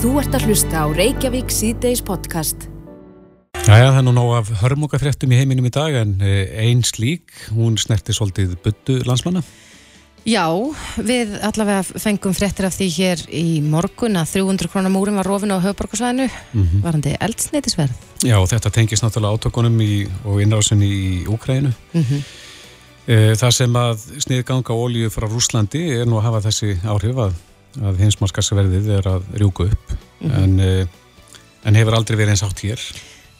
Þú 0.00 0.14
ert 0.16 0.32
að 0.32 0.46
hlusta 0.48 0.80
á 0.80 0.86
Reykjavík 0.96 1.50
síðdeis 1.52 2.00
podcast. 2.00 2.62
Jæja, 3.66 3.90
það 3.90 3.98
er 3.98 4.04
nú 4.06 4.14
ná 4.16 4.22
af 4.38 4.48
hörmungafréttum 4.62 5.34
í 5.34 5.36
heiminum 5.36 5.66
í 5.68 5.72
dag 5.74 5.92
en 5.92 6.14
eh, 6.24 6.48
einn 6.62 6.80
slík, 6.88 7.28
hún 7.52 7.76
snerti 7.76 8.14
svolítið 8.16 8.54
buddu 8.64 8.96
landsmanna. 9.04 9.42
Já, 10.24 10.46
við 11.04 11.34
allavega 11.44 12.00
fengum 12.00 12.32
fréttir 12.32 12.70
af 12.70 12.78
því 12.78 12.88
hér 12.94 13.26
í 13.28 13.60
morgun 13.60 14.16
að 14.16 14.32
300 14.38 14.72
krónar 14.72 14.94
múrin 14.94 15.20
var 15.20 15.28
rofin 15.28 15.52
á 15.52 15.60
höfuborgarsvæðinu, 15.60 16.30
mm 16.30 16.64
-hmm. 16.64 16.80
varandi 16.88 17.14
eldsneitisverð. 17.20 17.92
Já, 18.24 18.38
og 18.40 18.48
þetta 18.48 18.72
tengis 18.72 19.04
náttúrulega 19.04 19.36
átökunum 19.36 19.76
í, 19.84 20.08
og 20.24 20.40
innrásunni 20.40 20.88
í 20.88 21.26
Úkrænu. 21.28 21.74
Mm 21.92 22.04
-hmm. 22.04 23.36
Það 23.36 23.50
sem 23.50 23.72
að 23.76 23.98
sniðganga 24.16 24.72
ólíu 24.72 25.10
frá 25.12 25.28
Rúslandi 25.28 26.00
er 26.00 26.06
nú 26.06 26.16
að 26.16 26.22
hafa 26.22 26.40
þessi 26.48 26.78
áhrif 26.84 27.16
að, 27.16 27.32
að 27.78 28.02
hinsmarkarsverðið 28.04 28.90
er 28.98 29.08
að 29.10 29.28
rjúka 29.38 29.68
upp, 29.70 29.94
mm 30.20 30.30
-hmm. 30.30 30.42
en, 30.42 30.60
eh, 30.60 30.86
en 31.64 31.74
hefur 31.74 31.94
aldrei 31.94 32.16
verið 32.16 32.34
eins 32.34 32.42
átt 32.42 32.64
hér. 32.64 32.80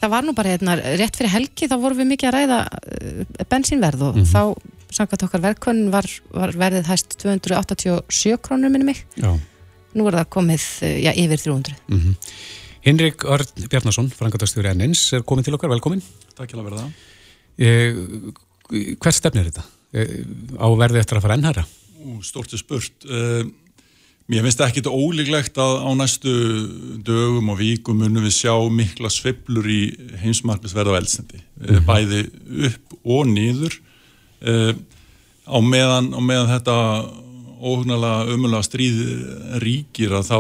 Það 0.01 0.11
var 0.11 0.25
nú 0.25 0.33
bara 0.35 0.49
hérna, 0.49 0.77
rétt 0.97 1.17
fyrir 1.17 1.31
helgi, 1.31 1.69
þá 1.69 1.77
vorum 1.81 1.99
við 1.99 2.11
mikið 2.13 2.29
að 2.29 2.37
ræða 2.37 2.61
eh, 2.67 3.45
bensínverð 3.49 4.03
og 4.03 4.17
þá 4.25 4.43
samkvæmt 4.91 5.27
okkar 5.27 5.45
verkvönn 5.45 5.91
var, 5.93 6.07
var 6.35 6.53
verðið 6.59 6.89
hæst 6.91 7.17
287 7.23 8.39
krónur 8.43 8.73
minni 8.73 8.91
mig 8.91 9.05
já. 9.15 9.31
nú 9.95 10.07
er 10.09 10.19
það 10.21 10.33
komið 10.37 10.65
já, 11.05 11.13
yfir 11.15 11.39
300 11.39 11.77
mm 11.89 11.99
-hmm. 11.99 12.15
Hinrik 12.81 13.25
Örn 13.25 13.69
Bjarnason 13.71 14.11
frangatastjóri 14.11 14.71
ennins 14.73 15.13
er 15.13 15.23
komin 15.23 15.45
til 15.45 15.55
okkar, 15.55 15.71
velkomin 15.71 16.03
Takk 16.37 16.53
hjá 16.53 16.59
að 16.59 16.69
verða 16.71 16.93
eh, 17.59 18.97
Hvert 19.01 19.15
stefnir 19.15 19.51
þetta? 19.51 19.65
Eh, 19.93 20.25
á 20.59 20.69
verði 20.79 21.03
eftir 21.03 21.19
að 21.19 21.23
fara 21.23 21.35
ennhæra? 21.35 21.67
Stortið 22.23 22.63
spurt 22.63 23.05
eh, 23.05 23.45
Mér 24.31 24.45
finnst 24.47 24.61
ekki 24.63 24.79
þetta 24.79 24.95
ólíklegt 24.95 25.57
að 25.59 25.73
á 25.83 25.91
næstu 25.99 26.33
dögum 27.07 27.51
og 27.51 27.59
víkum 27.59 27.99
munum 27.99 28.23
við 28.23 28.37
sjá 28.37 28.55
mikla 28.71 29.11
sveplur 29.11 29.67
í 29.67 29.81
heimsmarknarsverð 30.23 30.95
á 30.95 30.99
eldsnendi 31.01 31.41
mm 31.41 31.67
-hmm. 31.67 31.87
bæði 31.89 32.21
upp 32.69 32.95
og 33.03 33.27
niður 33.27 33.75
uh, 34.47 34.73
á, 35.51 35.59
meðan, 35.59 36.13
á 36.15 36.21
meðan 36.23 36.53
þetta 36.55 36.77
óhugnarlega 37.61 38.35
umöðlega 38.35 38.67
stríð 38.69 39.01
ríkir 39.63 40.15
að 40.17 40.31
þá, 40.31 40.39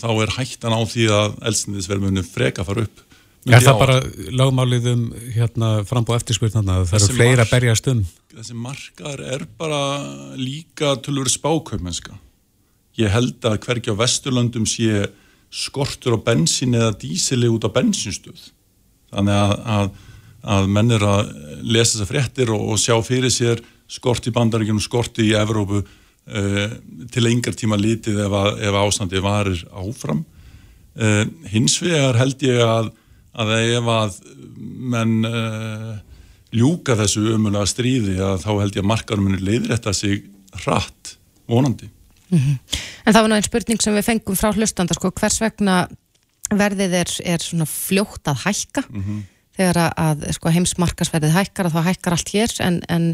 þá 0.00 0.08
er 0.22 0.34
hættan 0.38 0.76
á 0.76 0.80
því 0.88 1.08
að 1.12 1.34
eldsnýðisverðmunum 1.50 2.28
freka 2.28 2.64
fara 2.64 2.86
upp. 2.86 3.02
Er 3.42 3.64
það 3.64 3.80
bara 3.80 3.96
lagmálið 4.30 4.84
um 4.92 5.06
hérna, 5.34 5.70
frambúð 5.88 6.20
eftirspurnarna 6.20 6.78
að 6.78 6.92
það 6.92 7.00
eru 7.00 7.16
fleira 7.18 7.44
að 7.44 7.54
berjast 7.56 7.88
um? 7.90 8.04
Þessi 8.32 8.54
margar 8.54 9.24
er 9.34 9.46
bara 9.58 9.80
líka 10.38 10.94
tölur 11.02 11.28
spákaupmennska. 11.28 12.14
Ég 13.00 13.12
held 13.12 13.44
að 13.48 13.60
hverki 13.64 13.92
á 13.92 14.00
Vesturlandum 14.00 14.66
sé 14.68 15.06
skortur 15.52 16.16
á 16.16 16.24
bensin 16.24 16.76
eða 16.76 16.96
dísili 17.00 17.48
út 17.48 17.64
á 17.64 17.70
bensinstöð. 17.72 18.50
Þannig 19.12 19.36
að, 19.36 19.54
að 19.76 19.92
að 20.42 20.68
menn 20.74 20.90
er 20.94 21.04
að 21.06 21.32
lesa 21.62 21.96
þessar 21.96 22.10
fréttir 22.10 22.52
og, 22.54 22.72
og 22.74 22.80
sjá 22.80 22.96
fyrir 23.06 23.32
sér 23.32 23.62
skort 23.90 24.26
í 24.26 24.34
bandaríkjum, 24.34 24.80
skort 24.82 25.20
í 25.22 25.30
Evrópu 25.38 25.82
uh, 25.82 26.66
til 27.12 27.28
engar 27.30 27.56
tíma 27.58 27.78
lítið 27.78 28.24
ef, 28.26 28.36
ef 28.58 28.78
ástandi 28.82 29.22
varir 29.22 29.62
áfram. 29.70 30.24
Uh, 30.98 31.24
hins 31.52 31.78
vegar 31.82 32.18
held 32.20 32.42
ég 32.44 32.62
að, 32.64 32.90
að 33.32 33.54
ef 33.60 33.92
að 33.94 34.18
menn 34.92 35.28
uh, 35.28 35.94
ljúka 36.52 36.98
þessu 36.98 37.36
umulega 37.36 37.68
stríði 37.70 38.18
að 38.20 38.42
þá 38.42 38.50
held 38.58 38.76
ég 38.76 38.82
að 38.82 38.90
markarum 38.90 39.28
munir 39.28 39.46
leiðrætta 39.46 39.94
sig 39.96 40.26
hratt 40.64 41.16
vonandi. 41.48 41.88
Mm 42.32 42.38
-hmm. 42.38 42.78
En 43.06 43.12
það 43.12 43.20
var 43.20 43.28
náttúrulega 43.28 43.42
einn 43.42 43.50
spurning 43.50 43.82
sem 43.82 43.94
við 43.94 44.08
fengum 44.08 44.36
frá 44.36 44.52
hlustandar, 44.52 44.96
sko, 44.96 45.10
hvers 45.10 45.40
vegna 45.40 45.88
verðið 46.50 46.92
er, 47.02 47.10
er 47.24 47.38
svona 47.38 47.66
fljótt 47.66 48.26
að 48.28 48.42
hækka? 48.44 48.84
Mm 48.88 49.02
-hmm 49.02 49.22
þegar 49.56 49.90
að 49.90 50.22
sko, 50.36 50.52
heimsmarkasverðið 50.54 51.34
hækkar 51.36 51.68
að 51.68 51.76
þá 51.76 51.88
hækkar 51.90 52.16
allt 52.16 52.32
hér 52.32 52.54
en, 52.64 52.78
en 52.92 53.08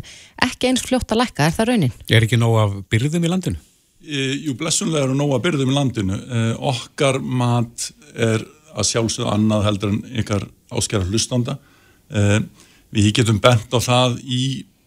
ekki 0.44 0.70
eins 0.70 0.84
fljótt 0.86 1.10
að 1.14 1.22
lækka, 1.24 1.48
er 1.48 1.56
það 1.56 1.70
raunin? 1.72 1.96
Er 2.06 2.26
ekki 2.26 2.38
nóg 2.38 2.58
af 2.62 2.76
byrðum 2.92 3.26
í 3.26 3.32
landinu? 3.32 3.62
E, 3.98 4.22
jú, 4.46 4.54
blessunlega 4.58 5.08
eru 5.08 5.16
nóg 5.18 5.34
af 5.36 5.42
byrðum 5.46 5.72
í 5.72 5.76
landinu 5.76 6.18
e, 6.18 6.44
okkar 6.70 7.18
mat 7.18 7.90
er 8.14 8.44
að 8.78 8.90
sjálfsögða 8.92 9.34
annað 9.34 9.66
heldur 9.66 9.94
en 9.94 10.00
ykkar 10.22 10.46
áskjara 10.70 11.08
hlustanda 11.08 11.58
e, 12.08 12.40
við 12.94 13.10
getum 13.18 13.42
bent 13.42 13.74
á 13.74 13.78
það 13.82 14.20
í 14.22 14.42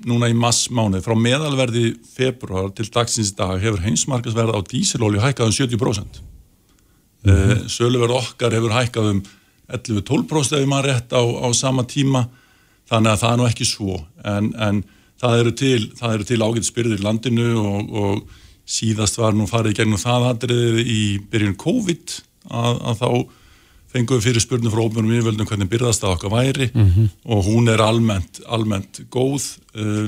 núna 0.08 0.30
í 0.32 0.36
massmánu, 0.38 1.02
frá 1.06 1.16
meðalverði 1.18 1.96
februar 2.16 2.72
til 2.76 2.88
dagsins 2.94 3.34
dag 3.38 3.58
hefur 3.62 3.84
heimsmarkasverð 3.86 4.58
á 4.58 4.60
dísilolju 4.66 5.22
hækkað 5.22 5.52
um 5.52 5.58
70% 5.58 6.22
mm 7.24 7.34
-hmm. 7.34 7.68
söluverð 7.68 8.18
okkar 8.18 8.54
hefur 8.54 8.72
hækkað 8.72 9.10
um 9.12 9.24
11-12% 9.72 10.62
ef 10.62 10.68
maður 10.68 10.88
rétt 10.90 11.14
á, 11.16 11.22
á 11.22 11.48
sama 11.54 11.84
tíma. 11.84 12.28
Þannig 12.90 13.12
að 13.12 13.22
það 13.22 13.32
er 13.32 13.38
nú 13.38 13.48
ekki 13.48 13.66
svo. 13.66 13.98
En, 14.26 14.54
en 14.60 14.84
það 15.22 15.40
eru 15.40 15.52
til, 15.52 15.92
til 16.28 16.42
ágætt 16.42 16.68
spyrðir 16.68 17.00
í 17.00 17.06
landinu 17.06 17.50
og, 17.62 17.94
og 17.96 18.24
síðast 18.68 19.20
var 19.20 19.34
nú 19.34 19.48
farið 19.48 19.78
gegnum 19.80 20.02
það 20.02 20.28
aðriðið 20.32 20.82
í 20.88 21.04
byrjun 21.32 21.56
COVID 21.62 22.18
að, 22.50 22.82
að 22.90 23.00
þá 23.00 23.10
fengum 23.92 24.20
við 24.20 24.28
fyrir 24.30 24.44
spurnu 24.44 24.72
frá 24.72 24.82
óbjörnum 24.84 25.14
yfirvöldum 25.18 25.50
hvernig 25.50 25.72
byrðast 25.72 26.04
það 26.04 26.16
okkar 26.16 26.34
væri 26.36 26.70
mm 26.74 26.90
-hmm. 26.90 27.10
og 27.26 27.46
hún 27.46 27.70
er 27.70 27.82
almennt, 27.82 28.42
almennt 28.48 29.02
góð 29.10 29.58
uh, 29.76 30.08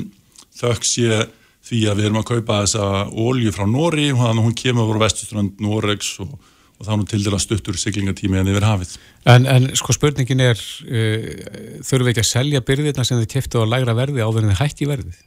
þökks 0.60 0.98
ég 1.04 1.28
því 1.64 1.80
að 1.88 1.98
við 1.98 2.06
erum 2.06 2.22
að 2.22 2.32
kaupa 2.32 2.62
þessa 2.64 3.08
ólju 3.12 3.52
frá 3.56 3.66
Nóri 3.68 4.12
og 4.12 4.20
þannig 4.20 4.42
að 4.42 4.48
hún 4.48 4.62
kemur 4.64 4.90
voru 4.90 5.00
vestuströnd 5.00 5.60
Nóregs 5.60 6.20
og 6.20 6.40
og 6.80 6.98
nú 7.00 7.06
til 7.08 7.24
dæla 7.24 7.40
stuttur 7.40 7.78
siglingatími 7.78 8.40
en 8.40 8.50
yfir 8.52 8.66
hafið. 8.66 8.96
En, 9.30 9.46
en 9.48 9.70
sko 9.78 9.94
spurningin 9.96 10.42
er, 10.44 10.60
uh, 10.60 11.28
þurfum 11.86 12.08
við 12.08 12.14
ekki 12.14 12.24
að 12.24 12.32
selja 12.32 12.64
byrðirna 12.66 13.06
sem 13.08 13.22
þið 13.22 13.30
kæftu 13.36 13.64
á 13.64 13.66
lægra 13.72 13.96
verði 13.96 14.24
áður 14.24 14.44
en 14.44 14.52
þið 14.52 14.60
hætti 14.60 14.90
verðið? 14.90 15.22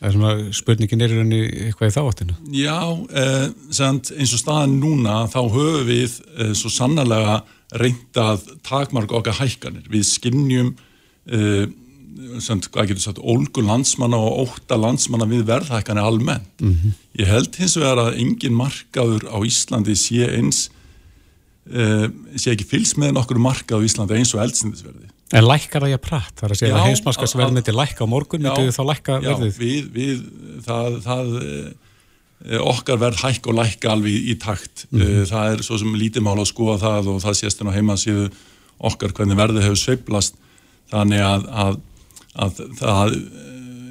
Er 0.00 0.14
spurningin 0.56 1.02
er 1.04 1.12
í 1.12 1.40
eitthvað 1.66 1.90
í 1.90 1.94
þáttinu. 1.98 2.36
Já, 2.56 2.78
eh, 3.12 3.50
eins 3.84 4.32
og 4.32 4.40
staðan 4.40 4.78
núna 4.80 5.26
þá 5.28 5.42
höfum 5.42 5.88
við 5.90 6.14
eh, 6.38 6.54
svo 6.56 6.70
sannlega 6.72 7.42
reyndað 7.70 8.46
takmark 8.66 9.12
okkar 9.14 9.38
hækkanir. 9.38 9.86
Við 9.90 10.06
skinnjum 10.08 10.72
eh, 11.30 11.68
getur 12.20 13.02
sagt, 13.02 13.20
ólgu 13.22 13.62
landsmanna 13.64 14.18
og 14.18 14.50
óta 14.50 14.78
landsmanna 14.78 15.28
við 15.30 15.46
verðhækkanir 15.48 16.02
almennt. 16.02 16.60
Mm 16.60 16.74
-hmm. 16.74 16.98
Ég 17.20 17.26
held 17.26 17.56
hins 17.56 17.76
vegar 17.76 17.98
að 17.98 18.18
engin 18.18 18.54
markaður 18.54 19.24
á 19.30 19.38
Íslandi 19.44 19.96
sé 19.96 20.26
eins 20.36 20.70
uh, 21.70 22.08
sé 22.36 22.52
ekki 22.52 22.66
fylgst 22.66 22.98
með 22.98 23.14
nokkur 23.16 23.38
markað 23.38 23.82
á 23.82 23.86
Íslandi 23.86 24.18
eins 24.18 24.34
og 24.34 24.42
eldsindisverði. 24.42 25.10
En 25.32 25.46
lækkar 25.46 25.82
það 25.82 25.92
ég 25.94 26.02
pratt? 26.02 26.34
Það 26.34 26.46
er 26.46 26.52
að 26.54 26.58
segja 26.58 26.76
að 26.76 26.86
heimsmaskasverð 26.88 27.52
myndi 27.54 27.72
lækka 27.72 28.02
á 28.02 28.08
morgun, 28.10 28.42
myndi 28.42 28.74
þá 28.74 28.84
lækka 28.88 29.20
já, 29.20 29.28
verðið? 29.28 29.52
Já, 29.52 29.58
við, 29.60 29.90
við 29.94 30.24
það, 30.66 30.96
það 31.04 31.26
uh, 31.38 31.70
okkar 32.40 33.00
verð 33.00 33.20
hækk 33.20 33.50
og 33.50 33.58
lækka 33.58 33.90
alveg 33.92 34.14
í, 34.32 34.34
takt. 34.40 34.86
Mm 34.90 35.00
-hmm. 35.00 35.26
það 35.28 35.52
er 35.52 35.62
svo 35.62 35.78
sem 35.78 35.94
lítið 35.94 36.22
mál 36.24 36.38
að 36.40 36.52
skoða 36.52 36.78
það 36.80 37.08
og 37.14 37.22
það 37.22 37.38
sést 37.40 37.60
en 37.60 37.68
á 37.68 37.76
heimasíðu 37.76 38.30
okkar 38.78 39.12
hvernig 39.12 39.36
verðið 39.36 39.62
hefur 39.62 39.76
sveiblast 39.76 40.34
þannig 40.90 41.20
að, 41.20 41.44
að 41.52 41.80
að 42.38 42.60
það, 42.78 43.16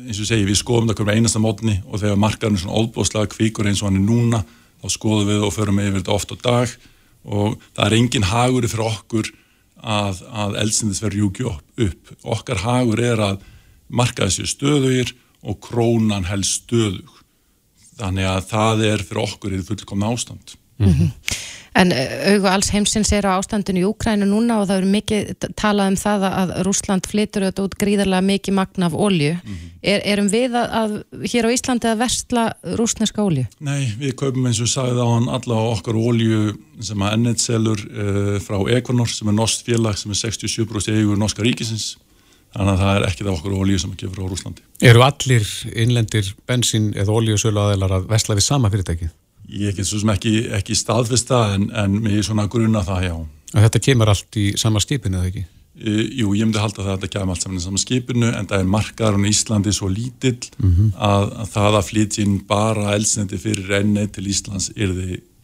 eins 0.07 0.21
og 0.21 0.29
segi, 0.29 0.47
við 0.47 0.59
skoðum 0.59 0.89
það 0.89 1.01
hverjum 1.01 1.17
einasta 1.17 1.41
mótni 1.43 1.75
og 1.87 2.01
þegar 2.01 2.21
markarinn 2.21 2.55
er 2.57 2.63
svona 2.63 2.79
óbúslega 2.79 3.31
kvíkur 3.33 3.69
eins 3.69 3.83
og 3.83 3.89
hann 3.89 3.99
er 3.99 4.07
núna 4.07 4.43
þá 4.79 4.87
skoðum 4.95 5.29
við 5.29 5.45
og 5.45 5.53
förum 5.55 5.81
yfir 5.83 5.99
þetta 5.99 6.15
oft 6.15 6.33
á 6.33 6.37
dag 6.39 6.75
og 7.29 7.59
það 7.75 7.85
er 7.85 7.97
engin 7.99 8.29
hagur 8.29 8.67
fyrir 8.67 8.85
okkur 8.87 9.31
að, 9.79 10.23
að 10.31 10.57
eldsindis 10.63 11.01
verður 11.03 11.25
júki 11.25 11.47
upp. 11.49 12.13
Okkar 12.23 12.63
hagur 12.63 13.01
er 13.03 13.21
að 13.23 13.43
markaði 13.87 14.39
sér 14.39 14.51
stöðugir 14.53 15.13
og 15.43 15.59
krónan 15.63 16.27
helst 16.27 16.63
stöðug. 16.63 17.18
Þannig 17.99 18.29
að 18.31 18.41
það 18.49 18.83
er 18.93 19.05
fyrir 19.05 19.23
okkur 19.25 19.55
í 19.55 19.61
fullkomna 19.67 20.11
ástand. 20.13 20.55
Mm 20.79 20.93
-hmm. 20.93 21.11
En 21.77 21.91
eh, 21.93 22.33
auðvitað 22.33 22.53
alls 22.55 22.71
heimsins 22.73 23.11
er 23.13 23.27
á 23.29 23.37
ástandinu 23.37 23.83
í 23.83 23.87
Úkrænu 23.87 24.25
núna 24.27 24.57
og 24.59 24.67
það 24.69 24.79
eru 24.81 24.89
mikið 24.95 25.45
talað 25.59 25.91
um 25.91 25.97
það 26.01 26.25
að 26.29 26.53
Rúsland 26.65 27.09
flytur 27.09 27.45
auðvitað 27.45 27.67
út 27.67 27.77
gríðarlega 27.83 28.25
mikið 28.25 28.57
magna 28.57 28.89
af 28.89 28.97
ólju. 28.97 29.35
Mm 29.35 29.53
-hmm. 29.53 29.69
er, 29.81 30.01
erum 30.13 30.29
við 30.33 30.57
að, 30.57 30.67
að 30.81 30.91
hér 31.31 31.45
á 31.45 31.49
Íslandi 31.53 31.87
að 31.91 32.01
versla 32.01 32.43
rúsneska 32.79 33.23
ólju? 33.23 33.45
Nei, 33.59 33.93
við 33.99 34.15
kaupum 34.15 34.49
eins 34.49 34.61
og 34.61 34.67
sagði 34.67 34.99
á 34.99 35.07
hann 35.13 35.29
alla 35.29 35.61
okkar 35.75 35.95
ólju 35.95 36.57
sem 36.81 37.01
að 37.01 37.13
ennett 37.13 37.39
selur 37.39 37.79
uh, 37.79 38.39
frá 38.39 38.57
Equinor 38.75 39.07
sem 39.07 39.27
er 39.27 39.33
norsk 39.33 39.65
félag 39.65 39.97
sem 39.97 40.11
er 40.11 40.17
67% 40.17 40.91
eigur 40.95 41.17
norska 41.17 41.43
ríkisins. 41.43 41.97
Þannig 42.55 42.73
að 42.73 42.79
það 42.81 42.95
er 42.95 43.05
ekkit 43.09 43.27
af 43.27 43.35
okkur 43.37 43.57
ólíu 43.59 43.79
sem 43.79 43.91
að 43.93 43.99
gefa 44.01 44.15
frá 44.15 44.25
Rúslandi. 44.25 44.63
Eru 44.89 45.03
allir 45.05 45.49
innlendir 45.83 46.31
bensin 46.49 46.87
eða 46.97 47.13
ólíusölu 47.13 47.61
aðeinar 47.61 47.93
að 47.99 48.07
vesla 48.09 48.37
við 48.39 48.45
sama 48.47 48.71
fyrirtækið? 48.73 49.11
Ég 49.59 49.77
get 49.77 49.89
svo 49.89 50.01
sem 50.01 50.11
ekki, 50.13 50.33
ekki 50.57 50.77
staðfesta 50.77 51.43
en, 51.55 51.69
en 51.77 51.99
mér 52.01 52.19
er 52.19 52.25
svona 52.25 52.47
grunna 52.49 52.81
það, 52.85 53.05
já. 53.05 53.15
Og 53.53 53.63
þetta 53.65 53.81
kemur 53.85 54.11
allt 54.13 54.37
í 54.37 54.49
sama 54.61 54.81
skipinu, 54.81 55.21
eða 55.21 55.29
ekki? 55.29 55.45
E, 55.79 55.93
jú, 56.19 56.33
ég 56.37 56.45
myndi 56.45 56.61
halda 56.61 56.81
það 56.83 56.91
að 56.91 56.97
þetta 56.97 57.11
kemur 57.15 57.35
allt 57.35 57.45
saman 57.45 57.61
í 57.61 57.63
sama 57.63 57.81
skipinu 57.81 58.29
en 58.33 58.49
það 58.49 58.63
er 58.63 58.71
markaðurinn 58.75 59.29
í 59.29 59.33
Íslandi 59.33 59.73
svo 59.73 59.89
lítill 59.89 60.49
mm 60.57 60.69
-hmm. 60.69 60.87
að, 61.09 61.25
að 61.43 61.51
það 61.55 61.77
að 61.79 61.89
flytja 61.89 62.23
inn 62.25 62.39
bara 62.49 62.95
elsnendi 62.97 63.41
fyrir 63.41 63.75
enni 63.79 64.07
til 64.07 64.25
Íslands 64.27 64.71
er 64.75 64.95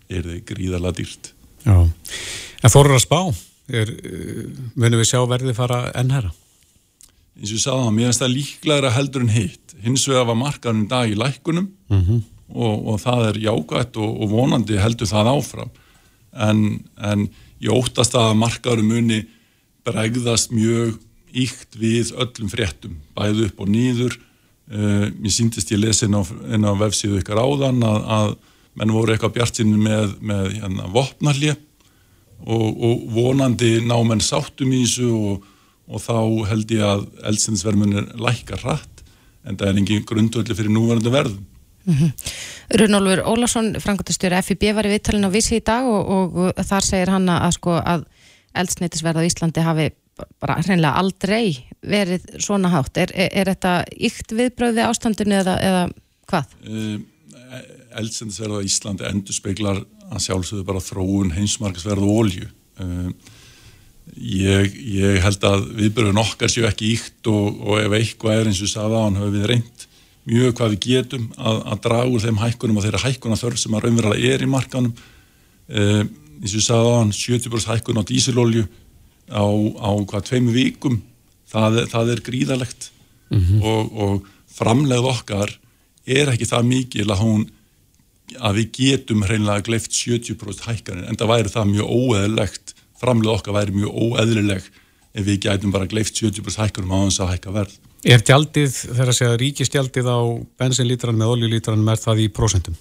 þið 0.10 0.42
gríðarlega 0.50 0.98
dýrt. 1.00 1.32
Já. 1.66 1.78
En 2.62 2.74
þorur 2.74 2.98
að 2.98 3.06
spá, 3.06 3.22
er, 3.70 3.94
munum 4.76 5.02
við 5.02 5.10
sjá 5.14 5.22
verðið 5.26 5.58
fara 5.58 5.80
ennherra? 5.94 6.34
Eins 7.36 7.52
og 7.52 7.58
ég 7.58 7.64
sagði 7.64 7.84
það, 7.84 7.96
mér 7.96 8.08
finnst 8.10 8.24
það 8.24 8.36
líklegra 8.36 8.92
heldur 8.96 9.26
en 9.26 9.34
hitt. 9.34 9.74
Hins 9.84 10.06
vegar 10.08 10.30
var 10.30 10.38
markaðurinn 10.40 10.88
dag 10.92 11.12
í 11.12 11.18
lækkunum 11.20 11.68
mm 11.92 12.02
-hmm. 12.02 12.22
og, 12.54 12.76
og 12.88 13.02
það 13.04 13.26
er 13.30 13.42
jágætt 13.44 13.98
og, 13.98 14.22
og 14.22 14.30
vonandi 14.32 14.78
heldur 14.80 15.10
það 15.12 15.32
áfram. 15.36 15.74
En, 16.32 16.62
en 16.98 17.28
ég 17.60 17.72
óttast 17.72 18.16
að 18.16 18.38
markaðurinn 18.40 18.92
muni 18.92 19.20
bregðast 19.86 20.52
mjög 20.52 20.96
íkt 21.36 21.76
við 21.76 22.14
öllum 22.16 22.50
fréttum, 22.50 22.96
bæðu 23.16 23.50
upp 23.50 23.60
og 23.60 23.70
nýður. 23.70 24.16
Uh, 24.66 25.12
mér 25.22 25.32
síndist 25.32 25.70
ég 25.72 25.78
lesi 25.78 26.08
inn 26.08 26.18
á, 26.18 26.24
á 26.26 26.74
vefsíðu 26.80 27.20
ykkar 27.20 27.38
áðan 27.38 27.84
að, 27.86 28.00
að 28.10 28.30
menn 28.80 28.94
voru 28.96 29.14
eitthvað 29.14 29.36
bjart 29.36 29.60
sinni 29.60 29.78
með, 29.78 30.16
með 30.26 30.56
hérna, 30.56 30.88
vopnarlið 30.90 31.60
og, 32.46 32.70
og 32.74 33.04
vonandi 33.14 33.78
ná 33.86 33.96
menn 34.08 34.24
sáttum 34.24 34.74
í 34.74 34.82
þessu 34.84 35.12
og, 35.14 35.46
og 35.86 36.02
þá 36.02 36.18
held 36.50 36.72
ég 36.74 36.86
að 36.86 37.04
eldsendisvermunir 37.32 38.14
lækka 38.18 38.60
hratt 38.64 39.04
en 39.46 39.58
það 39.60 39.68
er 39.70 39.82
engin 39.82 40.08
grundvöldi 40.10 40.58
fyrir 40.58 40.74
núverandi 40.74 41.12
verðum. 41.14 41.44
Mm 41.86 41.94
-hmm. 41.94 42.12
Runolfur 42.80 43.22
Ólarsson, 43.30 43.76
frangotastjóri 43.80 44.42
FIB 44.42 44.74
var 44.74 44.86
í 44.86 44.94
vittalinn 44.96 45.28
á 45.30 45.30
Vísi 45.30 45.60
í 45.60 45.66
dag 45.66 45.86
og, 45.86 46.36
og 46.36 46.66
þar 46.66 46.84
segir 46.84 47.10
hann 47.14 47.30
að, 47.30 47.52
sko, 47.52 47.78
að 47.78 48.06
eldsneitisverð 48.54 49.22
á 49.22 49.28
Íslandi 49.28 49.62
hafi 49.62 49.92
bara 50.40 50.58
hreinlega 50.62 50.96
aldrei 50.98 51.68
verið 51.86 52.40
svona 52.40 52.72
hátt. 52.74 52.98
Er, 52.98 53.12
er, 53.14 53.30
er 53.34 53.52
þetta 53.54 53.84
ykt 54.08 54.32
viðbröði 54.32 54.82
ástandinu 54.82 55.36
eða, 55.42 55.56
eða 55.62 55.84
hvað? 56.32 56.56
Uh, 56.66 57.00
eldsendisverð 58.00 58.60
á 58.64 58.66
Íslandi 58.66 59.08
endur 59.10 59.38
speiklar 59.38 59.84
að 60.10 60.24
sjálfsögðu 60.26 60.66
bara 60.66 60.84
þróun 60.84 61.36
heimsmarkasverð 61.36 62.08
og 62.08 62.22
olju. 62.24 62.50
Uh, 62.80 63.12
ég, 64.14 64.76
ég 64.96 65.20
held 65.24 65.48
að 65.48 65.66
viðbörðun 65.80 66.22
okkar 66.22 66.52
séu 66.52 66.68
ekki 66.70 66.94
íkt 66.94 67.30
og, 67.32 67.60
og 67.66 67.82
ef 67.82 67.98
eitthvað 67.98 68.40
er 68.40 68.52
eins 68.52 68.62
og 68.64 68.72
sagða 68.72 69.02
á 69.02 69.06
hann 69.08 69.20
höfum 69.20 69.36
við 69.36 69.50
reynd 69.52 69.88
mjög 70.26 70.56
hvað 70.58 70.72
við 70.74 70.86
getum 70.86 71.26
að, 71.38 71.60
að 71.72 71.82
draga 71.86 72.12
úr 72.12 72.24
þeim 72.24 72.40
hækkunum 72.42 72.80
og 72.80 72.86
þeirra 72.86 73.04
hækkuna 73.04 73.40
þörf 73.40 73.62
sem 73.62 73.76
að 73.78 73.86
raunverulega 73.86 74.32
er 74.34 74.46
í 74.46 74.50
markanum. 74.50 74.96
Uh, 75.70 76.02
eins 76.42 76.56
og 76.58 76.66
sagða 76.66 76.96
á 76.98 77.00
hann 77.02 77.14
70% 77.14 77.74
hækkun 77.74 78.02
á 78.02 78.04
dísilolju 78.10 78.66
á, 79.30 79.46
á 79.46 79.90
hvað 80.06 80.26
tveimu 80.30 80.54
vikum, 80.56 80.98
það, 81.50 81.84
það 81.92 82.12
er 82.14 82.24
gríðalegt 82.26 82.90
mm 83.30 83.42
-hmm. 83.42 83.62
og, 83.62 83.94
og 84.02 84.28
framlegð 84.56 85.10
okkar 85.12 85.54
er 86.06 86.34
ekki 86.34 86.50
það 86.50 86.70
mikil 86.70 87.10
að 87.10 87.22
hún 87.22 87.46
að 88.42 88.60
við 88.60 88.70
getum 88.80 89.24
hreinlega 89.26 89.66
gleift 89.66 89.94
70% 89.94 90.66
hækkanir 90.66 91.10
en 91.10 91.18
það 91.18 91.32
væri 91.32 91.54
það 91.54 91.72
mjög 91.72 91.92
óeðlegt 91.94 92.65
framlega 93.00 93.40
okkar 93.40 93.58
væri 93.58 93.76
mjög 93.76 94.02
óeðlileg 94.06 94.72
ef 95.16 95.24
við 95.26 95.46
gætum 95.46 95.72
bara 95.72 95.88
gleift 95.90 96.18
70% 96.20 96.64
hækkanum 96.64 96.92
á 96.92 97.00
þess 97.08 97.24
að 97.24 97.32
hækka 97.34 97.54
verð. 97.56 97.78
Er 98.06 98.22
tjaldið, 98.22 98.74
þegar 98.84 99.12
að 99.12 99.18
segja 99.18 99.38
ríkistjaldið 99.42 100.10
á 100.12 100.20
bensinlítran 100.60 101.18
með 101.18 101.32
oljulítran 101.36 101.88
er 101.90 102.02
það 102.02 102.22
í 102.26 102.28
prosentum? 102.34 102.76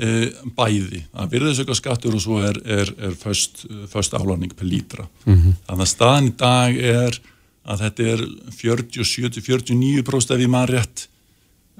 E, 0.00 0.30
bæði, 0.56 1.02
það 1.12 1.34
virðis 1.34 1.58
eitthvað 1.60 1.80
skattur 1.82 2.14
og 2.16 2.22
svo 2.24 2.38
er, 2.40 2.56
er, 2.64 2.92
er 2.96 3.16
först, 3.20 3.66
först 3.92 4.14
álarning 4.16 4.54
per 4.56 4.64
lítra. 4.64 5.04
Mm 5.26 5.34
-hmm. 5.36 5.58
Þannig 5.66 5.86
að 5.86 5.92
staðan 5.92 6.30
í 6.30 6.34
dag 6.40 6.78
er 6.78 7.18
að 7.62 7.82
þetta 7.84 8.06
er 8.14 8.22
40, 8.56 9.04
70, 9.04 9.44
49% 9.44 10.34
ef 10.34 10.40
ég 10.40 10.50
maður 10.50 10.74
rétt 10.78 11.04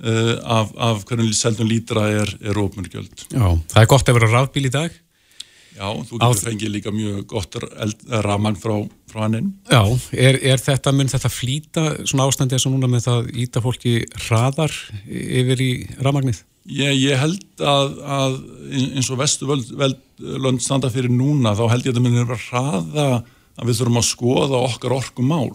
uh, 0.05 0.37
af, 0.45 0.75
af 0.77 1.05
hvernig 1.09 1.33
seldun 1.35 1.71
lítra 1.71 2.05
er, 2.11 2.37
er 2.43 2.59
ofmurgjöld. 2.59 3.27
Já, 3.33 3.47
það 3.73 3.83
er 3.83 3.91
gott 3.91 4.09
að 4.09 4.19
vera 4.21 4.31
rafbíl 4.37 4.67
í 4.69 4.75
dag. 4.75 5.01
Já, 5.73 5.89
þú 6.09 6.19
getur 6.21 6.41
fengið 6.47 6.73
líka 6.75 6.93
mjög 6.95 7.21
gott 7.31 7.59
rafmagn 8.27 8.59
frá, 8.61 8.75
frá 9.11 9.21
hann 9.25 9.53
Já, 9.71 9.83
er, 10.13 10.39
er 10.53 10.63
þetta, 10.63 10.95
mun 10.95 11.11
þetta 11.11 11.33
flýta 11.33 11.85
svona 12.05 12.27
ástandi 12.29 12.57
eins 12.57 12.67
og 12.69 12.75
núna 12.75 12.91
með 12.93 13.07
það 13.09 13.31
íta 13.45 13.63
fólki 13.65 13.95
hraðar 14.27 14.75
yfir 15.09 15.63
í 15.65 15.71
rafmagnið? 16.01 16.43
Ég, 16.71 16.99
ég 17.03 17.19
held 17.19 17.65
að, 17.67 17.95
að 18.19 18.37
eins 18.71 19.09
og 19.11 19.23
vestu 19.23 19.49
lönd 19.49 20.63
standa 20.63 20.93
fyrir 20.93 21.11
núna 21.11 21.57
þá 21.59 21.65
held 21.73 21.87
ég 21.87 21.95
að 21.95 21.97
þetta 21.97 22.05
munir 22.05 22.37
að 22.37 22.45
hraða 22.51 23.09
að 23.53 23.69
við 23.69 23.81
þurfum 23.81 24.03
að 24.03 24.11
skoða 24.11 24.67
okkar 24.69 24.99
orkumál 25.01 25.49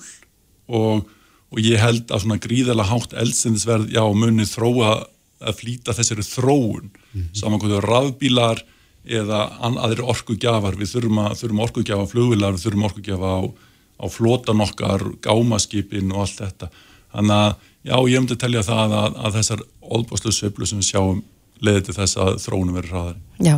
og 0.67 1.05
og 1.47 1.61
ég 1.63 1.79
held 1.79 2.11
að 2.11 2.23
svona 2.23 2.41
gríðarlega 2.43 2.91
hátt 2.91 3.13
eldsendisverð, 3.21 3.91
já, 3.93 4.01
munið 4.03 4.49
þróa 4.51 4.89
að 5.37 5.59
flýta 5.61 5.93
þessari 5.95 6.25
þróun 6.25 6.89
mm 6.89 7.21
-hmm. 7.21 7.29
saman 7.37 7.61
hverju 7.61 7.81
rafbílar 7.85 8.63
eða 9.07 9.41
aðri 9.67 10.05
orkugjafar 10.13 10.77
við 10.79 10.91
þurfum, 10.95 11.21
að, 11.23 11.37
þurfum 11.41 11.63
orkugjafa 11.67 12.09
flugvilar 12.11 12.57
við 12.57 12.65
þurfum 12.65 12.89
orkugjafa 12.89 13.31
á, 13.31 13.41
á 14.03 14.05
flótan 14.11 14.65
okkar 14.65 15.07
gámaskipin 15.23 16.11
og 16.13 16.25
allt 16.25 16.43
þetta 16.43 16.69
þannig 17.15 17.37
að, 17.37 17.55
já, 17.87 17.95
ég 17.97 18.21
myndi 18.21 18.39
telja 18.41 18.67
það 18.67 18.99
að, 18.99 19.17
að 19.23 19.39
þessar 19.39 19.65
óbúslu 19.81 20.35
söflu 20.35 20.69
sem 20.69 20.83
við 20.83 20.91
sjáum 20.91 21.23
leði 21.63 21.87
til 21.87 21.97
þess 21.97 22.21
að 22.21 22.37
þróunum 22.43 22.77
verður 22.77 22.93
hraðari 22.93 23.47
Já 23.47 23.57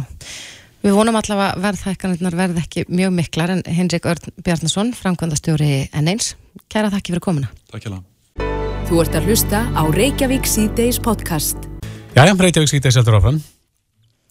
Við 0.80 0.96
vonum 0.96 1.18
allavega 1.20 1.58
að 1.58 1.64
verðhækkanirnar 1.66 2.36
verð 2.40 2.60
ekki 2.62 2.86
mjög 2.88 3.12
miklar 3.18 3.52
en 3.52 3.66
Henrik 3.68 4.08
Örn 4.08 4.32
Bjarnason, 4.46 4.94
framkvæmdastjóri 4.96 5.90
N1, 5.92 6.30
kæra 6.72 6.88
þakki 6.94 7.12
fyrir 7.12 7.26
komuna. 7.26 7.52
Takk 7.68 7.84
hjá 7.84 7.92
það. 7.98 8.06
Þú 8.88 9.04
ert 9.04 9.20
að 9.20 9.28
hlusta 9.28 9.64
á 9.76 9.84
Reykjavík 9.92 10.48
C-Days 10.48 11.04
podcast. 11.04 11.68
Jæja, 12.16 12.32
Reykjavík 12.32 12.72
C-Days 12.72 12.96
heldur 13.02 13.20
áfram. 13.20 13.44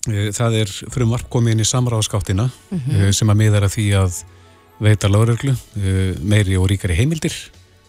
Eh, 0.08 0.31
það 0.37 0.58
er 0.62 0.72
frumvarp 0.94 1.28
komið 1.32 1.56
inn 1.56 1.64
í 1.64 1.69
samráðskáttina 1.69 2.49
mm 2.49 2.81
-hmm. 2.81 3.12
sem 3.12 3.31
að 3.31 3.40
miðara 3.43 3.69
því 3.69 3.87
að 4.02 4.22
veita 4.81 5.08
lágröglu 5.08 5.55
eh, 5.76 6.14
meiri 6.22 6.56
og 6.56 6.69
ríkari 6.70 6.96
heimildir 6.96 7.34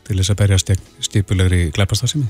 til 0.08 0.18
þess 0.18 0.34
að 0.34 0.40
berjast 0.42 0.72
stipulegri 1.00 1.70
glæpastafsimi. 1.72 2.28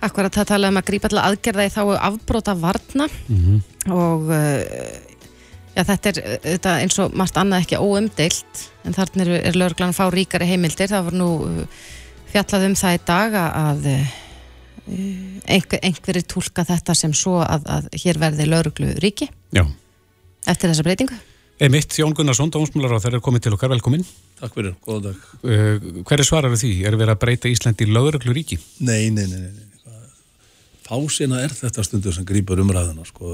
Akkurat 0.00 0.32
það 0.32 0.46
tala 0.46 0.68
um 0.68 0.78
að 0.78 0.86
grípa 0.86 1.08
til 1.08 1.18
aðgerða 1.18 1.66
í 1.66 1.74
þá 1.74 1.82
afbróta 1.98 2.54
varna 2.54 3.08
mm 3.28 3.38
-hmm. 3.44 3.92
og 3.92 4.20
Já, 5.78 5.84
þetta 5.84 6.08
er 6.08 6.38
þetta 6.42 6.70
eins 6.82 6.98
og 6.98 7.12
margt 7.14 7.36
annað 7.36 7.60
ekki 7.62 7.76
óumdeilt 7.78 8.70
en 8.84 8.94
þarna 8.94 9.22
er, 9.22 9.28
er 9.46 9.54
lögurglann 9.54 9.94
fá 9.94 10.10
ríkari 10.10 10.46
heimildir. 10.46 10.88
Það 10.88 11.04
var 11.04 11.14
nú 11.14 11.66
fjallað 12.32 12.66
um 12.66 12.74
það 12.74 12.94
í 12.94 13.00
dag 13.06 13.34
að 13.34 13.86
einhver, 14.88 15.82
einhverjir 15.82 16.26
tólka 16.30 16.64
þetta 16.68 16.96
sem 16.98 17.14
svo 17.16 17.38
að, 17.44 17.66
að 17.68 17.90
hér 18.04 18.20
verði 18.22 18.48
lögurglu 18.48 18.94
ríki 19.02 19.28
Já. 19.54 19.64
eftir 20.46 20.72
þessa 20.72 20.86
breytingu. 20.86 21.18
Emitt, 21.58 21.96
Jón 21.98 22.14
Gunnarsson, 22.14 22.52
dómsmálar 22.54 22.94
á 22.94 23.02
þeirra 23.02 23.18
er 23.18 23.24
komið 23.26 23.48
til 23.48 23.54
okkar, 23.56 23.72
velkomin. 23.72 24.04
Takk 24.38 24.54
fyrir, 24.54 24.76
góða 24.84 25.08
dag. 25.08 25.24
Uh, 25.42 26.02
hver 26.06 26.22
er 26.22 26.28
svaraðu 26.28 26.60
því? 26.60 26.74
Er 26.86 26.94
verið 26.94 27.16
að 27.16 27.22
breyta 27.24 27.50
Íslandi 27.50 27.88
í 27.88 27.90
lögurglu 27.90 28.36
ríki? 28.36 28.60
Nei, 28.78 29.08
nei, 29.10 29.24
nei, 29.26 29.40
nei 29.48 29.68
fásina 30.88 31.42
er 31.44 31.52
þetta 31.52 31.84
stundur 31.84 32.14
sem 32.16 32.26
grýpar 32.28 32.62
umræðina 32.62 33.04
sko, 33.08 33.32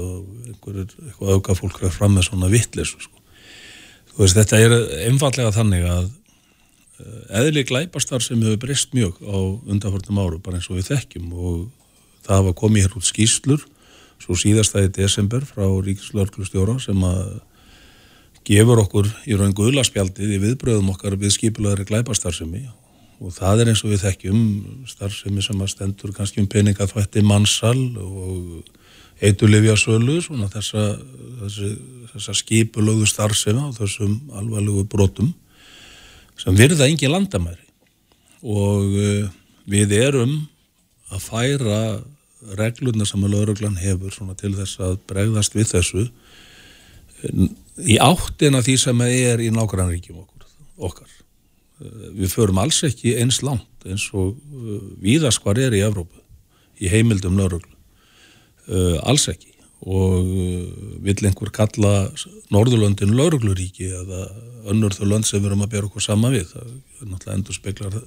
einhver, 0.49 0.83
eitthvað 0.83 1.35
auka 1.37 1.55
fólk 1.57 1.81
er 1.87 1.93
fram 1.93 2.15
með 2.17 2.29
svona 2.29 2.51
vittlis 2.51 2.95
sko. 2.97 3.21
þetta 4.17 4.59
er 4.59 4.75
einfallega 5.07 5.53
þannig 5.55 5.87
að 5.87 6.05
eh, 6.05 6.13
eðli 7.41 7.65
glæpastar 7.67 8.23
sem 8.23 8.41
hefur 8.43 8.61
breyst 8.61 8.93
mjög 8.95 9.17
á 9.23 9.37
undanförnum 9.67 10.21
áru, 10.21 10.39
bara 10.43 10.59
eins 10.59 10.69
og 10.71 10.79
við 10.79 10.93
þekkjum. 10.93 11.33
Og 11.33 11.65
það 12.25 12.39
hafa 12.41 12.55
komið 12.61 12.85
hér 12.85 12.99
út 12.99 13.09
skýslur 13.09 13.65
svo 14.21 14.37
síðastæði 14.39 14.93
desember 14.95 15.43
frá 15.45 15.65
Ríkislörglustjóra 15.67 16.77
sem 16.81 17.03
að 17.03 17.35
gefur 18.45 18.81
okkur 18.83 19.09
í 19.27 19.35
raun 19.37 19.53
guðlaspjaldið 19.57 20.35
í 20.37 20.41
viðbröðum 20.43 20.91
okkar 20.93 21.17
við 21.19 21.33
skipulaðari 21.35 21.87
glæpastarsemi 21.89 22.63
og 23.23 23.33
það 23.33 23.63
er 23.63 23.71
eins 23.71 23.83
og 23.85 23.93
við 23.93 24.03
þekkjum 24.05 24.41
starfsemi 24.91 25.43
sem 25.43 25.61
að 25.63 25.71
stendur 25.71 26.13
kannski 26.15 26.41
um 26.43 26.49
peningaþvætti 26.51 27.23
mannsal 27.25 27.77
og 28.01 28.67
eitulifjasölu 29.23 30.19
svona 30.23 30.49
þessa, 30.51 30.83
þessa, 31.41 31.71
þessa 32.13 32.35
skipulögu 32.41 33.07
starfsemi 33.09 33.63
á 33.63 33.69
þessum 33.77 34.17
alvarlegu 34.35 34.83
brotum 34.91 35.33
sem 36.39 36.57
virða 36.57 36.89
engi 36.89 37.09
landamæri. 37.11 37.63
Og 38.45 38.95
uh, 38.95 39.29
við 39.69 39.95
erum 39.97 40.35
að 41.13 41.25
færa 41.25 41.79
reglurna 42.59 43.05
sem 43.07 43.23
að 43.25 43.33
lauruglan 43.33 43.79
hefur 43.79 44.13
til 44.37 44.53
þess 44.57 44.81
að 44.83 44.97
bregðast 45.09 45.55
við 45.55 45.71
þessu 45.71 46.05
í 47.81 47.97
áttina 48.01 48.61
því 48.61 48.75
sem 48.77 49.01
er 49.05 49.41
í 49.41 49.49
okkur, 49.49 50.45
okkar. 50.77 51.15
Eh, 51.81 52.11
við 52.21 52.35
förum 52.35 52.59
alls 52.61 52.83
ekki 52.87 53.15
eins 53.19 53.41
langt 53.43 53.85
eins 53.85 54.05
og 54.15 54.35
uh, 54.35 54.77
víðaskvar 55.03 55.59
er 55.61 55.75
í 55.75 55.83
Evrópu 55.85 56.21
í 56.81 56.89
heimildum 56.89 57.35
lauruglu 57.37 57.75
uh, 58.71 59.01
alls 59.03 59.27
ekki 59.29 59.51
og 59.83 60.21
uh, 60.23 60.61
vill 61.05 61.25
einhver 61.27 61.51
kalla 61.53 61.93
Norðurlöndin 62.53 63.15
laurugluríki 63.17 63.89
eða 63.91 64.29
önnur 64.71 64.95
þau 64.95 65.09
lönd 65.09 65.27
sem 65.27 65.41
við 65.41 65.51
erum 65.51 65.65
að 65.65 65.73
bera 65.75 65.89
okkur 65.89 66.05
sama 66.05 66.31
við? 66.33 66.47
Það 66.53 66.71
er 66.71 67.11
náttúrulega 67.11 67.37
endur 67.39 67.57
speklar 67.57 67.99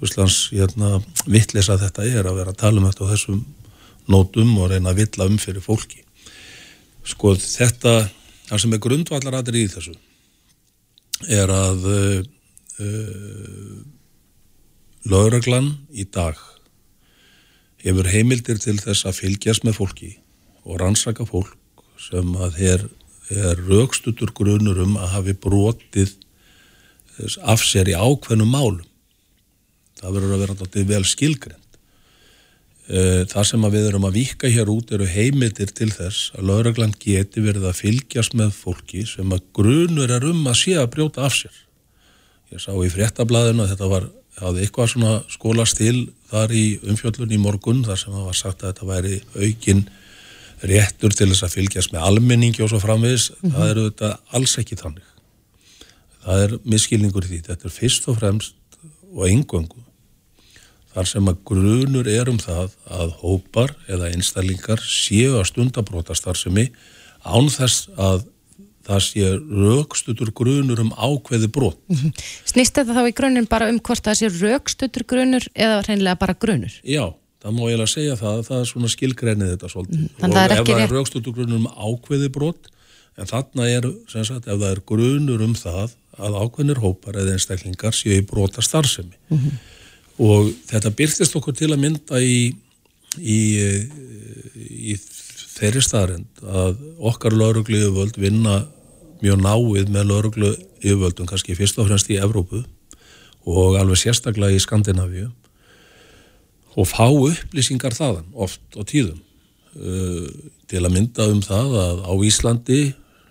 hvuslands 0.00 0.36
hérna, 0.52 1.00
vittlis 1.28 1.68
að 1.72 1.86
þetta 1.86 2.06
er 2.08 2.28
að 2.28 2.38
vera 2.40 2.54
að 2.54 2.60
tala 2.62 2.80
um 2.80 2.86
þetta 2.88 3.08
á 3.08 3.12
þessum 3.14 3.42
nótum 4.10 4.54
og 4.60 4.70
reyna 4.70 4.92
að 4.92 5.02
vittla 5.02 5.26
um 5.28 5.36
fyrir 5.40 5.64
fólki. 5.64 6.04
Sko 7.04 7.34
þetta 7.36 7.94
það 8.50 8.62
sem 8.64 8.74
er 8.74 8.82
grundvallaratir 8.82 9.58
í 9.60 9.66
þessu 9.70 9.94
er 11.30 11.52
að 11.52 11.84
uh, 11.86 12.22
uh, 12.80 13.76
lauraglan 15.10 15.74
í 15.92 16.06
dag 16.10 16.38
hefur 17.80 18.08
heimildir 18.10 18.58
til 18.60 18.76
þess 18.80 19.06
að 19.08 19.20
fylgjast 19.22 19.64
með 19.64 19.78
fólki 19.78 20.10
og 20.64 20.80
rannsaka 20.80 21.26
fólk 21.28 21.56
sem 22.00 22.34
að 22.40 22.60
er, 22.64 22.84
er 23.30 23.60
raukstutur 23.68 24.32
grunur 24.36 24.80
um 24.84 24.96
að 25.00 25.14
hafi 25.14 25.36
brotið 25.36 26.14
af 27.44 27.64
sér 27.64 27.90
í 27.92 27.96
ákveðnum 27.96 28.50
málum. 28.50 28.86
Það 30.00 30.14
verður 30.16 30.34
að 30.34 30.42
vera 30.42 30.54
alltaf 30.56 30.86
vel 30.88 31.02
skilgrend. 31.04 31.66
Eh, 32.90 33.22
það 33.30 33.44
sem 33.46 33.66
við 33.70 33.84
erum 33.86 34.06
að 34.08 34.16
vika 34.18 34.48
hér 34.50 34.70
út 34.72 34.88
eru 34.96 35.06
heimildir 35.06 35.70
til 35.76 35.90
þess 35.94 36.32
að 36.34 36.48
lauragland 36.48 36.96
geti 36.98 37.42
verið 37.44 37.68
að 37.68 37.82
fylgjast 37.84 38.34
með 38.34 38.54
fólki 38.56 39.04
sem 39.06 39.30
að 39.30 39.44
grunur 39.54 40.10
er 40.10 40.24
um 40.26 40.40
að 40.50 40.58
sé 40.58 40.74
að 40.80 40.88
brjóta 40.96 41.28
af 41.28 41.36
sér. 41.36 41.60
Ég 42.50 42.64
sá 42.64 42.72
í 42.74 42.90
fréttablaðinu 42.90 43.62
að 43.62 43.76
þetta 43.76 43.90
var, 43.92 44.08
hafði 44.40 44.64
eitthvað 44.64 44.90
svona 44.94 45.12
skólastil 45.30 46.08
þar 46.32 46.56
í 46.56 46.64
umfjöllun 46.82 47.36
í 47.36 47.38
morgun 47.38 47.84
þar 47.86 48.00
sem 48.00 48.16
það 48.16 48.26
var 48.26 48.40
sagt 48.40 48.64
að 48.64 48.72
þetta 48.72 48.90
væri 48.90 49.20
aukin 49.38 49.84
réttur 50.62 51.14
til 51.16 51.28
þess 51.30 51.46
að 51.46 51.54
fylgjast 51.56 51.92
með 51.92 52.06
almenningi 52.08 52.62
og 52.62 52.72
svo 52.72 52.80
framvegis. 52.82 53.30
Mm 53.30 53.50
-hmm. 53.50 53.54
Það 53.56 53.70
eru 53.70 53.84
þetta 53.90 54.10
alls 54.32 54.58
ekki 54.58 54.76
þannig. 54.76 55.06
Það 56.24 56.42
er 56.44 56.58
miskilningur 56.64 57.24
í 57.24 57.28
því. 57.28 57.40
Þetta 57.48 57.64
er 57.64 57.78
fyrst 57.78 58.08
og 58.08 58.18
fremst 58.18 58.54
og 59.14 59.28
engöngu 59.28 59.80
þar 60.94 61.06
sem 61.06 61.30
að 61.30 61.38
grunur 61.46 62.08
er 62.10 62.28
um 62.30 62.38
það 62.40 62.74
að 62.90 63.14
hópar 63.22 63.74
eða 63.90 64.10
einstaklingar 64.10 64.82
séu 64.82 65.38
að 65.38 65.48
stundabrótast 65.52 66.26
þar 66.26 66.40
sem 66.40 66.58
í 66.58 66.66
án 67.22 67.50
þess 67.52 67.88
að 68.00 68.26
það 68.90 69.02
sé 69.04 69.30
raukstutur 69.36 70.32
grunur 70.34 70.80
um 70.82 70.90
ákveði 70.96 71.50
brot. 71.52 71.78
Mm 71.86 71.96
-hmm. 71.96 72.12
Snýst 72.48 72.74
þetta 72.74 72.96
þá 72.96 73.02
í 73.06 73.14
grunin 73.14 73.46
bara 73.46 73.68
um 73.68 73.78
hvort 73.78 74.02
það 74.02 74.18
sé 74.18 74.30
raukstutur 74.40 75.04
grunur 75.04 75.46
eða 75.54 75.82
reynilega 75.86 76.18
bara 76.18 76.34
grunur? 76.34 76.72
Já, 76.82 77.14
það 77.40 77.56
má 77.56 77.62
ég 77.66 77.78
alveg 77.78 77.92
segja 77.94 78.18
það, 78.20 78.44
það 78.48 78.60
er 78.60 78.68
svona 78.72 78.92
skilgreinið 78.92 79.54
þetta 79.54 79.72
svolítið. 79.72 79.98
Mm 79.98 80.06
-hmm. 80.06 80.28
Og 80.28 80.36
það 80.36 80.54
ef 80.58 80.66
það 80.66 80.84
er 80.84 80.94
raukstutur 80.96 81.34
grunur 81.34 81.60
um 81.60 81.66
ákveði 81.88 82.28
brot, 82.28 82.70
en 83.18 83.26
þarna 83.26 83.68
er, 83.68 83.90
sem 84.08 84.24
sagt, 84.24 84.46
ef 84.46 84.60
það 84.60 84.70
er 84.70 84.80
grunur 84.86 85.42
um 85.42 85.54
það 85.54 85.96
að 86.20 86.38
ákveðnir 86.42 86.80
hópar 86.80 87.16
eða 87.16 87.32
einstaklingar 87.32 87.94
séu 87.96 88.18
í 88.18 88.26
brota 88.26 88.62
starfsemi. 88.62 89.16
Mm 89.30 89.38
-hmm 89.38 89.58
og 90.20 90.50
þetta 90.68 90.92
byrtist 90.96 91.36
okkur 91.38 91.56
til 91.56 91.70
að 91.72 91.80
mynda 91.84 92.20
í, 92.20 92.50
í, 93.18 93.38
í 94.92 94.96
þeirri 95.56 95.82
staðarind 95.84 96.44
að 96.44 96.82
okkar 97.10 97.36
lauruglu 97.36 97.80
yfirvöld 97.80 98.20
vinna 98.20 98.60
mjög 99.20 99.40
náið 99.44 99.92
með 99.92 100.10
lauruglu 100.12 100.52
yfirvöldum 100.80 101.28
kannski 101.28 101.56
fyrst 101.56 101.80
og 101.80 101.88
fremst 101.88 102.10
í 102.12 102.20
Evrópu 102.20 102.62
og 103.48 103.78
alveg 103.80 104.02
sérstaklega 104.02 104.56
í 104.56 104.62
Skandinavíu 104.62 105.30
og 106.76 106.86
fá 106.88 107.06
upplýsingar 107.10 107.96
þaðan 107.96 108.30
oft 108.34 108.78
og 108.78 108.88
tíðum. 108.90 109.20
Uh, 109.70 110.26
til 110.70 110.82
að 110.82 110.94
mynda 110.94 111.28
um 111.30 111.42
það 111.42 111.76
að 111.78 112.02
á 112.06 112.12
Íslandi 112.26 112.80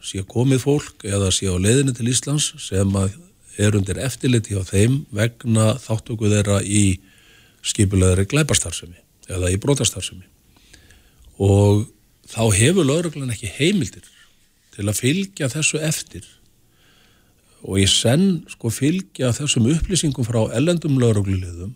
sé 0.04 0.24
komið 0.28 0.64
fólk 0.64 1.04
eða 1.08 1.32
sé 1.36 1.52
á 1.52 1.56
leiðinni 1.60 1.94
til 1.96 2.08
Íslands 2.12 2.54
sem 2.64 2.96
er 3.60 3.76
undir 3.76 4.00
eftirliti 4.00 4.56
á 4.56 4.64
þeim 4.64 5.02
vegna 5.16 5.74
þáttöku 5.84 6.32
þeirra 6.32 6.62
í 6.64 7.00
skipulegri 7.66 8.28
glæbarstarfsemi 8.32 9.00
eða 9.30 9.52
í 9.52 9.60
brotastarfsemi. 9.62 10.24
Og 11.40 11.86
þá 12.30 12.44
hefur 12.56 12.88
lauruglan 12.88 13.34
ekki 13.34 13.52
heimildir 13.58 14.08
til 14.76 14.88
að 14.88 15.00
fylgja 15.02 15.52
þessu 15.52 15.82
eftir. 15.84 16.24
Og 17.68 17.82
ég 17.82 17.92
senn 17.92 18.46
sko 18.52 18.72
fylgja 18.72 19.34
þessum 19.36 19.68
upplýsingum 19.74 20.28
frá 20.28 20.46
ellendum 20.56 21.00
lauruglulegðum 21.02 21.76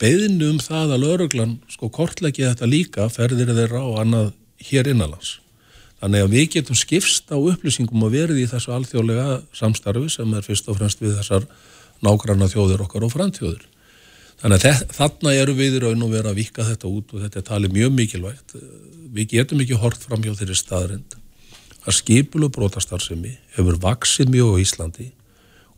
beðinu 0.00 0.54
um 0.54 0.58
það 0.62 0.96
að 0.96 1.04
lauruglan 1.04 1.54
sko 1.68 1.90
kortleggja 1.92 2.54
þetta 2.54 2.70
líka 2.70 3.08
ferðir 3.12 3.52
þeirra 3.52 3.84
og 3.84 4.00
annað 4.02 4.32
hér 4.70 4.90
innanlands 4.92 5.38
Þannig 6.00 6.22
að 6.24 6.30
við 6.32 6.46
getum 6.54 6.78
skipst 6.80 7.28
á 7.28 7.36
upplýsingum 7.36 8.06
og 8.06 8.14
verið 8.14 8.38
í 8.40 8.46
þessu 8.48 8.72
alþjóðlega 8.72 9.42
samstarfi 9.52 10.06
sem 10.14 10.30
er 10.32 10.46
fyrst 10.46 10.70
og 10.72 10.78
fremst 10.78 11.02
við 11.02 11.18
þessar 11.18 11.44
nágranna 12.00 12.48
þjóðir 12.48 12.86
okkar 12.86 13.04
og 13.04 13.12
framtjóðir. 13.12 13.66
Þannig 14.40 14.64
að 14.64 14.94
þarna 14.96 15.34
eru 15.36 15.56
við 15.58 15.76
í 15.76 15.82
raun 15.84 16.06
og 16.06 16.14
vera 16.14 16.32
að 16.32 16.40
vika 16.40 16.64
þetta 16.64 16.88
út 16.88 17.12
og 17.12 17.26
þetta 17.26 17.42
er 17.42 17.46
talið 17.50 17.76
mjög 17.76 17.92
mikilvægt. 17.98 18.56
Við 19.12 19.28
getum 19.34 19.60
ekki 19.60 19.80
hort 19.82 20.00
fram 20.00 20.24
hjá 20.24 20.32
þeirri 20.38 20.56
staðrind 20.56 21.18
að 21.84 21.98
skipulu 21.98 22.48
brotastarfsemi 22.54 23.34
hefur 23.58 23.76
vaksið 23.84 24.32
mjög 24.32 24.56
á 24.56 24.60
Íslandi 24.64 25.10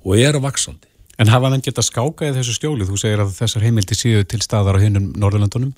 og 0.07 0.23
er 0.23 0.39
vaksandi. 0.39 0.92
En 1.23 1.31
hafa 1.31 1.53
hann 1.53 1.63
geta 1.63 1.85
skákaðið 1.87 2.41
þessu 2.41 2.57
stjóli? 2.57 2.87
Þú 2.89 2.99
segir 2.99 3.21
að 3.23 3.35
þessar 3.37 3.67
heimildi 3.67 3.97
séu 3.99 4.25
til 4.27 4.41
staðar 4.43 4.79
á 4.79 4.83
hinnum 4.83 5.13
Norðurlandunum. 5.23 5.71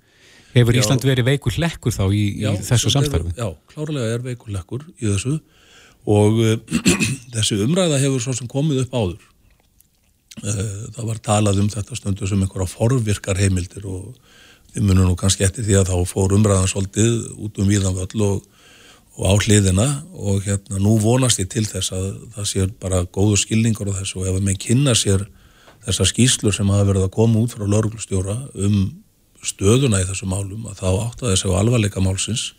Hefur 0.55 0.79
Ísland 0.79 1.03
já, 1.05 1.11
verið 1.11 1.29
veikur 1.29 1.57
hlekkur 1.59 1.93
þá 1.93 2.05
í, 2.15 2.23
já, 2.45 2.53
í 2.55 2.63
þessu 2.65 2.93
samstarfi? 2.95 3.35
Já, 3.37 3.49
klárlega 3.73 4.15
er 4.15 4.25
veikur 4.25 4.55
hlekkur 4.55 4.87
í 4.95 5.11
þessu 5.11 5.35
og 6.15 6.41
uh, 6.41 6.55
þessi 7.35 7.59
umræða 7.65 7.99
hefur 8.01 8.23
svo 8.23 8.37
sem 8.39 8.49
komið 8.51 8.85
upp 8.85 8.95
áður. 8.95 9.27
Uh, 10.41 10.87
það 10.95 11.11
var 11.11 11.21
talað 11.29 11.61
um 11.65 11.71
þetta 11.75 11.99
stundu 11.99 12.31
sem 12.31 12.41
einhverja 12.47 12.71
forvirkar 12.71 13.41
heimildir 13.43 13.85
og 13.91 14.15
við 14.75 14.87
munum 14.87 15.11
nú 15.11 15.19
kannski 15.19 15.45
eftir 15.47 15.67
því 15.67 15.81
að 15.81 15.91
þá 15.93 16.13
fór 16.15 16.37
umræðan 16.39 16.71
svolítið 16.71 17.19
út 17.35 17.61
um 17.61 17.69
víðanvöld 17.71 18.17
og, 18.25 18.41
og 19.15 19.31
á 19.31 19.35
hliðina 19.39 19.87
og 20.13 20.43
hérna 20.47 20.81
nú 20.83 20.97
vonast 21.03 21.39
ég 21.43 21.49
til 21.53 21.65
þess 21.69 21.95
að 21.95 22.07
það 22.35 22.51
sé 22.51 22.67
bara 22.83 23.05
góðu 23.07 23.39
skilningur 23.39 23.93
á 23.95 23.99
þessu 24.01 24.21
og 24.23 24.29
ef 24.31 24.41
að 24.41 24.47
menn 24.49 24.59
kynna 24.59 24.97
sér 24.99 25.27
þessar 25.85 26.11
skýslur 26.11 26.55
sem 26.57 26.71
hafa 26.73 26.89
verið 26.89 27.07
að 27.07 27.15
koma 27.15 27.45
út 27.45 27.55
frá 27.55 27.65
lauruglustjóra 27.67 28.37
um 28.55 28.77
stöðuna 29.45 30.03
í 30.03 30.09
þessu 30.09 30.27
málum 30.27 30.67
að 30.71 30.81
þá 30.81 30.89
áttaði 30.91 31.35
þessu 31.35 31.55
alvarleika 31.59 32.03
málsins 32.03 32.53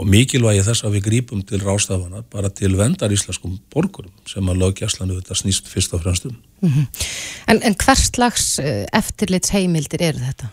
og 0.00 0.08
mikilvægi 0.08 0.62
þess 0.64 0.84
að 0.86 0.96
við 0.96 1.06
grípum 1.08 1.42
til 1.46 1.60
rástafana 1.62 2.22
bara 2.32 2.50
til 2.52 2.72
vendar 2.78 3.12
íslenskum 3.12 3.58
borgurum 3.72 4.12
sem 4.28 4.46
að 4.48 4.62
lögjastlanu 4.62 5.18
þetta 5.18 5.36
snýst 5.36 5.68
fyrst 5.68 5.96
og 5.96 6.04
fremst 6.04 6.26
um. 6.28 6.36
Mm 6.60 6.70
-hmm. 6.70 6.86
En, 7.46 7.62
en 7.62 7.74
hvers 7.74 8.10
slags 8.14 8.58
eh, 8.58 8.86
eftirlits 8.92 9.50
heimildir 9.50 10.02
eru 10.02 10.18
þetta? 10.18 10.50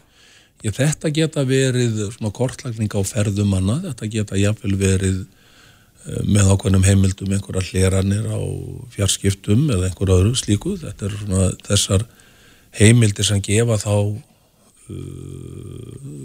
Ég, 0.65 0.73
þetta 0.73 1.11
geta 1.13 1.43
verið 1.45 1.99
svona 2.15 2.33
kortlagning 2.33 2.89
á 2.89 3.01
ferðumanna, 3.05 3.77
þetta 3.83 4.07
geta 4.09 4.39
jáfnvel 4.39 4.73
verið 4.79 5.17
eh, 5.21 6.23
með 6.25 6.49
ákveðnum 6.53 6.87
heimildum 6.87 7.35
einhverja 7.35 7.67
hleranir 7.69 8.25
á 8.25 8.41
fjarskiptum 8.95 9.67
eða 9.69 9.91
einhverja 9.91 10.17
öðru 10.17 10.33
slíku, 10.39 10.73
þetta 10.81 11.05
er 11.05 11.19
svona 11.19 11.51
þessar 11.67 12.07
heimildir 12.77 13.27
sem 13.27 13.41
gefa 13.45 13.77
þá 13.81 13.93
uh, 13.93 14.17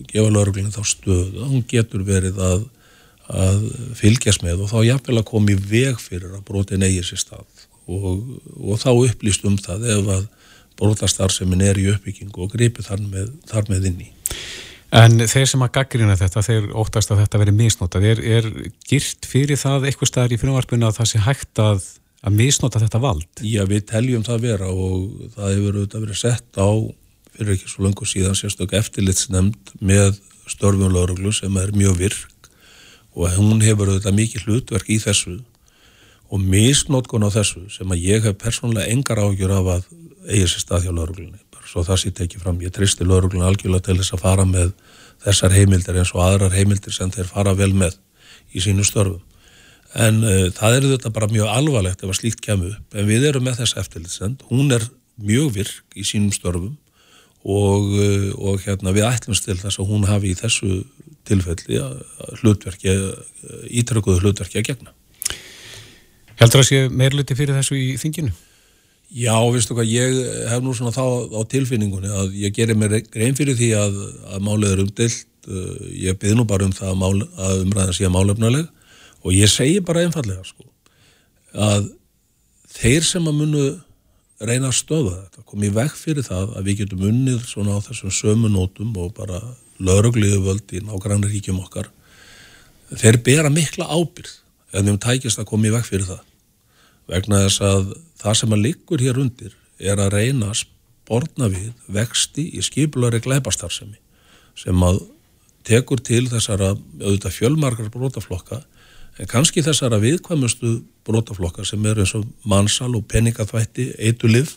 gefa 0.08 0.30
lauruglunum 0.32 0.72
þá 0.74 0.84
stöðu 0.88 1.48
hún 1.48 1.64
getur 1.68 2.04
verið 2.06 2.40
að, 2.42 2.64
að 3.28 3.68
fylgjast 4.00 4.44
með 4.46 4.64
og 4.64 4.72
þá 4.72 4.78
jafnvel 4.88 5.20
að 5.20 5.28
koma 5.28 5.52
í 5.52 5.58
veg 5.60 6.00
fyrir 6.00 6.32
að 6.36 6.46
brotin 6.48 6.84
eigi 6.88 7.04
sér 7.10 7.20
stað. 7.22 7.66
Og, 7.90 8.22
og 8.62 8.80
þá 8.80 8.90
upplýst 8.94 9.44
um 9.48 9.60
það 9.60 9.88
ef 9.92 10.10
að 10.16 10.26
brotastarsemin 10.78 11.62
er 11.66 11.78
í 11.78 11.88
uppbyggingu 11.92 12.46
og 12.46 12.52
gripi 12.54 12.84
þar 12.86 13.02
með, 13.04 13.32
þar 13.50 13.68
með 13.70 13.88
inn 13.90 14.04
í 14.06 14.10
En 14.92 15.16
þeir 15.24 15.46
sem 15.48 15.62
að 15.64 15.72
gaggrina 15.78 16.14
þetta, 16.20 16.42
þeir 16.44 16.64
óttast 16.76 17.12
að 17.14 17.22
þetta 17.22 17.38
veri 17.40 17.52
misnótað, 17.56 18.06
er, 18.10 18.18
er 18.20 18.48
girt 18.88 19.24
fyrir 19.28 19.56
það 19.56 19.86
eitthvað 19.88 20.10
staðar 20.10 20.34
í 20.34 20.40
fyrirvarpinu 20.42 20.88
að 20.88 20.98
það 20.98 21.08
sé 21.08 21.20
hægt 21.24 21.62
að, 21.64 21.86
að 22.20 22.36
misnóta 22.36 22.82
þetta 22.82 23.00
vald? 23.00 23.30
Já, 23.40 23.62
við 23.70 23.86
teljum 23.88 24.26
það 24.26 24.44
vera 24.44 24.68
og 24.68 25.06
það 25.36 25.54
hefur 25.54 25.78
auðvitað 25.78 26.04
verið 26.04 26.20
sett 26.20 26.60
á 26.60 26.68
fyrir 27.32 27.54
ekki 27.54 27.72
svo 27.72 27.86
langu 27.86 28.08
síðan 28.08 28.36
sérstök 28.36 28.74
eftirlitsnemnd 28.76 29.72
með 29.80 30.18
störfum 30.50 30.92
lauruglu 30.92 31.32
sem 31.32 31.56
er 31.62 31.72
mjög 31.76 31.96
virk 32.02 32.50
og 33.16 33.32
hún 33.38 33.64
hefur 33.64 33.94
auðvitað 33.94 34.18
mikið 34.18 34.46
hlutverk 34.46 34.92
í 34.92 34.98
þessu 35.00 35.38
og 36.32 36.44
misnótkun 36.52 37.24
á 37.24 37.30
þessu 37.32 37.64
sem 37.72 37.88
að 37.92 38.04
ég 38.04 38.28
hef 38.28 38.36
persónulega 38.40 38.92
engar 38.92 39.20
ágjur 39.24 39.56
af 39.56 39.72
að 39.78 39.88
eigi 40.28 40.52
sér 40.52 40.64
stað 40.66 40.86
hjá 40.86 40.92
lauruglunni 40.92 41.40
svo 41.72 41.84
það 41.86 42.00
sé 42.02 42.12
tekið 42.14 42.44
fram, 42.44 42.60
ég 42.60 42.72
tristi 42.74 43.06
lauruglunni 43.06 43.48
algjörlega 43.48 43.88
til 43.88 43.98
þess 44.00 44.16
að 44.16 44.24
fara 44.26 44.46
með 44.48 44.72
þessar 45.24 45.54
heimildir 45.56 45.98
eins 46.02 46.12
og 46.12 46.24
aðrar 46.26 46.56
heimildir 46.56 46.94
sem 46.94 47.12
þeir 47.12 47.30
fara 47.30 47.54
vel 47.56 47.72
með 47.72 47.96
í 48.52 48.60
sínu 48.60 48.84
störfum 48.84 49.22
en 49.92 50.22
uh, 50.24 50.46
það 50.56 50.76
er 50.76 50.88
þetta 50.94 51.12
bara 51.12 51.28
mjög 51.32 51.50
alvarlegt 51.52 52.04
ef 52.04 52.12
að 52.12 52.18
slíkt 52.20 52.44
kemur 52.44 52.76
en 52.96 53.08
við 53.08 53.26
erum 53.28 53.44
með 53.48 53.62
þess 53.62 53.78
eftirlitsend, 53.82 54.44
hún 54.52 54.72
er 54.76 54.84
mjög 55.20 55.52
virk 55.56 55.96
í 55.96 56.04
sínum 56.06 56.32
störfum 56.34 56.76
og, 57.42 57.88
eh, 57.98 58.30
og 58.38 58.60
hérna, 58.62 58.94
við 58.94 59.08
ætlumst 59.08 59.46
til 59.48 59.58
þess 59.58 59.80
að 59.82 59.88
hún 59.90 60.06
hafi 60.06 60.30
í 60.30 60.38
þessu 60.38 60.84
tilfelli 61.26 61.80
hlutverki, 62.40 62.94
ítrökuðu 63.82 64.22
hlutverki 64.22 64.60
að 64.60 64.68
gegna. 64.70 64.94
Heldur 66.38 66.60
það 66.60 66.64
að 66.64 66.68
sé 66.68 66.80
meirluti 66.90 67.36
fyrir 67.38 67.58
þessu 67.58 67.78
í 67.78 67.92
þinginu? 68.00 68.32
Já, 69.12 69.34
viðstu 69.52 69.76
hvað, 69.76 69.90
ég 69.92 70.14
hef 70.48 70.62
nú 70.64 70.72
svona 70.76 70.94
þá 70.94 71.04
á 71.36 71.40
tilfinningunni 71.52 72.08
að 72.08 72.36
ég 72.40 72.54
gerir 72.56 72.78
mér 72.80 72.94
reyn 73.12 73.36
fyrir 73.36 73.58
því 73.58 73.68
að, 73.76 73.98
að 74.32 74.44
málið 74.46 74.70
er 74.72 74.84
umdilt, 74.86 75.26
eh, 75.48 75.82
ég 76.06 76.20
byrð 76.20 76.38
nú 76.38 76.46
bara 76.48 76.64
um 76.64 76.72
það 76.72 76.92
að, 76.94 77.00
mál, 77.02 77.26
að 77.36 77.64
umræða 77.66 77.96
sé 77.98 78.08
málefnuleg 78.08 78.70
og 79.22 79.36
ég 79.36 79.52
segi 79.52 79.82
bara 79.84 80.06
einfallega 80.06 80.46
sko 80.48 80.64
að 81.52 81.90
þeir 82.72 83.04
sem 83.04 83.26
að 83.28 83.36
munu 83.42 83.64
reyna 84.42 84.70
að 84.70 84.78
stöða 84.80 85.16
þetta, 85.18 85.44
komið 85.52 85.74
vekk 85.76 85.98
fyrir 85.98 86.26
það 86.26 86.54
að 86.56 86.70
við 86.70 86.78
getum 86.80 87.04
unnið 87.10 87.42
svona 87.50 87.76
á 87.76 87.84
þessum 87.84 88.14
sömu 88.16 88.50
nótum 88.50 88.96
og 88.98 89.12
bara 89.18 89.42
laurugliðu 89.82 90.40
völd 90.46 90.72
í 90.72 90.80
nágrannar 90.86 91.30
ríkjum 91.30 91.60
okkar 91.62 91.90
þeir 92.96 93.20
bera 93.24 93.52
mikla 93.52 93.86
ábyrð 93.92 94.38
en 94.72 94.88
þeim 94.88 94.98
tækist 95.04 95.40
að 95.40 95.50
komið 95.52 95.76
vekk 95.76 95.88
fyrir 95.88 96.08
það. 96.08 96.22
Vegna 97.12 97.42
þess 97.44 97.62
að 97.66 97.92
það 98.22 98.38
sem 98.40 98.54
að 98.54 98.64
liggur 98.66 99.02
hér 99.02 99.20
undir 99.22 99.56
er 99.82 100.00
að 100.00 100.14
reyna 100.16 100.52
að 100.52 100.62
sportna 100.62 101.48
við 101.52 101.72
vexti 101.90 102.46
í 102.56 102.62
skipulari 102.64 103.20
glæpastarsemi 103.22 103.98
sem 104.58 104.84
að 104.86 105.02
tekur 105.66 106.02
til 106.02 106.26
þessara 106.30 106.72
auðvitað 106.74 107.36
fjölmarkar 107.36 107.90
brótaflokka 107.92 108.62
en 109.20 109.28
kannski 109.30 109.62
þessara 109.64 110.00
viðkvæmustu 110.02 110.80
brótaflokka 111.06 111.66
sem 111.68 111.84
eru 111.86 112.04
eins 112.04 112.14
og 112.16 112.26
mannsal 112.48 112.92
og 112.96 113.06
peningaþvætti, 113.10 113.92
eitulif 113.98 114.56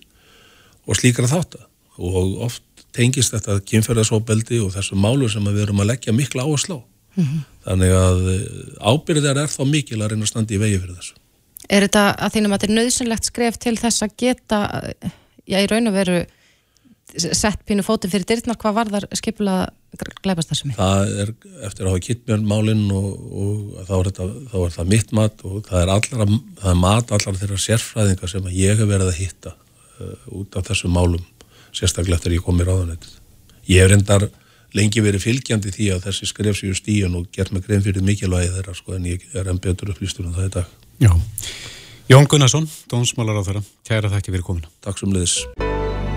og 0.85 0.97
slíkra 0.99 1.29
þáttar 1.29 1.65
og 1.95 2.41
oft 2.45 2.63
tengist 2.95 3.35
þetta 3.35 3.59
kynferðarsóbeldi 3.67 4.61
og 4.63 4.73
þessu 4.75 4.97
málu 4.99 5.29
sem 5.31 5.43
við 5.47 5.65
erum 5.65 5.83
að 5.83 5.93
leggja 5.93 6.15
mikla 6.15 6.45
áherslu 6.45 6.79
á. 6.79 6.81
Mm 7.15 7.23
-hmm. 7.23 7.43
Þannig 7.65 7.91
að 7.91 8.19
eh, 8.33 8.89
ábyrðar 8.91 9.37
er 9.43 9.51
þá 9.51 9.63
mikil 9.65 10.01
að 10.01 10.09
reyna 10.11 10.23
að 10.23 10.31
standa 10.31 10.53
í 10.53 10.59
vegi 10.59 10.79
fyrir 10.79 10.95
þessu. 10.95 11.15
Er 11.69 11.85
þetta 11.87 12.07
að 12.13 12.35
þínum 12.35 12.53
að 12.53 12.59
þetta 12.59 12.71
er 12.71 12.79
nöðsynlegt 12.79 13.29
skref 13.29 13.59
til 13.61 13.75
þess 13.79 14.05
að 14.05 14.17
geta, 14.21 14.59
já 15.49 15.57
í 15.61 15.69
raun 15.71 15.89
og 15.89 15.95
veru 15.97 16.19
sett 17.15 17.61
pínu 17.67 17.83
fótum 17.85 18.11
fyrir 18.11 18.25
dyrtnar, 18.27 18.57
hvað 18.59 18.75
var 18.75 18.89
þar 18.91 19.05
skipula 19.15 19.55
gleipast 20.23 20.51
þessum? 20.51 20.73
Það 20.75 21.11
er 21.23 21.31
eftir 21.67 21.85
að 21.85 21.91
hafa 21.91 22.03
kittmjörn 22.03 22.47
málinn 22.49 22.85
og, 22.91 23.11
og 23.41 23.83
þá, 23.87 23.93
er 23.97 24.09
þetta, 24.09 24.27
þá 24.51 24.55
er 24.61 24.73
það 24.75 24.89
mitt 24.91 25.13
mat 25.15 25.43
og 25.47 25.59
það 25.69 25.81
er, 25.81 25.91
allra, 25.95 26.27
það 26.61 26.71
er 26.71 26.79
mat 26.81 27.13
allar 27.15 27.37
þeirra 27.41 27.59
sérfræðingar 27.65 28.33
sem 28.33 28.49
ég 28.55 28.81
hef 28.81 28.89
verið 28.89 29.11
að 29.11 29.19
hitta 29.21 29.53
uh, 29.55 30.15
út 30.41 30.57
af 30.59 30.71
þessum 30.71 30.95
málum 30.97 31.27
sérstaklega 31.75 32.19
eftir 32.19 32.35
ég 32.35 32.43
kom 32.45 32.59
í 32.59 32.67
ráðanættið. 32.67 33.13
Ég 33.71 33.83
hef 33.83 33.93
reyndar 33.93 34.27
lengi 34.75 35.03
verið 35.03 35.23
fylgjandi 35.23 35.71
því 35.71 35.91
að 35.95 36.09
þessi 36.09 36.31
skref 36.31 36.59
sér 36.59 36.75
stíun 36.75 37.19
og 37.19 37.29
gert 37.35 37.53
mig 37.55 37.63
grein 37.67 37.83
fyrir 37.85 38.03
mikilvægi 38.03 38.51
þeirra 38.57 38.75
sko 38.75 38.97
en 38.97 39.07
ég 39.13 39.23
er 39.35 39.47
enn 39.51 39.61
betur 39.63 39.93
upplýstur 39.93 40.27
um 40.27 40.35
það 40.35 40.49
í 40.49 40.55
dag. 40.57 40.73
Já. 40.99 41.11
Jón 42.07 42.27
Gunnarsson, 42.29 42.67
dónsmálar 42.87 43.41
á 43.41 43.43
þeirra, 43.43 43.61
kæra 43.87 44.11
þakki 44.13 44.31
fyrir 44.31 44.45
komina. 44.45 44.69
Takk 44.85 45.01
sem 45.01 45.11
leiðis. 45.11 45.39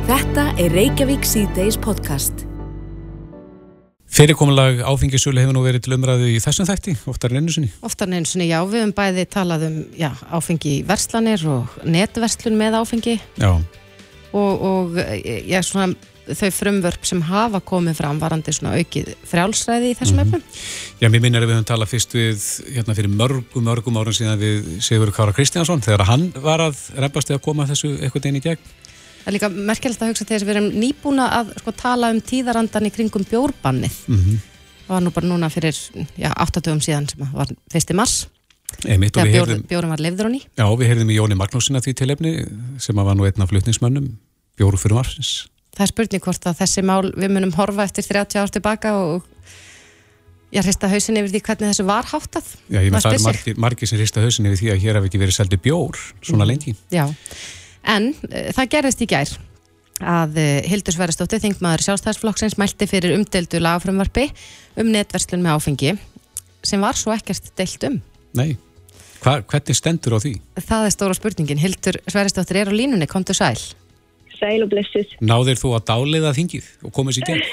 Þetta 0.09 0.45
er 0.61 0.75
Reykjavík 0.77 1.25
C-Days 1.27 1.79
podcast. 1.81 2.45
Fyrirkomulag 4.09 4.81
áfengisölu 4.89 5.43
hefur 5.43 5.57
nú 5.57 5.63
verið 5.67 5.85
til 5.85 5.97
umræðu 5.99 6.29
í 6.33 6.39
þessum 6.41 6.69
þætti, 6.69 6.95
oftar 7.11 7.35
en 7.35 7.43
einu 7.43 7.55
sinni? 7.55 7.73
Oftar 7.85 8.09
en 8.09 8.19
einu 8.19 8.31
sinni, 8.31 8.47
já. 8.49 8.61
Við 8.65 8.83
höfum 8.83 8.95
bæði 8.97 9.25
talað 9.33 9.67
um 9.69 9.81
já, 9.99 10.11
áfengi 10.33 10.77
verslanir 10.89 11.45
og 11.51 11.75
netverslun 11.85 12.57
með 12.61 12.79
áfengi. 12.81 13.19
Já. 13.41 13.51
Og, 14.37 14.65
og 14.71 14.97
já, 15.01 15.61
svona 15.65 15.93
þau 16.37 16.49
frumvörp 16.55 17.07
sem 17.07 17.21
hafa 17.29 17.61
komið 17.65 17.99
fram 17.99 18.19
varandi 18.21 18.53
svona 18.55 18.75
aukið 18.79 19.13
frjálsræði 19.29 19.93
í 19.93 19.97
þessum 19.99 20.19
mm 20.19 20.33
-hmm. 20.33 20.43
efnum? 20.43 21.01
Já, 21.01 21.09
mér 21.09 21.23
minnir 21.25 21.43
að 21.43 21.49
við 21.49 21.57
höfum 21.57 21.69
talað 21.71 21.93
fyrst 21.93 22.15
við 22.15 22.47
hérna 22.75 22.97
fyrir 22.99 23.13
mörgum, 23.13 23.65
mörgum 23.65 23.99
árum 23.99 24.17
síðan 24.17 24.39
við 24.39 24.83
Sigur 24.85 25.13
Kára 25.13 25.33
Kristjánsson 25.33 25.83
þegar 25.85 26.07
hann 26.07 26.33
var 26.35 26.61
að 26.61 26.77
reymbast 26.97 27.31
eða 27.31 27.43
koma 27.43 27.67
þessu 27.67 27.95
eitthvað 27.99 28.27
einn 28.27 28.41
í 28.41 28.45
gegn. 28.45 28.63
Það 29.25 29.27
er 29.27 29.37
líka 29.37 29.49
merkjald 29.49 30.03
að 30.03 30.09
hugsa 30.09 30.25
að 30.25 30.47
við 30.47 30.57
erum 30.57 30.71
nýbúna 30.73 31.29
að 31.41 31.53
sko, 31.61 31.73
tala 31.73 32.11
um 32.11 32.21
tíðarandan 32.21 32.89
í 32.89 32.91
kringum 32.95 33.25
bjórbannið. 33.29 33.93
Mm 34.09 34.17
-hmm. 34.17 34.39
Það 34.87 34.95
var 34.95 35.03
nú 35.03 35.11
bara 35.11 35.27
núna 35.27 35.51
fyrir 35.51 35.77
já, 36.17 36.33
8 36.33 36.61
dögum 36.61 36.81
síðan 36.81 37.09
sem 37.11 37.29
var 37.33 37.49
fyrsti 37.73 37.95
mars. 37.95 38.29
Einmitt, 38.85 39.17
þegar 39.17 39.29
bjór, 39.29 39.49
heyrðum, 39.49 39.67
bjórum 39.69 39.91
var 39.91 40.01
lefður 40.01 40.25
honni. 40.29 40.43
Já, 40.57 40.65
við 40.77 40.89
heyrðum 40.89 41.11
í 41.11 41.17
Jóni 41.17 41.35
Magnúsina 41.35 41.81
því 41.81 41.93
tilefni 41.95 42.33
sem 42.79 42.97
var 42.97 43.17
nú 43.17 43.25
einn 43.25 43.43
af 43.43 43.49
flutningsmönnum 43.49 44.19
bjóru 44.59 44.77
fyrir 44.81 44.99
marsins 44.99 45.49
það 45.79 45.85
er 45.85 45.93
spurning 45.93 46.25
hvort 46.25 46.47
að 46.51 46.63
þessi 46.63 46.85
mál 46.87 47.03
við 47.15 47.35
munum 47.35 47.55
horfa 47.55 47.87
eftir 47.87 48.07
30 48.09 48.41
ár 48.43 48.53
tilbaka 48.55 48.95
og 48.99 49.27
ég 50.55 50.65
hrista 50.65 50.89
hausin 50.91 51.21
yfir 51.21 51.35
því 51.35 51.43
hvernig 51.47 51.71
þessu 51.71 51.87
var 51.87 52.09
háttað. 52.09 52.49
Já, 52.67 52.81
ég 52.81 52.91
með 52.93 53.05
það 53.05 53.19
er 53.19 53.25
margir, 53.27 53.61
margir 53.63 53.91
sem 53.91 54.01
hrista 54.01 54.25
hausin 54.25 54.49
yfir 54.49 54.63
því 54.63 54.71
að 54.75 54.85
hér 54.85 54.99
hafi 54.99 55.11
ekki 55.11 55.23
verið 55.23 55.37
seldi 55.37 55.61
bjór 55.63 56.01
svona 56.19 56.47
mm. 56.47 56.51
lengi. 56.51 56.75
Já, 56.95 57.05
en 57.95 58.11
uh, 58.11 58.49
það 58.57 58.71
gerðist 58.75 59.05
í 59.05 59.11
gær 59.13 59.35
að 59.99 60.39
uh, 60.41 60.53
Hildur 60.71 60.97
Sverrestóttir, 60.97 61.43
þingmaður 61.45 61.85
sjálfstæðsflokksins 61.87 62.57
mælti 62.59 62.89
fyrir 62.91 63.15
umdeldu 63.19 63.61
lagafrömmarpi 63.63 64.31
um 64.81 64.91
netverslun 64.95 65.45
með 65.45 65.59
áfengi 65.59 65.99
sem 66.67 66.83
var 66.83 66.99
svo 66.99 67.13
ekkert 67.15 67.53
deilt 67.59 67.85
um. 67.87 68.01
Nei, 68.39 68.57
Hva, 69.23 69.41
hvernig 69.51 69.77
stendur 69.77 70.17
á 70.17 70.19
því? 70.23 70.33
Það 70.63 70.87
er 70.87 70.95
stóra 70.95 71.19
spurningin, 71.19 71.61
Hildur 71.61 72.01
Sverrestóttir 72.07 72.63
er 72.63 72.71
á 72.71 72.75
línunni, 72.75 73.09
kom 73.11 73.27
til 73.27 73.37
sæl 73.37 73.59
sæl 74.39 74.65
og 74.65 74.73
blessuð. 74.73 75.13
Náðir 75.21 75.61
þú 75.61 75.75
að 75.77 75.85
dáliða 75.91 76.33
þingið 76.39 76.71
og 76.87 76.95
komið 76.97 77.19
sér 77.19 77.29
gegn? 77.29 77.45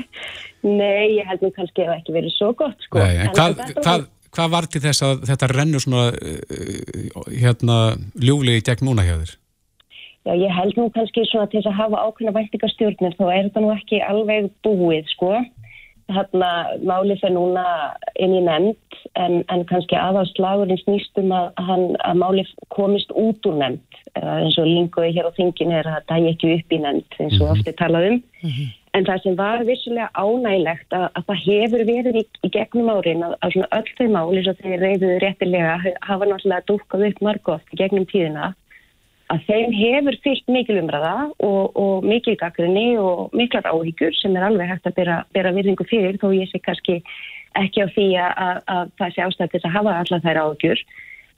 Nei, 0.80 1.16
ég 1.16 1.28
held 1.28 1.44
nú 1.44 1.50
kannski 1.56 1.84
að 1.84 1.90
það 1.90 1.98
ekki 1.98 2.16
verið 2.16 2.34
svo 2.36 2.50
gott 2.56 2.86
sko. 2.86 3.00
Nei, 3.00 3.20
en 3.24 3.30
hvað, 3.36 3.60
hvað, 3.80 4.06
hvað 4.36 4.50
var 4.54 4.68
til 4.68 4.82
þess 4.84 5.04
að 5.06 5.22
þetta 5.30 5.50
rennur 5.54 5.84
svona 5.84 6.08
uh, 6.12 7.22
hérna 7.32 7.78
ljúflegi 8.20 8.66
gegn 8.68 8.90
núna 8.90 9.06
hjá 9.06 9.14
þér? 9.22 9.36
Já, 10.28 10.34
ég 10.36 10.52
held 10.52 10.76
nú 10.76 10.90
kannski 10.92 11.24
svona 11.30 11.48
til 11.48 11.62
þess 11.62 11.70
að 11.70 11.78
hafa 11.80 12.02
ákveðna 12.04 12.34
væntingastjórnir 12.36 13.16
þá 13.16 13.24
er 13.30 13.46
þetta 13.46 13.64
nú 13.64 13.72
ekki 13.72 14.02
alveg 14.04 14.50
búið 14.66 15.08
sko. 15.14 15.32
Þarna 16.10 16.50
málið 16.82 17.20
fyrir 17.22 17.36
núna 17.36 17.64
inn 18.18 18.34
í 18.34 18.42
nefnd 18.46 19.00
en, 19.20 19.44
en 19.52 19.64
kannski 19.70 19.96
aðáðslagurinn 19.98 20.80
snýstum 20.82 21.32
að, 21.34 21.52
að, 21.62 21.86
að 22.08 22.20
málið 22.22 22.52
komist 22.74 23.14
út 23.14 23.46
úr 23.46 23.58
nefnd 23.60 24.00
eins 24.18 24.58
og 24.58 24.66
linguði 24.66 25.14
hér 25.16 25.30
á 25.30 25.36
þingin 25.36 25.72
er 25.78 25.88
að 25.88 26.04
það 26.10 26.28
ekki 26.32 26.52
upp 26.56 26.74
í 26.74 26.78
nefnd 26.82 27.18
eins 27.18 27.36
og 27.38 27.40
mm 27.40 27.46
-hmm. 27.46 27.52
ofti 27.52 27.72
talað 27.78 28.06
um 28.08 28.16
mm 28.16 28.50
-hmm. 28.50 28.68
en 28.94 29.06
það 29.06 29.22
sem 29.22 29.36
var 29.36 29.64
vissulega 29.64 30.10
ánægilegt 30.14 30.92
að, 30.92 31.06
að 31.16 31.26
það 31.28 31.44
hefur 31.46 31.84
verið 31.92 32.16
í, 32.22 32.24
í 32.46 32.48
gegnum 32.56 32.90
árin 32.90 33.22
að, 33.26 33.34
að 33.40 33.52
svona 33.52 33.72
öll 33.78 33.90
þau 33.98 34.08
máli 34.16 34.42
svo 34.44 34.54
þeir 34.62 34.80
reyðuðu 34.80 35.18
réttilega 35.20 35.74
hafa 36.00 36.24
náttúrulega 36.26 36.66
dúkkað 36.66 37.06
upp 37.08 37.20
margótt 37.20 37.72
í 37.72 37.76
gegnum 37.76 38.06
tíðina 38.06 38.54
að 39.30 39.44
þeim 39.46 39.74
hefur 39.78 40.16
fyllt 40.24 40.48
mikil 40.50 40.78
umræða 40.80 41.16
og, 41.46 41.76
og 41.78 42.06
mikil 42.06 42.36
gaggrinni 42.40 42.96
og 42.98 43.34
miklar 43.36 43.68
áhyggjur 43.70 44.16
sem 44.18 44.34
er 44.36 44.48
alveg 44.48 44.72
hægt 44.72 44.88
að 44.90 44.96
bera, 44.96 45.20
bera 45.36 45.52
virðingu 45.54 45.86
fyrir 45.90 46.18
þó 46.18 46.32
ég 46.34 46.50
sé 46.50 46.58
kannski 46.64 46.98
ekki 47.58 47.84
á 47.84 47.88
því 47.94 48.08
að, 48.22 48.58
að 48.74 48.90
það 48.98 49.14
sé 49.14 49.26
ástæðis 49.26 49.68
að 49.68 49.76
hafa 49.76 49.94
alla 50.00 50.20
þær 50.26 50.42
áhyggjur 50.46 50.84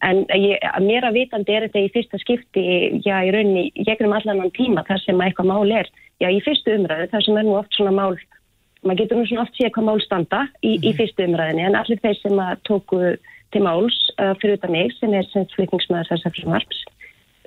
En 0.03 0.25
ég, 0.35 0.59
mér 0.83 1.05
að 1.07 1.21
vitandi 1.21 1.55
er 1.55 1.69
þetta 1.69 1.83
í 1.85 1.91
fyrsta 1.95 2.19
skipti, 2.19 2.63
já, 3.07 3.21
í 3.23 3.31
rauninni, 3.31 3.69
gegnum 3.87 4.15
allan 4.17 4.51
tíma 4.57 4.83
þar 4.89 5.03
sem 5.05 5.21
eitthvað 5.23 5.51
mál 5.53 5.75
er, 5.79 5.91
já, 6.19 6.27
í 6.27 6.41
fyrstu 6.43 6.75
umræðu, 6.75 7.07
þar 7.13 7.27
sem 7.27 7.39
er 7.39 7.47
nú 7.47 7.55
oft 7.61 7.77
svona 7.77 7.93
mál, 7.95 8.17
maður 8.83 9.05
getur 9.05 9.21
nú 9.21 9.29
svona 9.31 9.45
oft 9.45 9.61
séð 9.61 9.71
hvað 9.77 9.87
mál 9.87 10.03
standa 10.03 10.41
í, 10.59 10.73
í 10.73 10.91
mhm. 10.91 10.97
fyrstu 10.99 11.29
umræðinni, 11.29 11.67
en 11.69 11.79
allir 11.79 12.03
þeir 12.03 12.19
sem 12.19 12.43
að 12.43 12.65
tóku 12.67 13.03
til 13.55 13.63
máls 13.63 14.01
uh, 14.17 14.33
fyrir 14.43 14.57
þetta 14.57 14.73
mig, 14.75 14.97
sem 14.99 15.15
er 15.15 15.29
sem 15.31 15.47
flykningsmæður 15.55 16.11
þessar 16.11 16.35
frumvarps, 16.41 16.83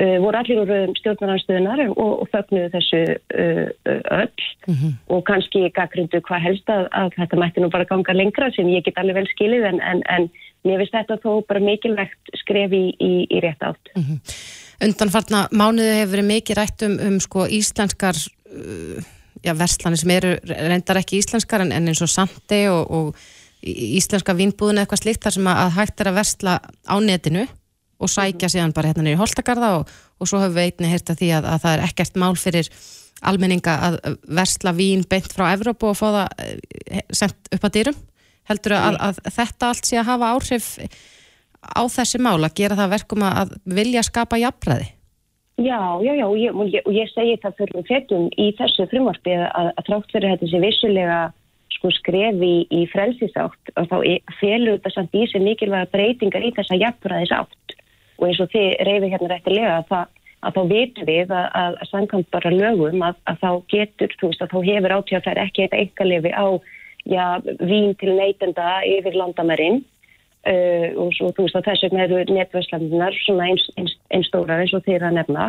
uh, 0.01 0.17
voru 0.23 0.39
allir 0.39 0.62
úr 0.62 0.71
stjórnarnarstöðunar 0.99 1.84
og, 1.89 2.12
og 2.23 2.27
fögnuðu 2.34 2.71
þessu 2.73 3.01
uh, 3.13 3.67
öll 3.86 4.43
mm 4.67 4.75
-hmm. 4.75 4.93
og 5.08 5.23
kannski 5.29 5.69
gaggrundu 5.75 6.21
hvað 6.21 6.45
helst 6.47 6.69
að, 6.69 6.88
að 6.91 7.10
þetta 7.19 7.39
mætti 7.41 7.63
nú 7.63 7.69
bara 7.69 7.89
ganga 7.89 8.13
lengra 8.13 8.51
sem 8.55 8.67
ég 8.67 8.86
get 8.86 8.97
alveg 8.97 9.15
vel 9.15 9.27
skilið 9.34 9.63
en, 9.71 9.81
en, 9.81 10.03
en 10.10 10.29
mér 10.65 10.81
finnst 10.81 10.97
þetta 10.97 11.19
þó 11.23 11.45
bara 11.47 11.60
mikilvægt 11.60 12.38
skref 12.41 12.71
í, 12.71 12.86
í, 12.99 13.13
í 13.29 13.39
rétt 13.39 13.63
átt. 13.63 13.91
Mm 13.95 14.03
-hmm. 14.03 14.19
Undanfarnar 14.86 15.47
mánuði 15.51 15.99
hefur 15.99 16.12
verið 16.12 16.31
mikið 16.31 16.58
rætt 16.58 16.81
um, 16.84 16.99
um 17.08 17.19
sko 17.19 17.47
íslenskar 17.47 18.15
uh, 18.15 18.99
já, 19.43 19.53
verslani 19.53 19.97
sem 19.97 20.12
eru 20.12 20.38
reyndar 20.43 20.97
ekki 20.97 21.21
íslenskar 21.21 21.62
en, 21.62 21.71
en 21.71 21.88
eins 21.88 22.01
og 22.01 22.10
Sandi 22.10 22.67
og, 22.67 22.91
og 22.91 23.15
íslenska 23.65 24.34
vínbúðin 24.34 24.81
eitthvað 24.81 25.01
slikt 25.01 25.23
þar 25.23 25.36
sem 25.38 25.47
að 25.47 25.71
hægt 25.77 26.01
er 26.01 26.10
að 26.12 26.17
versla 26.19 26.60
á 26.62 26.95
netinu 27.01 27.47
og 27.99 28.12
sækja 28.12 28.49
síðan 28.51 28.75
bara 28.75 28.91
hérna 28.91 29.05
nýri 29.05 29.19
holtakarða 29.19 29.71
og, 29.79 29.91
og 30.19 30.29
svo 30.29 30.41
hefur 30.43 30.58
við 30.58 30.69
einni 30.69 30.91
heyrt 30.91 31.12
að 31.12 31.21
því 31.21 31.31
að, 31.38 31.49
að 31.53 31.62
það 31.65 31.75
er 31.75 31.86
ekkert 31.88 32.19
mál 32.21 32.34
fyrir 32.39 32.71
almenninga 33.25 33.75
að 33.88 33.99
versla 34.38 34.73
vín 34.75 35.05
beint 35.10 35.31
frá 35.31 35.47
Evrópu 35.53 35.91
og 35.91 35.97
fá 35.97 36.08
það 36.08 36.43
eh, 36.43 37.05
sendt 37.15 37.53
upp 37.55 37.67
að 37.67 37.77
dýrum 37.77 38.01
heldur 38.49 38.75
að, 38.77 38.97
að, 38.99 39.21
að 39.23 39.38
þetta 39.39 39.69
allt 39.71 39.89
sé 39.89 39.99
að 40.01 40.10
hafa 40.12 40.34
áhrif 40.36 40.67
á 41.65 41.81
þessi 41.89 42.21
mál 42.21 42.38
að 42.43 42.58
gera 42.60 42.77
það 42.77 42.93
verkum 42.93 43.25
að 43.25 43.55
vilja 43.65 44.03
skapa 44.05 44.38
jafnræði? 44.41 44.91
Já, 45.55 45.79
já, 46.03 46.12
já, 46.19 46.25
og 46.27 46.36
ég, 46.36 46.58
ég, 46.73 46.88
ég 46.91 47.12
segi 47.13 47.38
það 47.41 47.58
fyrir 47.62 47.88
fettum 47.88 48.27
í 48.36 48.49
þessu 48.58 48.86
frumvarfi 48.91 49.38
að, 49.39 49.69
trátt 49.88 50.12
fyrir 50.12 50.34
þetta 50.34 50.49
sé 50.51 50.60
vissulega 50.60 51.19
sko 51.77 51.91
skrefi 51.95 52.49
í, 52.49 52.60
í 52.75 52.81
frelsisátt 52.91 53.71
og 53.79 53.88
þá 53.88 53.95
felur 54.41 54.75
þetta 54.75 54.91
samt 54.91 55.15
í 55.15 55.23
sig 55.31 55.43
mikilvæga 55.43 55.88
breytingar 55.93 56.43
í 56.43 56.51
þessa 56.58 56.77
jafnræðisátt 56.81 57.75
og 58.19 58.28
eins 58.28 58.39
og 58.43 58.51
þið 58.54 58.69
reyfi 58.88 59.12
hérna 59.12 59.32
réttilega 59.32 59.73
að, 59.80 59.86
það, 59.89 60.06
að 60.45 60.56
þá 60.56 60.62
vitum 60.71 61.10
við 61.10 61.36
að, 61.36 61.49
að 61.65 61.89
samkvæmt 61.91 62.32
bara 62.36 62.54
lögum 62.54 63.06
að 63.10 63.41
þá 63.41 63.49
getur, 63.73 64.15
þú 64.19 64.32
veist, 64.32 64.45
að 64.45 64.54
þá 64.54 64.60
hefur 64.69 64.95
átíð 64.97 65.17
að 65.19 65.25
það 65.25 65.34
er 65.34 65.43
ekki 65.45 65.65
eitthvað 65.65 66.15
eitthvað 66.15 66.39
á 66.39 66.47
já, 67.06 67.25
vín 67.62 67.93
til 67.99 68.15
neytenda 68.15 68.80
yfir 68.89 69.19
landamærin. 69.19 69.84
Uh, 70.45 70.93
og 71.01 71.10
svo 71.17 71.32
þú 71.34 71.47
veist 71.47 71.56
að 71.58 71.71
þess 71.71 71.84
vegna 71.88 72.04
eru 72.06 72.19
netværslandunar 72.30 73.15
svona 73.23 73.47
eins, 73.49 73.63
eins, 73.82 73.95
einn 74.13 74.25
stórar 74.28 74.62
eins 74.62 74.75
og 74.78 74.84
þeirra 74.86 75.10
nefna. 75.13 75.47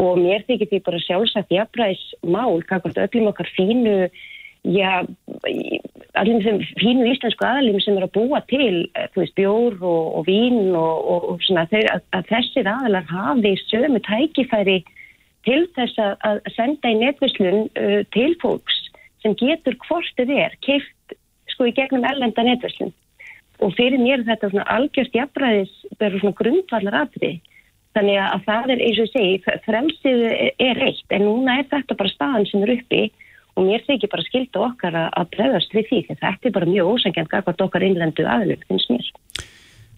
Og 0.00 0.16
mér 0.16 0.46
þykir 0.48 0.70
því 0.70 0.78
bara 0.86 1.00
sjálfsagt 1.04 1.52
jafnræðis 1.52 2.04
mál, 2.24 2.62
kakvart 2.64 3.00
öllum 3.02 3.28
okkar 3.28 3.50
fínu 3.52 4.06
já, 4.62 5.02
allir 6.18 6.44
þeim 6.44 6.60
fínu 6.78 7.06
íslensku 7.10 7.46
aðalim 7.46 7.80
sem 7.82 7.98
er 7.98 8.06
að 8.06 8.14
búa 8.16 8.42
til, 8.50 8.88
eh, 8.94 9.08
veist, 9.16 9.34
bjór 9.38 9.76
og, 9.80 10.02
og 10.18 10.26
vín 10.28 10.74
og, 10.76 10.96
og, 11.02 11.28
og 11.32 11.44
svona 11.46 11.66
þeir, 11.72 11.88
að, 11.96 12.02
að 12.18 12.28
þessir 12.30 12.70
aðalar 12.70 13.08
hafi 13.10 13.54
sömu 13.66 14.02
tækifæri 14.06 14.82
til 15.46 15.66
þess 15.74 15.98
að, 15.98 16.42
senda 16.54 16.92
í 16.92 16.98
netvislun 17.00 17.64
uh, 17.74 18.02
til 18.14 18.30
fólks 18.42 18.76
sem 19.22 19.34
getur 19.38 19.74
hvort 19.86 20.18
þið 20.18 20.34
er 20.44 20.58
keift 20.62 21.16
sko 21.50 21.66
í 21.66 21.74
gegnum 21.74 22.06
ellenda 22.06 22.44
netvislun 22.46 22.92
og 23.62 23.74
fyrir 23.78 23.98
mér 24.02 24.22
þetta 24.26 24.50
svona 24.50 24.68
algjörst 24.76 25.16
jafnræðis 25.16 25.72
verður 25.98 26.22
svona 26.22 26.38
grundvallar 26.38 26.98
aðri 27.02 27.32
þannig 27.96 28.20
að 28.22 28.46
það 28.46 28.72
er 28.74 28.84
eins 28.86 29.02
og 29.02 29.10
segi 29.12 29.58
fremsið 29.66 30.22
er 30.62 30.80
reitt 30.80 31.14
en 31.14 31.26
núna 31.26 31.58
er 31.60 31.68
þetta 31.70 31.98
bara 31.98 32.14
staðan 32.14 32.48
sem 32.50 32.64
er 32.64 32.74
uppi 32.76 33.02
og 33.56 33.66
mér 33.68 33.84
þykir 33.86 34.10
bara 34.12 34.24
skilta 34.26 34.62
okkar 34.68 34.96
að 35.04 35.32
bregðast 35.34 35.74
við 35.76 35.88
því 35.90 36.02
því 36.06 36.18
þetta 36.22 36.48
er 36.48 36.54
bara 36.56 36.70
mjög 36.70 36.94
ósækjant 36.94 37.32
gafat 37.32 37.64
okkar 37.66 37.84
innlendu 37.86 38.26
aðlug 38.28 38.64
finnst 38.68 38.92
mér 38.92 39.10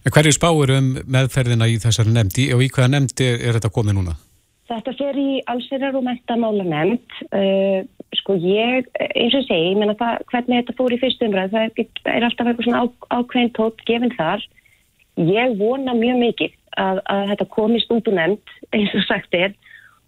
Hverju 0.05 0.35
spáur 0.35 0.69
um 0.69 0.91
meðferðina 1.09 1.65
í 1.65 1.79
þessari 1.81 2.11
nefndi 2.13 2.51
og 2.53 2.61
í 2.61 2.67
hvaða 2.69 2.91
nefndi 2.93 3.25
er, 3.25 3.55
þetta 3.55 3.71
komið 3.73 3.95
núna? 3.97 4.11
Þetta 4.69 4.91
fer 4.99 5.17
í 5.17 5.29
allsverðar 5.49 5.97
og 5.97 6.03
mentamála 6.05 6.65
nefnd. 6.65 7.15
Uh, 7.33 7.79
sko 8.19 8.35
ég, 8.37 8.85
eins 9.01 9.33
og 9.37 9.47
segi, 9.47 9.71
ég 9.71 9.79
menna 9.81 9.95
það, 9.97 10.21
hvernig 10.29 10.61
þetta 10.61 10.75
fór 10.77 10.93
í 10.93 10.99
fyrstum 11.01 11.33
ræð, 11.33 11.55
það 11.55 11.81
er 12.13 12.27
alltaf 12.27 12.51
eitthvað 12.51 12.67
svona 12.67 12.83
á, 12.85 12.85
ákveðin 13.17 13.51
tótt 13.57 13.81
gefinn 13.89 14.13
þar. 14.13 14.45
Ég 15.25 15.57
vona 15.57 15.97
mjög 15.97 16.21
mikið 16.21 16.55
að, 16.85 17.01
að 17.15 17.25
þetta 17.33 17.49
komist 17.57 17.97
út 17.97 18.11
úr 18.11 18.17
nefnd, 18.19 18.55
eins 18.77 18.93
og 18.93 19.07
sagt 19.09 19.37
er, 19.41 19.57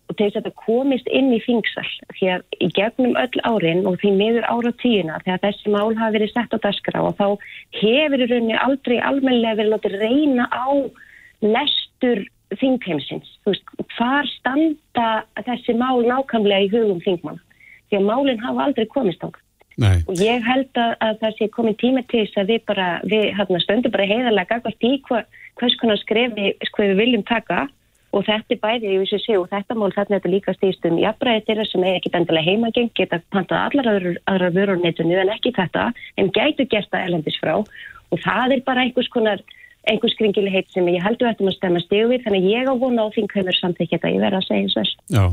og 0.08 0.16
til 0.16 0.28
þess 0.28 0.40
að 0.40 0.46
þetta 0.46 0.66
komist 0.66 1.10
inn 1.12 1.34
í 1.36 1.40
fingsal. 1.44 1.86
Því 2.16 2.30
að 2.36 2.46
í 2.64 2.70
gegnum 2.78 3.18
öll 3.20 3.42
árin 3.44 3.84
og 3.90 4.00
því 4.02 4.14
miður 4.16 4.48
ára 4.48 4.72
tíuna, 4.84 5.20
þegar 5.26 5.44
þessi 5.44 5.74
mál 5.74 5.92
hafi 6.00 6.18
verið 6.18 6.34
sett 6.34 6.56
á 6.56 6.58
daskra 6.64 7.04
og 7.04 7.18
þá 7.20 7.28
hefur 7.82 8.24
í 8.24 8.30
rauninni 8.30 8.60
aldrei 8.62 8.98
almenlega 9.00 9.60
verið 9.60 9.74
látið 9.76 9.98
reyna 10.04 10.48
á 10.48 10.68
lestur 11.44 12.24
þingheimsins. 12.56 13.34
Þú 13.44 13.54
veist, 13.54 13.76
hvar 13.98 14.32
standa 14.38 15.10
þessi 15.50 15.76
mál 15.76 16.00
nákvæmlega 16.08 16.68
í 16.68 16.72
hugum 16.72 17.04
þingmann? 17.04 17.42
Því 17.90 18.00
að 18.00 18.08
málinn 18.08 18.44
hafa 18.44 18.70
aldrei 18.70 18.88
komist 18.92 19.24
á. 19.24 19.30
Nei. 19.78 20.02
Og 20.10 20.18
ég 20.18 20.42
held 20.42 20.80
að, 20.80 20.94
að 21.06 21.20
það 21.22 21.34
sé 21.38 21.48
komið 21.54 21.76
tíma 21.84 22.02
til 22.10 22.24
þess 22.24 22.40
að 22.42 22.54
við 22.54 22.64
bara, 22.66 22.86
við 23.06 23.28
hérna, 23.38 23.60
stöndum 23.62 23.94
bara 23.94 24.08
heiðarlega 24.10 24.56
gagvart 24.56 24.88
í 24.88 24.94
hva, 25.06 25.20
hvers 25.60 25.76
konar 25.82 26.00
skrefi 26.02 26.54
hvað 26.72 26.94
við 26.94 27.02
viljum 27.04 27.26
taka 27.28 27.68
og 28.18 28.26
þetta 28.26 28.56
er 28.56 28.62
bæðið 28.64 28.94
í 28.94 29.02
þessu 29.04 29.20
sig 29.24 29.38
og 29.40 29.50
þetta 29.52 29.78
mál 29.78 29.92
þarna 29.94 30.18
þetta 30.18 30.34
líka 30.34 30.56
stýst 30.58 30.88
um 30.90 30.98
jafnbræðið 31.02 31.46
þeirra 31.50 31.68
sem 31.70 31.86
er 31.86 32.00
ekki 32.00 32.14
bendilega 32.16 32.50
heimageng, 32.50 32.90
geta 32.98 33.22
pantað 33.34 33.68
allar 33.68 33.92
aðrar, 33.94 34.18
aðrar 34.32 34.56
vörurnetunni 34.58 35.20
en 35.22 35.36
ekki 35.36 35.54
þetta 35.58 35.92
en 36.18 36.34
gætu 36.34 36.66
gert 36.72 36.90
það 36.94 37.12
elendis 37.12 37.40
frá 37.44 37.54
og 37.58 38.24
það 38.24 38.58
er 38.58 38.66
bara 38.66 38.88
einhvers 38.88 39.12
konar 39.14 39.44
einhver 39.88 40.12
skringilegheit 40.12 40.68
sem 40.74 40.88
ég 40.92 41.04
heldur 41.04 41.30
eftir 41.30 41.48
að 41.48 41.56
stemma 41.56 41.82
stíu 41.84 42.10
við 42.12 42.26
þannig 42.26 42.48
ég 42.52 42.68
á 42.68 42.74
vona 42.80 43.06
á 43.08 43.14
þingheimur 43.16 43.58
samþykja 43.58 43.98
þetta 43.98 44.12
ég 44.14 44.24
verða 44.24 44.42
að 44.42 44.48
segja 44.48 44.66
eins 44.66 44.76
og 44.76 44.82
þess. 44.82 44.98
Já, 45.16 45.24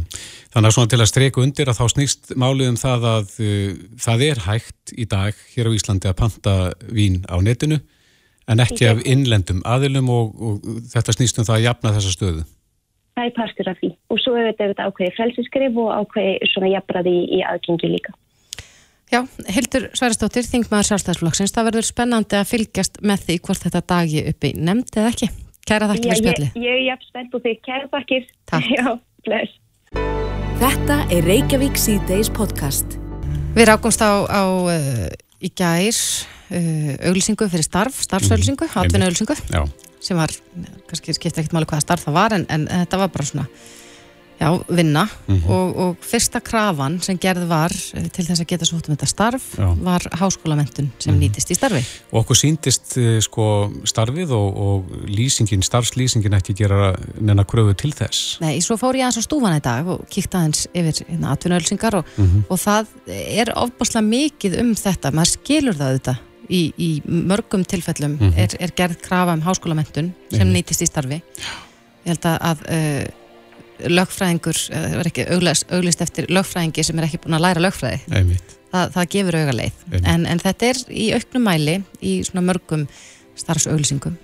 þannig 0.54 0.68
að 0.68 0.76
svona 0.76 0.92
til 0.92 1.00
að 1.00 1.10
streku 1.10 1.44
undir 1.44 1.70
að 1.70 1.80
þá 1.80 1.84
snýst 1.94 2.34
málið 2.38 2.70
um 2.70 2.78
það 2.78 3.08
að 3.10 3.34
uh, 3.42 3.82
það 4.06 4.24
er 4.28 4.42
hægt 4.46 4.94
í 4.94 5.08
dag 5.10 5.42
hér 5.54 5.70
á 5.70 5.76
Íslandi 5.78 6.10
að 6.10 6.18
panta 6.20 6.56
vín 6.86 7.22
á 7.26 7.36
netinu 7.42 7.80
en 8.50 8.62
ekki 8.62 8.88
af 8.90 9.02
innlendum 9.08 9.62
aðilum 9.66 10.10
og, 10.12 10.34
og 10.38 10.68
þetta 10.92 11.16
snýst 11.16 11.40
um 11.40 11.48
það 11.48 11.58
að 11.58 11.66
jafna 11.66 11.94
þessa 11.96 12.14
stöðu. 12.14 12.44
Það 13.14 13.28
er 13.28 13.34
partur 13.36 13.70
af 13.70 13.80
því 13.80 13.90
og 14.10 14.20
svo 14.22 14.34
er 14.38 14.50
þetta 14.58 14.88
ákveði 14.88 15.14
frelseskrif 15.14 15.80
og 15.80 15.90
ákveði 15.94 16.50
svona 16.50 16.72
jafnbraði 16.72 17.14
í, 17.14 17.24
í 17.38 17.42
aðgengi 17.46 17.90
líka. 17.92 18.14
Já, 19.12 19.20
Hildur 19.54 19.90
Sværistóttir, 19.94 20.46
þingmaður 20.48 20.88
sjálfstæðsflokksins, 20.88 21.52
það 21.54 21.68
verður 21.68 21.86
spennandi 21.86 22.38
að 22.40 22.48
fylgjast 22.50 22.98
með 23.04 23.26
því 23.28 23.36
hvort 23.46 23.66
þetta 23.66 23.82
dagi 23.92 24.24
uppi 24.32 24.50
nefndi 24.56 25.02
eða 25.02 25.12
ekki. 25.12 25.28
Kæra 25.68 25.88
þakkir 25.92 26.10
fyrir 26.10 26.22
spjalli. 26.22 26.48
Ég, 26.56 26.64
ég 26.64 26.72
er 26.74 26.82
jafn 26.88 27.08
spennt 27.10 27.36
og 27.36 27.44
því, 27.44 27.54
kæra 27.68 27.90
þakkir. 27.92 28.26
Takk. 28.50 28.72
Já, 28.78 28.88
bless. 29.28 29.54
Þetta 30.64 30.98
er 31.14 31.28
Reykjavík 31.28 31.78
C-Days 31.78 32.32
podcast. 32.34 32.98
Við 33.54 33.70
rákumst 33.70 34.02
á, 34.02 34.24
á 34.26 34.42
uh, 34.42 35.06
í 35.38 35.52
gær 35.54 35.94
uh, 35.94 36.92
auglýsingu 37.06 37.48
fyrir 37.52 37.68
starf, 37.68 38.02
starfsauglýsingu, 38.08 38.66
mm, 38.66 38.78
atvinnuauglýsingu, 38.82 39.38
sem 40.04 40.18
var, 40.18 40.34
kannski 40.88 41.16
skipta 41.16 41.40
ekkert 41.40 41.56
máli 41.56 41.70
hvaða 41.70 41.86
starf 41.86 42.06
það 42.06 42.20
var, 42.20 42.36
en, 42.36 42.46
en 42.52 42.68
þetta 42.68 43.02
var 43.04 43.14
bara 43.14 43.30
svona 43.30 43.48
Já, 44.38 44.64
vinna 44.68 45.08
mm 45.26 45.36
-hmm. 45.36 45.50
og, 45.50 45.76
og 45.76 45.96
fyrsta 46.00 46.40
krafan 46.40 47.00
sem 47.00 47.18
gerð 47.18 47.46
var 47.48 47.70
eh, 47.94 48.08
til 48.10 48.24
þess 48.26 48.40
að 48.40 48.46
geta 48.46 48.66
svo 48.66 48.78
út 48.78 48.88
um 48.88 48.96
þetta 48.96 49.06
starf 49.06 49.44
Já. 49.58 49.68
var 49.84 50.02
háskólamentun 50.10 50.88
sem 50.98 51.14
mm 51.14 51.20
-hmm. 51.20 51.30
nýtist 51.30 51.50
í 51.50 51.54
starfi. 51.54 51.84
Og 52.12 52.20
okkur 52.20 52.36
síndist 52.36 52.96
eh, 52.96 53.20
sko 53.20 53.70
starfið 53.84 54.30
og, 54.30 54.56
og 54.56 54.84
lýsingin, 55.06 55.62
starfslýsingin 55.62 56.34
ekki 56.34 56.54
gera 56.54 56.94
neina 57.20 57.44
kröfu 57.44 57.74
til 57.74 57.92
þess? 57.92 58.40
Nei, 58.40 58.60
svo 58.60 58.76
fór 58.76 58.94
ég 58.96 59.06
aðeins 59.06 59.22
á 59.22 59.28
stúfan 59.28 59.56
í 59.56 59.60
dag 59.60 59.86
og 59.86 60.06
kíkta 60.10 60.38
aðeins 60.38 60.66
yfir 60.74 61.06
hérna, 61.08 61.30
atvinnuölsingar 61.30 61.94
og, 61.94 62.04
mm 62.16 62.24
-hmm. 62.24 62.42
og 62.48 62.58
það 62.58 62.86
er 63.06 63.52
ofbáslega 63.54 64.02
mikið 64.02 64.60
um 64.60 64.74
þetta, 64.74 65.10
maður 65.12 65.30
skilur 65.30 65.74
það 65.74 65.92
þetta. 65.92 66.16
Í, 66.52 66.62
í 66.76 66.88
mörgum 67.08 67.62
tilfellum 67.64 68.18
mhm. 68.18 68.34
er, 68.36 68.56
er 68.60 68.72
gerð 68.76 68.98
krafa 69.04 69.32
um 69.32 69.44
háskólamentun 69.44 70.10
sem 70.32 70.50
nýtist 70.52 70.84
í 70.84 70.88
starfi. 70.88 71.22
Ég 72.04 72.10
held 72.12 72.26
að, 72.28 72.36
að 72.50 72.64
uh, 72.68 73.04
lögfræðingur, 73.94 74.58
það 74.68 74.98
er 75.00 75.10
ekki 75.10 75.24
auglist 75.32 76.04
eftir 76.04 76.28
lögfræðingi 76.32 76.84
sem 76.86 77.00
er 77.00 77.08
ekki 77.08 77.22
búin 77.24 77.38
að 77.38 77.46
læra 77.46 77.64
lögfræði. 77.64 78.36
Þa, 78.74 78.80
það 78.94 79.10
gefur 79.14 79.38
auga 79.38 79.54
leið 79.54 79.82
en, 80.02 80.26
en 80.26 80.40
þetta 80.42 80.70
er 80.72 80.80
í 80.90 81.04
auknum 81.14 81.44
mæli 81.46 81.76
í 82.02 82.14
svona 82.26 82.42
mörgum 82.48 82.88
starfsauglýsingum 83.38 84.16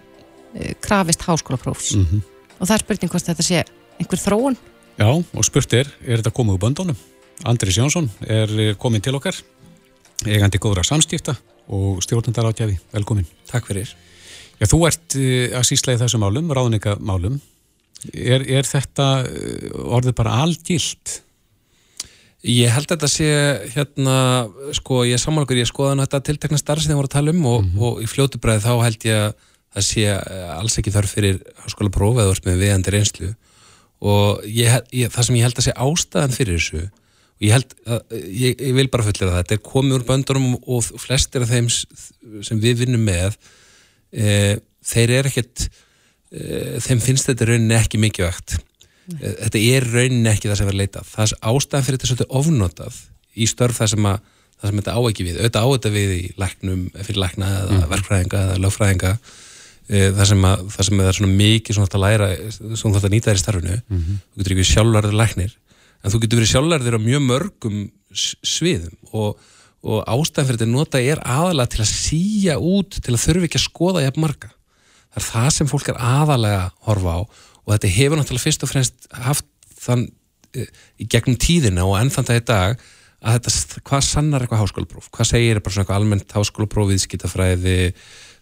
eh, 0.58 0.72
krafist 0.82 1.22
háskólaprófs. 1.26 1.94
Mm 1.96 2.06
-hmm. 2.08 2.24
og 2.58 2.66
það 2.66 2.74
er 2.74 2.84
spurning 2.84 3.12
hvort 3.12 3.30
þetta 3.30 3.46
sé 3.46 3.62
einhver 3.98 4.22
þróun. 4.24 4.58
Já, 4.98 5.08
og 5.08 5.44
spurt 5.46 5.72
er, 5.72 5.88
er 6.04 6.20
þetta 6.20 6.34
komið 6.34 6.58
úr 6.58 6.62
böndunum? 6.66 6.98
Andris 7.44 7.78
Jónsson 7.78 8.10
er 8.26 8.74
komin 8.76 9.00
til 9.00 9.14
okkar 9.16 9.36
eigandi 10.26 10.58
góðra 10.60 10.84
samstífta 10.84 11.36
og 11.70 12.02
stjórnendar 12.04 12.50
átjafi, 12.50 12.78
velkomin 12.94 13.28
Takk 13.50 13.70
fyrir 13.70 13.90
Já, 14.60 14.66
þú 14.68 14.84
ert 14.88 15.16
eh, 15.16 15.54
að 15.56 15.66
sísla 15.70 15.94
í 15.96 16.00
þessum 16.00 16.24
málum, 16.24 16.50
ráðningamálum 16.52 17.40
Er, 18.14 18.44
er 18.48 18.64
þetta 18.64 19.08
eh, 19.28 19.66
orðið 19.76 20.16
bara 20.16 20.38
algilt? 20.44 21.20
Ég 22.40 22.72
held 22.72 22.88
að 22.88 22.94
þetta 22.94 23.08
sé 23.12 23.30
hérna, 23.74 24.14
sko 24.72 25.02
ég 25.04 25.20
samanlokur, 25.20 25.58
ég 25.60 25.68
skoða 25.68 25.98
þetta 26.06 26.22
tiltekna 26.24 26.60
starf 26.60 26.80
sem 26.80 26.94
þið 26.94 27.00
voru 27.02 27.10
að 27.10 27.16
tala 27.18 27.34
um 27.34 27.42
og, 27.44 27.58
mm 27.60 27.68
-hmm. 27.68 27.82
og 27.84 28.00
í 28.00 28.08
fljótu 28.08 28.40
bræði 28.40 28.64
þá 28.64 28.72
held 28.86 29.04
ég 29.04 29.18
að 29.26 29.34
það 29.70 29.86
sé 29.86 30.06
eh, 30.08 30.50
alls 30.56 30.78
ekki 30.80 30.94
þarf 30.94 31.12
fyrir 31.14 31.42
háskóla 31.60 32.26
orð 32.26 32.46
með 32.46 32.62
viðandir 32.64 32.96
einslu 32.98 33.34
og 34.00 34.40
ég, 34.48 34.80
ég, 34.96 35.12
það 35.12 35.26
sem 35.26 35.36
ég 35.36 35.44
held 35.44 35.58
að 35.60 35.66
sé 35.66 35.72
ástæðan 35.76 36.34
fyrir 36.34 36.56
þessu 36.56 36.82
ég 37.40 37.54
held 37.56 37.76
að, 37.86 38.16
ég, 38.20 38.56
ég 38.60 38.74
vil 38.76 38.88
bara 38.92 39.06
fullera 39.06 39.32
það, 39.32 39.42
þetta 39.42 39.56
er 39.56 39.62
komið 39.70 39.98
úr 39.98 40.08
böndunum 40.08 40.58
og 40.60 40.90
flestir 41.00 41.46
af 41.46 41.52
þeim 41.52 41.70
sem 41.70 42.60
við 42.60 42.84
vinnum 42.84 43.06
með 43.06 43.38
e, 44.12 44.58
þeir 44.84 45.16
eru 45.20 45.32
ekkert 45.32 45.70
Eh, 46.30 46.76
þeim 46.78 47.00
finnst 47.02 47.26
þetta 47.26 47.48
rauninni 47.48 47.74
ekki 47.74 47.98
mikið 47.98 48.28
vegt 48.28 48.52
Nei. 49.10 49.32
þetta 49.42 49.62
er 49.66 49.86
rauninni 49.90 50.30
ekki 50.30 50.46
það 50.46 50.60
sem 50.60 50.68
verður 50.68 50.78
leitað 50.78 51.08
það 51.10 51.24
er 51.24 51.48
ástæðan 51.50 51.86
fyrir 51.86 51.98
þetta 51.98 52.10
svolítið 52.10 52.36
ofnotað 52.38 52.98
í 53.34 53.48
störf 53.50 53.80
það 53.80 53.90
sem, 53.90 54.06
að, 54.06 54.28
það 54.54 54.70
sem 54.70 54.78
þetta 54.78 54.94
á 54.94 55.00
ekki 55.10 55.26
við 55.26 55.40
auðvitað 55.40 55.66
á 55.66 55.68
þetta 55.72 55.92
við 55.96 56.12
í 56.14 56.20
læknum 56.38 56.84
fyrir 57.00 57.18
lækna 57.24 57.48
eða 57.56 57.80
mm. 57.80 57.88
verkfræðinga 57.90 58.42
eða 58.44 58.60
lögfræðinga 58.62 59.10
eh, 59.10 60.06
það 60.20 60.30
sem, 60.30 60.46
að, 60.52 60.62
það 60.76 60.88
sem 60.90 61.02
er 61.02 61.18
svona 61.18 61.40
mikið 61.42 61.78
svona 61.80 61.90
að 61.98 62.06
læra 62.06 62.30
svona 62.54 62.94
þetta 63.00 63.12
nýta 63.16 63.30
þér 63.32 63.40
í 63.40 63.42
starfinu 63.42 63.74
mm 63.80 63.98
-hmm. 63.98 64.22
þú 64.22 64.44
getur 64.44 64.54
ekki 64.54 64.68
sjálflarður 64.70 65.18
læknir 65.24 65.58
en 66.00 66.12
þú 66.12 66.20
getur 66.22 66.40
verið 66.40 66.52
sjálflarður 66.54 66.98
á 66.98 67.06
mjög 67.06 67.24
mörgum 67.26 67.80
sviðum 68.10 68.94
og, 69.12 69.40
og 69.84 70.00
ástæðan 70.08 70.48
fyrir 70.48 70.60
þetta 70.60 70.70
nota 70.70 71.02
er 71.02 71.20
aðalega 71.24 71.74
til 71.74 71.82
að 71.84 71.92
síja 71.92 72.56
út 72.58 72.98
til 72.98 73.14
að 73.14 73.22
þurfi 73.24 73.50
ekki 73.50 73.60
að 73.60 73.66
skoða 73.66 74.04
jafn 74.06 74.24
marga. 74.24 74.52
Það 75.10 75.20
er 75.20 75.26
það 75.26 75.50
sem 75.56 75.70
fólk 75.70 75.90
er 75.90 76.00
aðalega 76.10 76.62
að 76.64 76.72
horfa 76.88 77.16
á 77.16 77.20
og 77.20 77.74
þetta 77.74 77.92
hefur 77.96 78.20
náttúrulega 78.20 78.46
fyrst 78.46 78.64
og 78.64 78.70
fremst 78.72 79.06
haft 79.26 79.46
þann 79.80 80.08
e, 80.56 80.66
í 81.00 81.06
gegnum 81.10 81.38
tíðina 81.40 81.86
og 81.86 81.98
ennþann 82.00 82.28
það 82.30 82.40
í 82.40 82.46
dag 82.50 82.82
að 83.20 83.36
þetta, 83.36 83.82
hvað 83.90 84.04
sannar 84.06 84.44
eitthvað 84.44 84.62
háskólapróf? 84.64 85.08
Hvað 85.12 85.28
segir 85.28 85.60
bara 85.60 85.74
svona 85.74 85.84
eitthvað 85.84 86.00
almennt 86.00 86.34
háskólapróf 86.34 86.90
viðskiptafræði, 86.94 87.78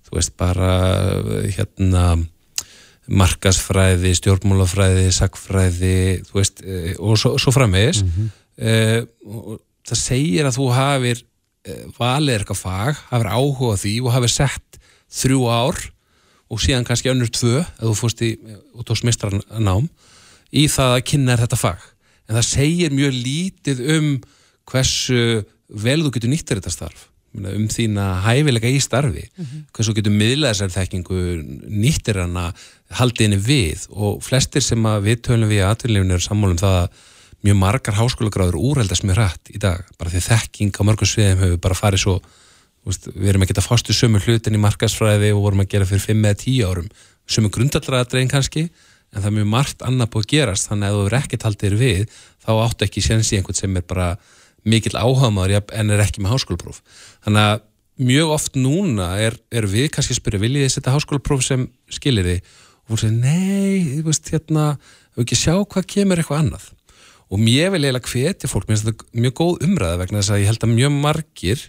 þú 0.07 0.19
veist 0.19 0.37
bara 0.39 0.73
hérna 1.57 2.05
markasfræði, 3.09 4.13
stjórnmálafræði 4.19 5.09
sakfræði, 5.17 6.23
veist 6.35 6.63
e, 6.63 6.95
og 6.99 7.19
svo, 7.21 7.37
svo 7.41 7.53
framvegis 7.55 8.03
mm 8.05 8.11
-hmm. 8.15 8.31
e, 8.57 8.73
og 9.25 9.61
það 9.89 10.01
segir 10.03 10.49
að 10.49 10.59
þú 10.59 10.67
hafir 10.77 11.23
e, 11.65 11.77
valið 11.99 12.35
eitthvað 12.39 12.63
fag, 12.63 12.97
hafir 13.11 13.31
áhuga 13.33 13.77
því 13.81 13.95
og 14.05 14.13
hafir 14.13 14.35
sett 14.35 14.81
þrjú 15.09 15.49
ár 15.49 15.79
og 16.49 16.61
síðan 16.61 16.85
kannski 16.85 17.11
önnur 17.13 17.31
tvö 17.33 17.61
ef 17.61 17.85
þú 17.85 17.95
fórst 17.97 18.23
í 18.25 18.37
út 18.77 18.89
á 18.89 18.95
smistrarnám 18.97 19.89
í 20.53 20.69
það 20.69 20.97
að 20.97 21.07
kynna 21.11 21.37
þetta 21.37 21.61
fag 21.61 21.81
en 22.29 22.37
það 22.37 22.49
segir 22.49 22.93
mjög 22.93 23.13
lítið 23.13 23.85
um 23.97 24.09
hversu 24.69 25.45
vel 25.69 26.03
þú 26.05 26.13
getur 26.17 26.33
nýttir 26.33 26.61
þetta 26.61 26.73
starf 26.73 27.09
um 27.39 27.69
þína 27.71 28.07
hæfilega 28.25 28.71
í 28.73 28.81
starfi 28.81 29.29
mm 29.29 29.45
-hmm. 29.45 29.65
hversu 29.73 29.95
getur 29.95 30.13
miðlaðisar 30.13 30.73
þekkingu 30.73 31.21
nýttir 31.69 32.21
hana 32.23 32.53
haldið 32.97 33.27
henni 33.27 33.39
við 33.43 33.85
og 33.93 34.23
flestir 34.25 34.65
sem 34.65 34.85
að 34.89 35.09
við 35.11 35.23
tölum 35.29 35.51
við 35.51 35.65
aðvillifinu 35.67 36.17
er 36.17 36.25
sammálum 36.25 36.61
það 36.61 36.77
að 36.83 37.07
mjög 37.45 37.59
margar 37.61 37.99
háskólagráður 37.99 38.59
úrældast 38.59 39.05
mjög 39.07 39.21
hrætt 39.21 39.53
í 39.53 39.61
dag. 39.63 39.85
Bara 39.99 40.13
því 40.13 40.23
þekking 40.25 40.75
á 40.75 40.83
mörgum 40.89 41.09
sviðum 41.09 41.43
hefur 41.45 41.61
bara 41.63 41.79
farið 41.79 42.03
svo 42.03 42.17
veist, 42.89 43.09
við 43.13 43.33
erum 43.33 43.45
ekki 43.45 43.57
að 43.59 43.69
fástu 43.69 43.95
sömu 43.95 44.23
hlutin 44.25 44.57
í 44.57 44.63
markasfræði 44.63 45.31
og 45.35 45.45
vorum 45.45 45.63
að 45.63 45.71
gera 45.75 45.89
fyrir 45.89 46.05
5 46.09 46.25
eða 46.25 46.41
10 46.43 46.67
árum. 46.71 46.91
Sömu 47.29 47.53
grundallraðadrein 47.55 48.33
kannski 48.33 48.67
en 48.69 49.21
það 49.21 49.31
er 49.31 49.37
mjög 49.39 49.51
margt 49.53 49.85
annað 49.87 50.13
búið 50.15 50.27
að 50.27 50.33
gerast. 50.35 50.69
Þannig 50.73 50.89
að 50.89 50.99
þú 50.99 51.07
er 51.07 51.19
ekki 51.21 51.41
taldir 51.45 51.79
við 51.79 52.19
þá 52.45 52.53
áttu 52.57 52.89
ekki 52.89 53.05
séns 53.05 53.33
í 53.33 53.39
einhvern 53.39 53.61
sem 53.61 53.79
er 53.79 53.87
bara 53.89 54.11
mikill 54.69 54.97
áhagmaður 54.99 55.71
en 55.77 55.93
er 55.95 56.03
ekki 56.03 56.25
með 56.25 56.35
háskólapróf. 56.35 56.81
Þannig 57.25 57.53
að 57.53 57.67
mjög 58.09 58.33
oft 58.35 58.59
núna 58.59 59.13
er, 59.23 59.37
er 59.51 59.67
við 59.71 59.91
kannski 59.95 60.15
að 60.15 60.21
spyrja 60.21 60.43
viljið 60.43 60.67
þið 60.67 60.75
setja 60.75 60.95
háskólapróf 60.95 61.45
sem 61.47 61.69
skilir 61.93 62.27
þið 62.27 62.57
og 62.89 62.97
þú 62.97 63.01
segir 63.05 63.17
nei, 63.21 63.99
þú 63.99 64.05
veist 64.09 64.33
hérna 64.33 64.67
við 65.15 65.25
ekki 65.25 65.41
sjá 65.45 65.55
hvað 65.61 65.89
kemur 65.95 66.21
eitthvað 66.23 66.45
annað. 66.45 66.69
Og 67.29 67.41
mér 67.43 67.75
vil 67.75 67.85
eiginlega 67.85 68.09
hvetja 68.09 68.49
fólk 68.49 68.69
mér 68.69 68.79
finnst 68.79 68.89
þetta 68.89 69.25
mjög 69.25 69.35
góð 69.37 69.67
umræða 69.69 70.01
vegna 70.01 70.23
þess 70.23 70.33
að 70.33 70.41
ég 70.43 70.51
held 70.53 70.65
að 70.65 70.77
mjög 70.79 70.95
margir 71.03 71.67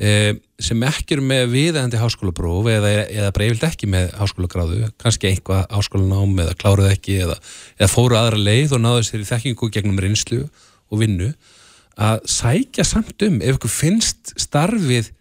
Eh, 0.00 0.32
sem 0.56 0.80
ekki 0.88 1.18
eru 1.18 1.24
með 1.28 1.50
viðæðandi 1.52 1.98
háskólapróf 2.00 2.68
eða, 2.72 2.92
eða 3.12 3.32
breyfild 3.36 3.66
ekki 3.68 3.88
með 3.92 4.06
háskólagráðu, 4.16 4.86
kannski 5.02 5.28
einhvað 5.28 5.66
háskólanám 5.68 6.32
eða 6.46 6.54
kláruð 6.56 6.88
ekki 6.88 7.18
eða, 7.26 7.36
eða 7.76 7.88
fóru 7.92 8.16
aðra 8.16 8.40
leið 8.40 8.72
og 8.72 8.80
náðu 8.80 9.02
sér 9.04 9.20
í 9.20 9.28
þekkingu 9.28 9.68
gegnum 9.74 10.00
reynslu 10.00 10.46
og 10.46 11.02
vinnu 11.02 11.28
að 12.00 12.24
sækja 12.32 12.86
samt 12.88 13.26
um 13.28 13.36
ef 13.44 13.58
ykkur 13.58 13.74
finnst 13.74 14.32
starfið 14.40 15.12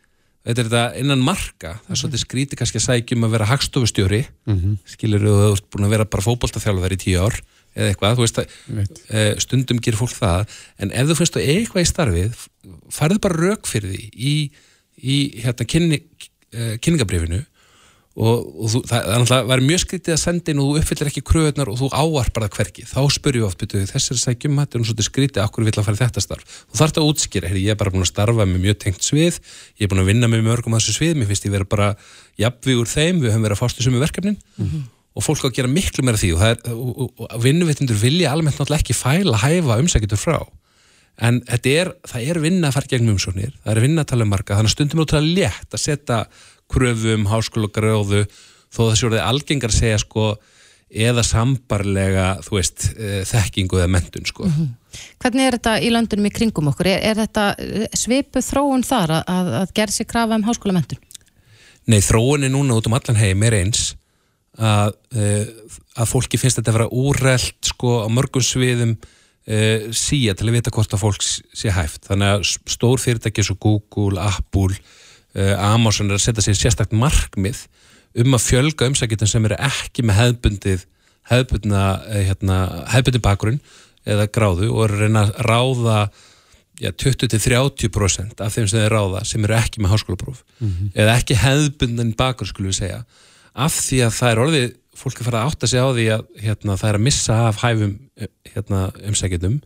þetta 0.45 0.61
er 0.61 0.69
þetta 0.69 0.83
innan 1.01 1.23
marka 1.25 1.75
það 1.85 1.93
er 1.93 2.01
svolítið 2.01 2.23
skríti 2.25 2.59
kannski 2.59 2.81
að 2.81 2.87
sækjum 2.87 3.27
að 3.27 3.35
vera 3.35 3.49
hagstofustjóri 3.51 4.21
mm 4.25 4.57
-hmm. 4.57 4.77
skilur 4.95 5.25
þú 5.25 5.35
að 5.35 5.45
þú 5.45 5.53
ert 5.57 5.69
búin 5.69 5.87
að 5.87 5.93
vera 5.95 6.05
bara 6.05 6.27
fókbóltaþjálfur 6.27 6.95
í 6.95 7.01
tíu 7.01 7.21
ár 7.21 7.41
eða 7.71 7.87
eitthvað, 7.87 8.17
þú 8.17 8.25
veist 8.25 8.39
að 8.41 8.47
Veit. 8.67 8.97
Eh, 9.09 9.33
stundum 9.39 9.79
gerir 9.79 9.99
fólk 9.99 10.17
það 10.17 10.57
en 10.77 10.91
ef 10.91 11.07
þú 11.07 11.15
finnst 11.15 11.37
þú 11.37 11.45
eitthvað 11.45 11.85
í 11.85 11.91
starfið 11.91 12.41
farðu 12.91 13.19
bara 13.23 13.39
rauk 13.39 13.67
fyrir 13.69 13.93
því 13.93 14.09
í 14.11 14.33
í 15.01 15.17
hérna, 15.41 15.65
kynni, 15.65 16.01
uh, 16.53 16.75
kynningabrifinu 16.81 17.41
og, 18.11 18.47
og 18.59 18.71
þú, 18.71 18.81
það 18.89 19.05
er 19.07 19.21
náttúrulega 19.21 19.63
mjög 19.63 19.81
skritið 19.85 20.13
að 20.13 20.19
senda 20.19 20.51
inn 20.51 20.59
og 20.59 20.67
þú 20.67 20.81
uppfyllir 20.81 21.09
ekki 21.11 21.23
kröðunar 21.23 21.69
og 21.71 21.77
þú 21.79 21.89
áarpar 21.95 22.45
það 22.45 22.57
hverki, 22.57 22.83
þá 22.89 22.99
spurjum 23.15 23.45
við 23.45 23.47
oft 23.47 23.63
byrju, 23.63 23.87
þessari 23.87 24.19
sækjum 24.19 24.59
hættu 24.59 24.81
og 24.81 24.89
svo 24.89 25.05
skritið 25.07 25.43
okkur 25.45 25.67
vil 25.67 25.73
að 25.73 25.87
fara 25.87 25.99
þetta 26.01 26.23
starf? 26.25 26.57
Þú 26.67 26.81
þarfst 26.81 26.99
að 26.99 27.07
útskýra, 27.07 27.51
Heri, 27.51 27.63
ég 27.63 27.75
er 27.75 27.79
bara 27.79 27.93
búin 27.93 28.03
að 28.03 28.11
starfa 28.11 28.47
með 28.51 28.65
mjög 28.67 28.79
tengt 28.83 29.07
svið, 29.07 29.39
ég 29.79 29.87
er 29.87 29.91
búin 29.93 30.03
að 30.03 30.11
vinna 30.11 30.31
með 30.31 30.43
mörgum 30.49 30.75
að 30.75 30.83
þessu 30.83 30.97
svið, 30.99 31.13
mér 31.21 31.31
finnst 31.31 31.47
ég 31.47 31.55
vera 31.55 31.69
bara 31.71 31.91
jafnvíg 32.41 32.81
úr 32.83 32.91
þeim, 32.91 33.21
við 33.23 33.31
höfum 33.31 33.47
verið 33.47 33.55
að 33.55 33.61
fástu 33.63 33.85
sumu 33.85 34.03
verkefnin. 34.03 34.39
Mm 34.57 34.67
-hmm. 34.67 34.87
og 35.15 35.23
fólk 35.23 35.43
á 35.43 35.47
að 35.47 35.55
gera 35.55 35.67
miklu 35.67 36.03
meira 36.03 36.19
því 36.19 36.33
og, 36.35 36.67
og, 36.71 37.11
og 37.19 37.43
vinnuvitindur 37.43 37.95
vilja 37.95 38.31
almennt 38.31 38.59
náttúrulega 38.59 38.83
ekki 38.83 38.95
fæla 38.95 39.37
hæfa 39.39 39.79
umsækjutur 39.79 40.19
frá. 40.19 40.39
En 41.21 41.41
er, 41.47 41.91
það 42.07 42.29
er 42.29 42.39
vinna 42.39 42.69
að 42.69 42.77
fara 42.77 42.89
gegnum 42.89 43.17
umsóknir, 43.17 43.51
það 43.63 43.75
er 43.75 43.81
vinna 43.83 44.01
að 44.01 44.09
tala 44.09 44.25
um 44.25 44.31
marka 44.31 44.55
þannig 44.55 44.71
að 44.71 44.75
stundum 44.77 45.01
er 45.01 45.05
ótrúlega 45.05 45.35
létt 45.35 45.75
að 45.75 45.83
setja 45.83 46.19
kröfum, 46.71 47.27
háskólagröðu 47.29 48.25
þó 48.71 48.81
séu 48.95 49.11
að 49.11 49.21
algengar 49.25 49.73
segja 49.75 49.99
sko 50.01 50.33
eða 50.91 51.23
sambarlega 51.23 52.25
þú 52.43 52.57
veist, 52.57 52.89
eh, 52.97 53.21
þekkingu 53.27 53.79
eða 53.79 53.91
mentun 53.91 54.25
sko. 54.27 54.45
Mm 54.45 54.51
-hmm. 54.51 54.69
Hvernig 55.23 55.47
er 55.47 55.55
þetta 55.55 55.79
í 55.79 55.91
landunum 55.91 56.25
í 56.25 56.33
kringum 56.35 56.67
okkur? 56.67 56.87
Er, 56.87 56.99
er 57.11 57.15
þetta 57.15 57.55
eh, 57.57 57.87
svipu 57.95 58.39
þróun 58.43 58.83
þar 58.83 59.23
að, 59.23 59.53
að, 59.61 59.73
gerð 59.73 59.93
sér 59.95 60.07
krafa 60.07 60.35
um 60.35 60.43
háskólamentun? 60.43 60.99
Nei, 61.87 61.99
þróun 61.99 62.43
er 62.43 62.51
núna 62.51 62.75
út 62.75 62.87
um 62.87 62.93
allan 62.93 63.15
heim 63.15 63.43
er 63.43 63.53
eins 63.53 63.95
að, 64.57 64.93
eh, 65.15 65.47
að 65.95 66.11
fólki 66.11 66.37
finnst 66.37 66.59
þetta 66.59 66.71
að 66.71 66.77
vera 66.79 66.91
úrreld 66.91 67.61
sko 67.63 68.03
á 68.03 68.07
mörgum 68.11 68.43
sviðum 68.43 68.97
uh, 69.47 69.91
síja 69.95 70.35
til 70.37 70.49
að 70.49 70.57
vita 70.57 70.73
hvort 70.73 70.93
að 70.93 71.03
fólk 71.03 71.23
sé 71.23 71.71
hæft. 71.73 72.05
Þannig 72.09 72.35
að 72.35 72.43
stór 72.69 73.01
fyrirtæki 73.01 73.41
eins 73.41 73.51
og 73.53 73.59
Google, 73.63 74.21
Apple, 74.21 74.77
Amazon 75.57 76.09
er 76.09 76.17
að 76.17 76.25
setja 76.25 76.43
sér 76.43 76.57
sérstakt 76.59 76.95
markmið 76.95 77.65
um 78.21 78.35
að 78.35 78.47
fjölga 78.49 78.89
umsækjutum 78.91 79.29
sem 79.29 79.45
eru 79.47 79.59
ekki 79.69 80.03
með 80.03 80.19
hefðbundið 80.19 80.87
hefðbundna, 81.29 81.85
eh, 82.09 82.25
hérna, 82.29 82.57
hefðbundið 82.91 83.23
bakgrunn 83.23 83.61
eða 84.07 84.27
gráðu 84.33 84.71
og 84.73 84.85
eru 84.87 84.97
að 84.97 85.03
reyna 85.05 85.23
að 85.27 85.33
ráða 85.45 85.97
ja, 86.81 86.91
20-30% 86.91 88.41
af 88.41 88.55
þeim 88.55 88.67
sem 88.67 88.81
þeir 88.81 88.95
ráða 88.95 89.23
sem 89.29 89.43
eru 89.45 89.57
ekki 89.59 89.83
með 89.83 89.93
háskólapróf 89.93 90.43
mm 90.59 90.67
-hmm. 90.69 90.93
eða 90.95 91.17
ekki 91.19 91.37
hefðbundan 91.37 92.15
bakgrunn 92.17 92.49
skulum 92.49 92.71
við 92.71 92.79
segja 92.81 93.03
af 93.53 93.73
því 93.77 94.01
að 94.07 94.15
það 94.17 94.31
er 94.31 94.43
orðið 94.45 94.67
fólk 95.01 95.19
er 95.19 95.27
farið 95.27 95.39
að 95.39 95.49
átta 95.49 95.67
sig 95.67 95.79
á 95.79 95.87
því 95.91 96.05
að 96.15 96.23
hérna, 96.41 96.77
það 96.77 96.89
er 96.89 96.97
að 96.97 97.05
missa 97.05 97.35
af 97.47 97.61
hæfum 97.61 97.93
hérna, 98.53 98.81
umsækjum 99.07 99.61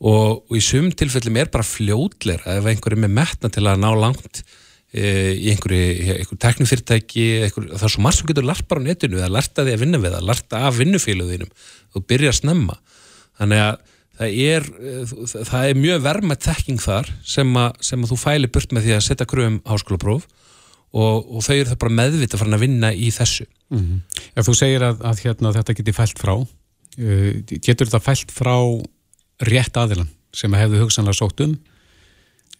og, 0.00 0.42
og 0.50 0.56
í 0.56 0.60
sum 0.60 0.90
tilfellum 0.92 1.36
er 1.36 1.48
bara 1.52 1.66
fljóðleir 1.66 2.42
ef 2.44 2.66
einhverjum 2.66 3.04
er 3.04 3.14
metna 3.14 3.48
til 3.48 3.66
að 3.66 3.80
ná 3.80 3.90
langt 3.94 4.42
í 4.90 5.52
einhverju, 5.52 6.16
einhverju 6.16 6.40
teknifyrirtæki, 6.42 7.26
það 7.54 7.84
er 7.86 7.92
svo 7.94 8.02
margt 8.02 8.18
sem 8.18 8.30
getur 8.30 8.48
lært 8.48 8.66
bara 8.70 8.82
á 8.82 8.86
netinu, 8.88 9.20
lært 9.30 9.60
að 9.60 9.68
því 9.68 9.76
að 9.76 9.84
vinna 9.84 10.00
við 10.02 10.16
það 10.16 10.26
lært 10.30 10.56
af 10.58 10.80
vinnufélaguðinum 10.80 11.52
og 11.94 12.06
byrja 12.10 12.32
að 12.32 12.38
snemma. 12.40 12.76
Þannig 13.38 13.62
að 13.68 13.78
það 14.20 14.36
er, 14.50 14.68
það 15.46 15.68
er 15.68 15.80
mjög 15.80 16.02
vermað 16.04 16.42
þekking 16.48 16.82
þar 16.82 17.12
sem 17.22 17.56
að, 17.62 17.80
sem 17.86 18.02
að 18.02 18.12
þú 18.12 18.20
fæli 18.20 18.50
burt 18.52 18.74
með 18.74 18.88
því 18.88 18.96
að 18.96 19.06
setja 19.06 19.28
kröfum 19.30 19.60
háskólapróf 19.70 20.26
og, 20.90 21.30
og 21.30 21.44
þau 21.46 21.54
eru 21.54 21.70
það 21.70 21.80
bara 21.84 21.98
meðvita 22.00 22.40
farin 22.40 22.58
að 22.58 22.64
vinna 22.66 22.90
í 22.92 23.12
þessu. 23.14 23.46
Mm 23.70 23.80
-hmm. 23.80 24.22
Ef 24.34 24.48
þú 24.48 24.56
segir 24.58 24.84
að, 24.84 25.04
að 25.06 25.22
hérna, 25.24 25.54
þetta 25.54 25.76
geti 25.78 25.94
fælt 25.94 26.18
frá 26.18 26.34
uh, 26.34 27.32
getur 27.46 27.86
þetta 27.86 28.02
fælt 28.02 28.34
frá 28.34 28.56
rétt 29.46 29.76
aðilan 29.78 30.10
sem 30.34 30.52
hefðu 30.54 30.84
hugsanlega 30.84 31.16
sótt 31.16 31.40
um 31.46 31.56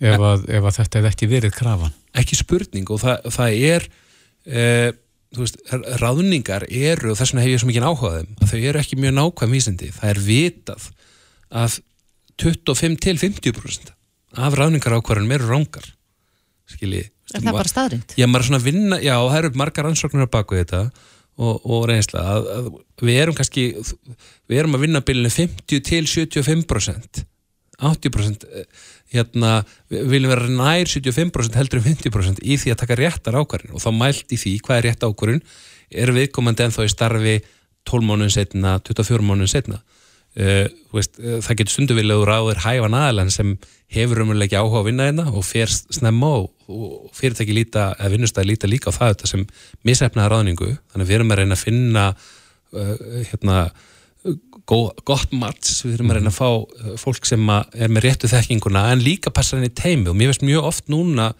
ef, 0.01 0.25
að, 0.31 0.49
ef 0.49 0.67
að 0.67 0.77
þetta 0.79 1.01
hefði 1.01 1.13
ekki 1.13 1.31
verið 1.31 1.55
krafan? 1.57 1.95
Ekki 2.21 2.41
spurning 2.41 2.91
og 2.91 3.03
það, 3.03 3.31
það 3.37 3.61
er 3.71 3.87
uh, 3.91 4.89
veist, 5.39 5.61
ráðningar 6.03 6.67
eru 6.69 7.13
og 7.13 7.21
þess 7.21 7.35
vegna 7.35 7.45
hef 7.45 7.55
ég 7.55 7.63
svo 7.63 7.71
mikið 7.71 7.87
áhugaðum 7.87 8.35
að 8.41 8.53
þau 8.53 8.59
eru 8.73 8.83
ekki 8.83 8.99
mjög 9.01 9.17
nákvæm 9.19 9.55
vísindi 9.55 9.93
það 9.95 10.13
er 10.13 10.23
vitað 10.27 10.91
að 11.61 11.79
25-50% 12.41 13.95
af 14.41 14.57
ráðningar 14.59 14.97
ákvarðunum 14.99 15.37
eru 15.37 15.51
rángar 15.51 15.89
skiljið 16.71 17.11
Er 17.31 17.45
það 17.45 17.55
bara 17.55 17.71
staðrind? 17.71 18.15
Já, 18.19 18.27
maður 18.27 18.43
er 18.43 18.49
svona 18.49 18.59
að 18.59 18.67
vinna, 18.67 18.97
já, 18.99 19.13
það 19.15 19.37
eru 19.39 19.51
margar 19.61 19.87
ansóknir 19.87 20.27
á 20.27 20.35
baku 20.35 20.57
þetta 20.59 20.81
og, 21.41 21.61
og 21.63 21.85
reynsla 21.87 22.25
að, 22.27 22.49
að 22.57 22.71
við 23.07 23.19
erum 23.23 23.37
kannski, 23.39 23.67
við 24.51 24.63
erum 24.63 24.75
að 24.75 24.85
vinna 24.87 25.03
bylunni 25.07 25.31
50 25.31 25.85
til 25.87 26.01
75% 26.11 27.23
80% 27.81 28.49
hérna, 29.14 29.53
við 29.90 30.11
viljum 30.14 30.35
vera 30.35 30.51
nær 30.55 30.90
75% 30.90 31.59
heldur 31.59 31.81
um 31.81 31.87
50% 31.88 32.42
í 32.42 32.59
því 32.61 32.75
að 32.75 32.83
taka 32.85 32.99
réttar 33.01 33.38
ákvarðin 33.40 33.75
og 33.75 33.83
þá 33.83 33.90
mælt 33.96 34.35
í 34.35 34.40
því 34.40 34.57
hvað 34.66 34.81
er 34.81 34.88
rétt 34.88 35.07
ákvarðin 35.07 35.42
er 35.90 36.14
viðkomandi 36.14 36.66
en 36.66 36.77
þá 36.77 36.83
í 36.85 36.92
starfi 36.92 37.38
12 37.88 38.07
mánuðin 38.07 38.37
setna, 38.37 38.77
24 38.87 39.27
mánuðin 39.27 39.55
setna 39.55 39.81
Uh, 40.38 40.68
veist, 40.94 41.16
uh, 41.18 41.40
það 41.42 41.57
getur 41.59 41.73
stundu 41.75 41.94
vilja 41.99 42.14
úr 42.20 42.31
áður 42.31 42.61
hæfan 42.62 42.94
aðalann 42.94 43.33
sem 43.35 43.57
hefur 43.90 44.20
umveruleiki 44.23 44.55
áhuga 44.55 44.85
að 44.85 44.87
vinna 44.87 45.09
hérna 45.09 45.25
og 45.27 45.42
fer 45.42 45.73
snemma 45.75 46.29
og, 46.38 46.44
og 46.70 47.09
fyrirtæki 47.18 47.57
líta, 47.57 47.88
eða 47.96 48.12
vinnustæði 48.12 48.53
líta 48.53 48.70
líka 48.70 48.94
á 48.94 48.99
það 49.01 49.25
sem 49.27 49.42
misefnaða 49.83 50.31
ráðningu. 50.31 50.68
Þannig 50.92 51.03
að 51.03 51.11
við 51.11 51.16
erum 51.16 51.35
að 51.35 51.40
reyna 51.40 51.59
að 51.59 51.64
finna 51.64 52.05
uh, 52.14 52.94
hérna 53.33 53.57
gott 55.04 55.33
mats, 55.33 55.80
við 55.85 55.96
erum 55.96 56.11
að 56.12 56.18
reyna 56.18 56.30
að 56.30 56.37
fá 56.37 56.96
fólk 57.00 57.26
sem 57.26 57.46
er 57.50 57.92
með 57.92 58.04
réttu 58.04 58.28
þekkinguna 58.30 58.90
en 58.92 59.04
líka 59.04 59.33
passa 59.35 59.56
henni 59.56 59.70
í 59.70 59.76
teimi 59.76 60.11
og 60.12 60.18
mér 60.18 60.30
veist 60.30 60.44
mjög 60.44 60.68
oft 60.68 60.90
núna 60.92 61.30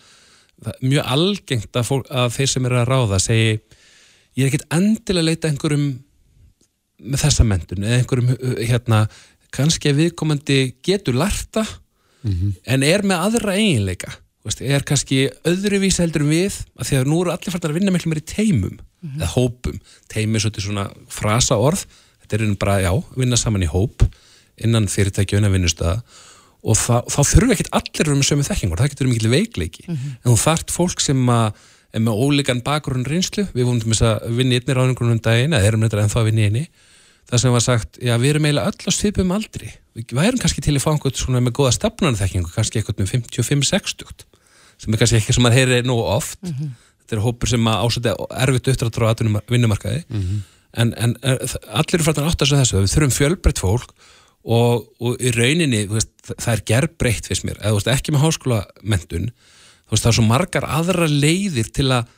mjög 0.81 1.05
algengt 1.09 1.77
að, 1.77 1.87
fólk, 1.89 2.09
að 2.09 2.33
þeir 2.37 2.53
sem 2.53 2.69
eru 2.69 2.81
að 2.81 2.89
ráða 2.91 3.21
segi 3.23 3.51
ég 4.37 4.45
er 4.45 4.49
ekkit 4.51 4.67
endilega 4.77 5.23
að 5.23 5.29
leita 5.29 5.51
einhverjum 5.51 5.87
með 7.01 7.23
þessa 7.25 7.47
mentun 7.49 7.87
eða 7.87 8.01
einhverjum 8.01 8.33
uh, 8.35 8.57
hérna, 8.69 9.05
kannski 9.55 9.93
að 9.93 10.03
viðkomandi 10.05 10.59
getur 10.85 11.17
larta 11.21 11.65
mm 11.65 12.33
-hmm. 12.33 12.59
en 12.75 12.85
er 12.87 13.07
með 13.07 13.25
aðra 13.29 13.57
eiginleika 13.57 14.13
veist, 14.45 14.61
er 14.61 14.85
kannski 14.87 15.27
öðruvísa 15.49 16.05
heldur 16.05 16.27
við 16.29 16.61
að 16.77 16.91
því 16.91 17.01
að 17.01 17.11
nú 17.11 17.23
eru 17.23 17.35
allir 17.35 17.55
færðar 17.55 17.75
að 17.75 17.81
vinna 17.81 17.95
miklu 17.95 18.13
meir 18.13 18.23
í 18.23 18.29
teimum 18.29 18.77
mm 18.77 18.79
-hmm. 18.79 19.17
eða 19.21 19.33
hópum, 19.37 19.81
teimi 20.09 20.41
er 20.41 20.61
svona 20.61 20.91
frasa 21.09 21.57
orð, 21.57 21.85
þetta 22.31 22.47
er 22.47 22.57
bara 22.61 22.81
já, 22.81 22.93
vinna 23.17 23.37
saman 23.37 23.67
í 23.67 23.71
hóp 23.71 24.07
innan 24.61 24.87
fyrirtæki 24.89 25.35
og 25.35 25.43
innan 25.43 25.55
vinnustöða 25.57 26.01
og 26.61 26.77
þá 26.77 27.21
þurfum 27.25 27.55
ekki 27.55 27.71
allir 27.73 28.13
um 28.13 28.23
sömu 28.23 28.45
þekkingur, 28.45 28.81
það 28.81 28.93
getur 28.93 29.09
mikil 29.09 29.31
veikleiki 29.33 29.85
mm 29.87 29.95
-hmm. 29.97 30.17
en 30.25 30.33
þú 30.33 30.39
þart 30.45 30.71
fólk 30.71 31.01
sem 31.01 31.29
að 31.29 31.53
en 31.91 32.05
með 32.07 32.21
ólíkan 32.23 32.63
bakgrunn 32.63 33.07
reynslu, 33.07 33.49
við 33.51 33.67
vorum 33.67 33.81
til 33.83 34.07
að 34.07 34.29
vinna 34.37 34.55
í 34.55 34.61
einni 34.61 34.77
ráðningunum 34.77 35.17
um 35.17 35.23
daginn, 35.25 35.55
eða 35.57 35.67
erum 35.67 35.83
þetta 35.83 36.03
ennþá 36.05 36.21
að 36.21 36.29
vinna 36.29 36.41
í 36.41 36.45
einni 36.45 36.65
það 37.31 37.43
sem 37.43 37.55
var 37.55 37.65
sagt, 37.65 37.99
já 38.03 38.15
við 38.19 38.35
erum 38.35 38.47
eiginlega 38.47 38.71
öll 38.71 38.91
á 38.91 38.93
svipum 38.95 39.33
aldri, 39.35 39.73
við 39.95 40.15
værum 40.15 40.43
kannski 40.43 40.63
til 40.63 40.77
að 40.77 40.85
fá 40.85 40.91
einhvern 40.93 41.19
svona 41.19 41.43
með 41.43 41.57
góða 41.59 41.75
stefnarnþekkingu 41.79 42.53
kannski 42.55 42.81
eitthvað 42.81 43.03
með 43.03 43.11
55-60 43.17 44.27
sem 44.81 44.95
er 44.95 45.03
kannski 45.03 45.21
ekki 45.21 45.37
sem 45.37 45.45
maður 45.45 45.61
heyri 45.61 45.83
nú 45.87 45.99
oft 45.99 46.39
mm 46.43 46.53
-hmm. 46.53 46.71
þetta 47.03 47.17
er 47.17 47.25
hópur 47.27 47.49
sem 47.49 47.67
ásætti 47.67 48.15
erfitt 48.31 48.69
uppdráttur 48.69 49.05
á 49.07 49.11
vinnumarkaði 49.51 50.05
mm 50.09 50.21
-hmm. 50.21 50.39
En, 50.79 50.93
en 50.95 51.17
allir 51.25 51.99
eru 51.99 52.07
frættan 52.07 52.29
átt 52.31 52.45
að 52.45 52.57
þessu 52.61 52.83
við 52.83 52.93
þurfum 52.95 53.17
fjölbreytt 53.17 53.63
fólk 53.63 53.95
og, 54.41 54.87
og 55.03 55.21
í 55.21 55.33
rauninni, 55.37 55.85
veist, 55.91 56.13
það 56.31 56.53
er 56.55 56.67
gerbreytt 56.71 57.29
fyrst 57.29 57.47
mér, 57.49 57.59
eða 57.61 57.77
veist, 57.77 57.91
ekki 57.93 58.15
með 58.15 58.25
háskólamentun 58.27 59.33
það 59.91 60.13
er 60.13 60.17
svo 60.17 60.27
margar 60.27 60.69
aðra 60.71 61.09
leiðir 61.11 61.73
til 61.75 61.89
að 61.91 62.13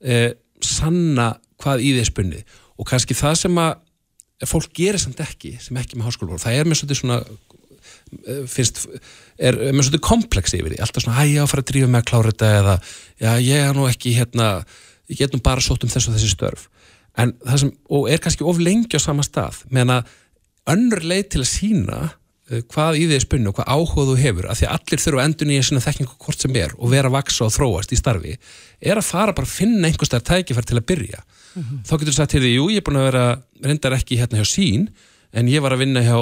e, 0.00 0.22
sanna 0.64 1.34
hvað 1.60 1.84
í 1.84 1.92
því 1.96 2.06
spunni 2.08 2.40
og 2.78 2.88
kannski 2.88 3.16
það 3.18 3.36
sem 3.42 3.60
að 3.62 4.48
fólk 4.48 4.72
gerir 4.76 5.00
samt 5.02 5.20
ekki 5.22 5.56
sem 5.62 5.78
ekki 5.80 5.98
með 5.98 6.10
háskóla 6.12 6.38
það 6.40 6.58
er 6.60 6.68
með 6.68 6.82
svona 6.94 7.18
eh, 7.20 8.44
finnst, 8.50 8.84
er 9.38 9.58
með 9.58 9.88
svolítið 9.88 10.04
komplex 10.06 10.54
yfir 10.54 10.74
því, 10.74 10.82
alltaf 10.84 11.04
svona, 11.04 11.18
hæ, 11.18 11.24
ég 11.32 11.42
á 11.42 11.44
að 11.44 11.52
fara 11.52 11.64
að 11.64 11.70
drífa 11.72 11.90
með 11.90 12.02
að 12.02 12.10
klára 12.12 12.32
þetta 12.32 12.50
eða, 12.60 12.76
já, 13.24 13.30
ég 13.42 13.64
er 13.64 13.78
nú 13.78 13.88
ekki 13.90 14.14
hérna, 14.14 14.50
ég 15.10 15.22
get 15.22 15.34
nú 15.34 15.42
bara 15.42 15.64
sótt 15.64 15.86
um 15.86 15.90
þess 15.90 16.10
og 16.10 16.14
þessi 16.14 16.30
störf, 16.30 16.68
en 17.16 17.34
það 17.44 17.60
sem 17.64 17.74
og 17.96 18.08
er 18.12 18.22
kannski 18.22 18.46
of 18.46 18.62
lengi 18.62 18.98
á 18.98 19.02
sama 19.02 19.26
stað 19.26 19.62
meðan 19.70 19.98
að 19.98 20.16
önnur 20.74 21.04
leið 21.10 21.28
til 21.32 21.42
að 21.42 21.50
sína 21.50 21.98
uh, 22.04 22.62
hvað 22.72 23.00
í 23.00 23.08
því 23.08 23.20
spunni 23.24 23.50
og 23.50 23.58
hvað 23.58 23.72
áhuga 23.74 24.06
þú 24.10 24.16
hefur, 24.22 24.48
af 24.48 24.60
því 24.60 24.68
að 24.68 24.76
allir 24.76 25.04
þurfa 25.04 25.22
að 25.22 25.28
endur 25.30 25.50
nýja 25.50 25.66
svona 25.68 25.84
þekkingu 25.86 26.16
hvort 26.26 26.46
sem 26.46 26.58
er 26.60 26.74
og 26.78 26.94
vera 26.94 27.10
að 27.10 27.18
vaksa 27.18 27.48
og 27.48 27.54
þróast 27.56 27.92
í 27.94 28.00
starfi, 28.00 28.38
er 28.80 29.00
að 29.00 29.10
fara 29.10 29.36
bara 29.36 29.48
að 29.48 29.56
finna 29.56 29.88
einhverstaðar 29.88 30.28
tækifær 30.32 30.68
til 30.68 30.78
að 30.78 30.88
byrja 30.92 31.20
mm 31.22 31.62
-hmm. 31.62 31.84
þá 31.84 31.92
getur 31.98 32.12
þú 32.12 32.16
sagt 32.16 32.30
til 32.30 32.42
því, 32.42 32.54
jú, 32.54 32.70
ég 32.70 32.82
er 32.82 32.86
búin 32.86 33.00
að 33.00 33.08
vera 33.10 33.26
reyndar 33.64 33.98
ekki 33.98 34.20
hérna 34.20 34.38
hjá 34.38 34.46
sín 34.48 34.88
en 35.32 35.48
ég 35.48 35.62
var 35.62 35.72
að 35.72 35.82
vinna 35.84 36.02
hjá 36.02 36.18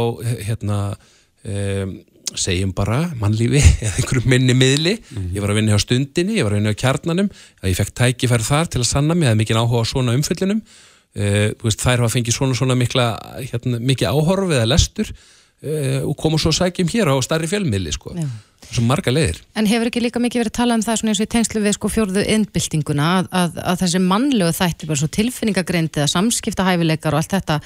hérna 0.47 0.97
um, 1.45 2.01
segjum 2.41 2.73
bara 2.77 3.03
mannlífi 3.21 3.63
eða 3.85 3.95
einhverjum 4.01 4.29
minni 4.33 4.57
miðli 4.57 4.97
mm 4.97 5.07
-hmm. 5.17 5.31
ég 5.37 5.45
var 5.45 5.53
að 5.53 5.61
vinna 5.61 5.77
hjá 5.77 5.85
stundinni, 5.85 6.39
ég 6.39 6.45
var 6.45 6.53
að 6.53 6.61
vinna 6.61 6.75
hjá 6.75 6.83
kjarnanum 6.85 7.31
að 7.63 7.71
ég 7.71 7.79
fekk 7.81 7.95
tækifær 7.95 8.43
þar 8.43 8.67
til 8.67 8.81
að 8.81 8.91
sanna 8.91 9.15
mig 9.15 9.29
að 9.29 9.41
mikið 9.43 9.61
áhuga 9.61 9.83
á 9.83 9.85
svona 9.87 10.17
umfyllinum 10.17 10.61
uh, 10.63 11.49
veist, 11.63 11.81
þær 11.81 12.05
hafa 12.05 12.15
fengið 12.17 12.35
svona 12.35 12.55
svona 12.55 12.75
mikla 12.75 13.07
hérna, 13.53 13.79
mikið 13.79 14.07
áhorf 14.09 14.51
eða 14.51 14.67
lestur 14.67 15.09
uh, 15.13 16.03
og 16.09 16.17
koma 16.17 16.39
svo 16.39 16.51
að 16.51 16.61
sækjum 16.61 16.89
hér 16.89 17.13
á 17.13 17.15
starri 17.23 17.49
fjölmiðli 17.49 17.93
sko 17.93 18.15
Já 18.17 18.29
svo 18.73 18.85
marga 18.87 19.13
leiðir. 19.13 19.41
En 19.57 19.69
hefur 19.69 19.91
ekki 19.91 20.03
líka 20.03 20.21
mikið 20.23 20.43
verið 20.43 20.53
að 20.53 20.59
tala 20.59 20.77
um 20.77 20.85
það 20.85 20.99
svona 21.01 21.13
eins 21.13 21.21
og 21.21 21.27
í 21.27 21.33
tengslu 21.35 21.63
við 21.65 21.77
sko 21.77 21.91
fjórðu 21.93 22.25
innbyltinguna 22.35 23.11
að, 23.19 23.29
að, 23.41 23.61
að 23.73 23.83
þessi 23.85 24.01
mannlegu 24.03 24.57
þætti 24.57 24.89
bara 24.91 25.01
svo 25.03 25.11
tilfinningagreindi 25.17 26.03
eða 26.03 26.13
samskiptahæfileikar 26.15 27.15
og 27.15 27.23
allt 27.23 27.37
þetta 27.37 27.61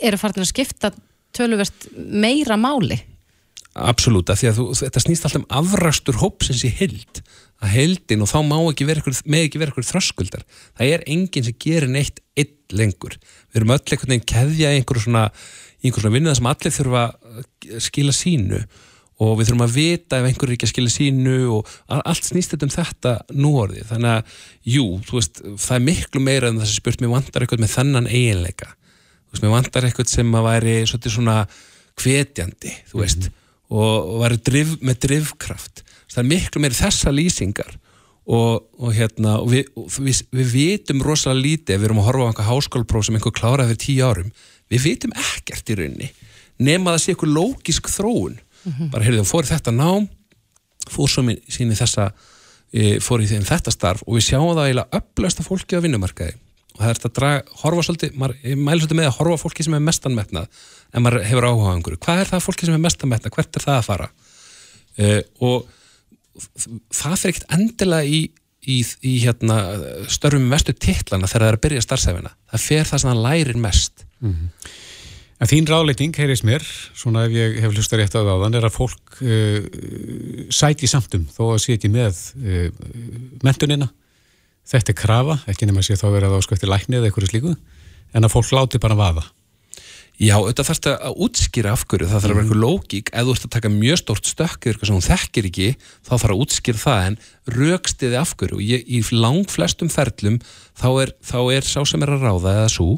eru 0.00 0.20
farin 0.20 0.44
að 0.44 0.50
skipta 0.50 0.92
töluvert 1.36 1.88
meira 1.94 2.58
máli? 2.60 2.98
Absoluta, 3.80 4.36
því 4.36 4.50
að 4.50 4.58
þú, 4.58 4.66
þetta 4.80 5.02
snýst 5.04 5.26
alltaf 5.26 5.40
um 5.40 5.48
afrastur 5.60 6.18
hópsins 6.20 6.64
í 6.68 6.72
held 6.80 7.22
að 7.60 7.72
heldin 7.74 8.24
og 8.24 8.30
þá 8.30 8.38
má 8.48 8.56
ekki 8.58 8.86
vera 8.88 9.02
ykkur, 9.02 9.16
með 9.28 9.46
ekki 9.46 9.60
vera 9.60 9.74
ykkur 9.74 9.88
þröskuldar. 9.88 10.44
Það 10.78 10.92
er 10.94 11.02
enginn 11.12 11.46
sem 11.46 11.58
gerir 11.60 11.92
neitt 11.92 12.22
eitt 12.38 12.72
lengur. 12.72 13.18
Við 13.50 13.60
erum 13.60 13.74
öll 13.74 13.82
einhvern 13.82 14.14
veginn 14.14 14.28
keðja 14.32 14.70
einhver 14.72 15.02
svona, 15.02 15.26
svona 15.84 16.14
vinnuða 16.14 16.38
sem 16.38 16.48
allir 16.50 16.76
þurfa 16.76 17.04
að 17.10 17.82
skila 17.84 18.16
sínu 18.16 18.62
og 19.20 19.36
við 19.36 19.50
þurfum 19.50 19.66
að 19.66 19.74
vita 19.76 20.20
ef 20.20 20.26
einhver 20.28 20.48
er 20.48 20.56
ekki 20.56 20.66
að 20.66 20.72
skilja 20.72 20.94
sínu 20.94 21.34
og 21.52 21.72
allt 21.92 22.24
snýst 22.24 22.54
þetta 22.54 22.66
um 22.66 22.72
þetta 22.72 23.12
nú 23.36 23.50
orðið, 23.60 23.88
þannig 23.90 24.14
að 24.14 24.38
jú, 24.74 24.86
veist, 25.10 25.42
það 25.60 25.76
er 25.76 25.84
miklu 25.88 26.22
meira 26.24 26.48
en 26.50 26.60
þess 26.60 26.72
að 26.72 26.78
spurt 26.78 27.04
mér 27.04 27.12
vantar 27.12 27.44
eitthvað 27.44 27.64
með 27.64 27.74
þennan 27.74 28.08
eiginleika 28.08 28.70
veist, 28.70 29.42
mér 29.44 29.52
vantar 29.52 29.88
eitthvað 29.88 30.14
sem 30.14 30.32
að 30.38 30.48
væri 30.48 30.76
svona 30.88 31.36
hvetjandi 32.00 32.72
þú 32.88 33.02
veist, 33.02 33.28
mm 33.28 33.28
-hmm. 33.28 33.36
Og, 33.70 34.16
væri 34.24 34.40
driv, 34.50 34.74
með 34.82 35.00
drivkraft, 35.06 35.84
það 36.10 36.22
er 36.24 36.30
miklu 36.34 36.62
meira 36.62 36.78
þessa 36.78 37.14
lýsingar 37.14 37.76
og, 38.30 38.66
og 38.78 38.94
hérna, 38.94 39.38
og 39.40 39.50
við, 39.52 39.70
og 39.78 39.90
við, 39.98 40.22
við 40.34 40.54
vitum 40.54 41.04
rosalega 41.06 41.46
lítið 41.46 41.74
ef 41.74 41.80
við 41.80 41.88
erum 41.88 42.02
að 42.02 42.08
horfa 42.10 42.26
á 42.26 42.28
einhver 42.30 42.50
háskólpróf 42.50 43.06
sem 43.06 43.18
einhver 43.18 43.34
kláraði 43.34 43.74
fyrir 43.74 43.84
tíu 43.84 44.10
árum 44.10 44.32
við 44.70 44.86
vitum 44.86 45.14
ekkert 45.16 45.72
í 45.72 45.78
rauninni 45.78 46.10
nema 46.60 46.92
að 46.92 46.98
það 46.98 47.04
sé 47.04 47.14
einhver 47.14 47.32
lógisk 47.34 47.90
þróun. 47.90 48.36
Mm 48.60 48.72
-hmm. 48.72 48.90
bara 48.92 49.04
heyrðum, 49.06 49.24
fór 49.24 49.46
í 49.46 49.48
þetta 49.48 49.72
nám 49.72 50.08
fór 50.90 51.08
svo 51.08 51.22
sín 51.48 51.72
í 51.72 51.78
þessa 51.78 52.10
e, 52.72 52.98
fór 53.00 53.22
í 53.24 53.28
þeim 53.30 53.46
þetta 53.48 53.72
starf 53.72 54.02
og 54.06 54.18
við 54.18 54.26
sjáum 54.28 54.52
það 54.52 54.66
eiginlega 54.66 55.00
upplösta 55.00 55.42
fólki 55.46 55.76
á 55.76 55.84
vinnumarkaði. 55.84 56.34
Og 56.76 56.82
það 56.82 56.90
er 56.90 56.98
þetta 56.98 57.08
að 57.08 57.16
draga, 57.18 57.42
horfa 57.62 57.82
svolítið 57.86 58.18
maður 58.20 58.36
mælu 58.56 58.80
svolítið 58.80 59.00
með 59.00 59.08
að 59.08 59.16
horfa 59.18 59.40
fólki 59.40 59.64
sem 59.64 59.74
er 59.74 59.86
mestanmetnað 59.88 60.60
en 60.92 61.04
maður 61.04 61.26
hefur 61.28 61.48
áhuga 61.48 61.70
á 61.70 61.74
einhverju 61.76 62.02
hvað 62.06 62.22
er 62.24 62.32
það 62.32 62.44
fólki 62.46 62.68
sem 62.68 62.76
er 62.76 62.84
mestanmetnað, 62.84 63.34
hvert 63.36 63.56
er 63.56 63.66
það 63.66 63.78
að 63.78 63.88
fara 63.88 64.10
e, 64.96 65.22
og 65.40 65.70
það 66.94 67.16
fyrir 67.20 67.34
ekkert 67.34 67.56
endilega 67.56 68.04
í, 68.06 68.20
í, 68.64 68.78
í 69.06 69.16
hérna, 69.24 69.58
störfum 70.10 70.46
mestu 70.50 70.74
tittlana 70.74 71.30
þegar 71.30 71.46
það 71.46 71.50
er 71.52 71.58
að 71.58 71.64
byrja 71.66 71.86
starfsefina 71.86 72.36
það 72.52 72.68
fer 72.68 72.92
það 72.92 73.02
sem 73.04 73.12
það 73.12 73.24
lærir 73.26 73.60
mest 73.60 74.06
mm 74.20 74.32
-hmm. 74.34 74.78
En 75.40 75.48
þín 75.48 75.64
ráleiting, 75.64 76.12
heyrðis 76.12 76.42
mér, 76.44 76.64
svona 76.92 77.22
ef 77.24 77.32
ég 77.32 77.54
hef 77.64 77.72
hlusta 77.72 77.96
rétt 77.96 78.12
á 78.12 78.20
það, 78.20 78.42
er 78.58 78.66
að 78.68 78.74
fólk 78.74 79.20
uh, 79.24 79.68
sæti 80.52 80.88
samtum 80.90 81.24
þó 81.32 81.54
að 81.54 81.62
sé 81.64 81.76
ekki 81.78 81.88
með 81.88 82.18
uh, 82.36 82.66
mentunina. 83.40 83.88
Þetta 84.68 84.92
er 84.92 84.98
krafa, 85.00 85.38
ekki 85.48 85.64
nema 85.64 85.80
að 85.80 85.88
sé 85.88 85.96
þá 85.96 86.10
verið 86.12 86.28
að 86.28 86.42
áskvæfti 86.42 86.68
lækni 86.68 86.98
eða 86.98 87.08
eitthvað 87.08 87.30
slíku, 87.32 87.54
en 88.12 88.28
að 88.28 88.34
fólk 88.34 88.52
láti 88.52 88.82
bara 88.84 88.98
vaða. 88.98 89.24
Já, 90.20 90.34
þetta 90.36 90.64
þarf 90.68 90.86
að 90.90 91.20
útskýra 91.24 91.70
af 91.72 91.86
hverju, 91.88 92.06
það 92.10 92.12
þarf 92.12 92.24
að 92.24 92.28
vera 92.28 92.34
mhm. 92.34 92.42
eitthvað 92.44 92.64
lógík, 92.64 93.10
ef 93.14 93.24
þú 93.24 93.34
ert 93.34 93.46
að 93.46 93.54
taka 93.54 93.70
mjög 93.72 94.00
stórt 94.02 94.26
stökk 94.28 94.66
eða 94.66 94.74
eitthvað 94.74 94.90
sem 94.90 94.98
hún 94.98 95.06
þekkir 95.06 95.48
ekki, 95.48 95.68
þá 96.04 96.12
þarf 96.12 96.34
að 96.34 96.42
útskýra 96.44 96.82
það 96.82 97.06
en 97.06 97.16
raukstiði 97.56 98.18
af 98.20 98.34
hverju. 98.36 98.60
Ég, 98.60 98.84
í 98.84 99.00
lang 99.16 99.48
flestum 99.48 99.88
ferlum 99.88 100.36
þá 100.76 100.88
er, 101.06 101.14
þá 101.24 101.40
er 101.56 101.64
sá 101.64 101.80
sem 101.88 102.04
er 102.04 102.12
að 102.12 102.26
ráða 102.28 102.56
eða 102.58 102.68
svo 102.76 102.90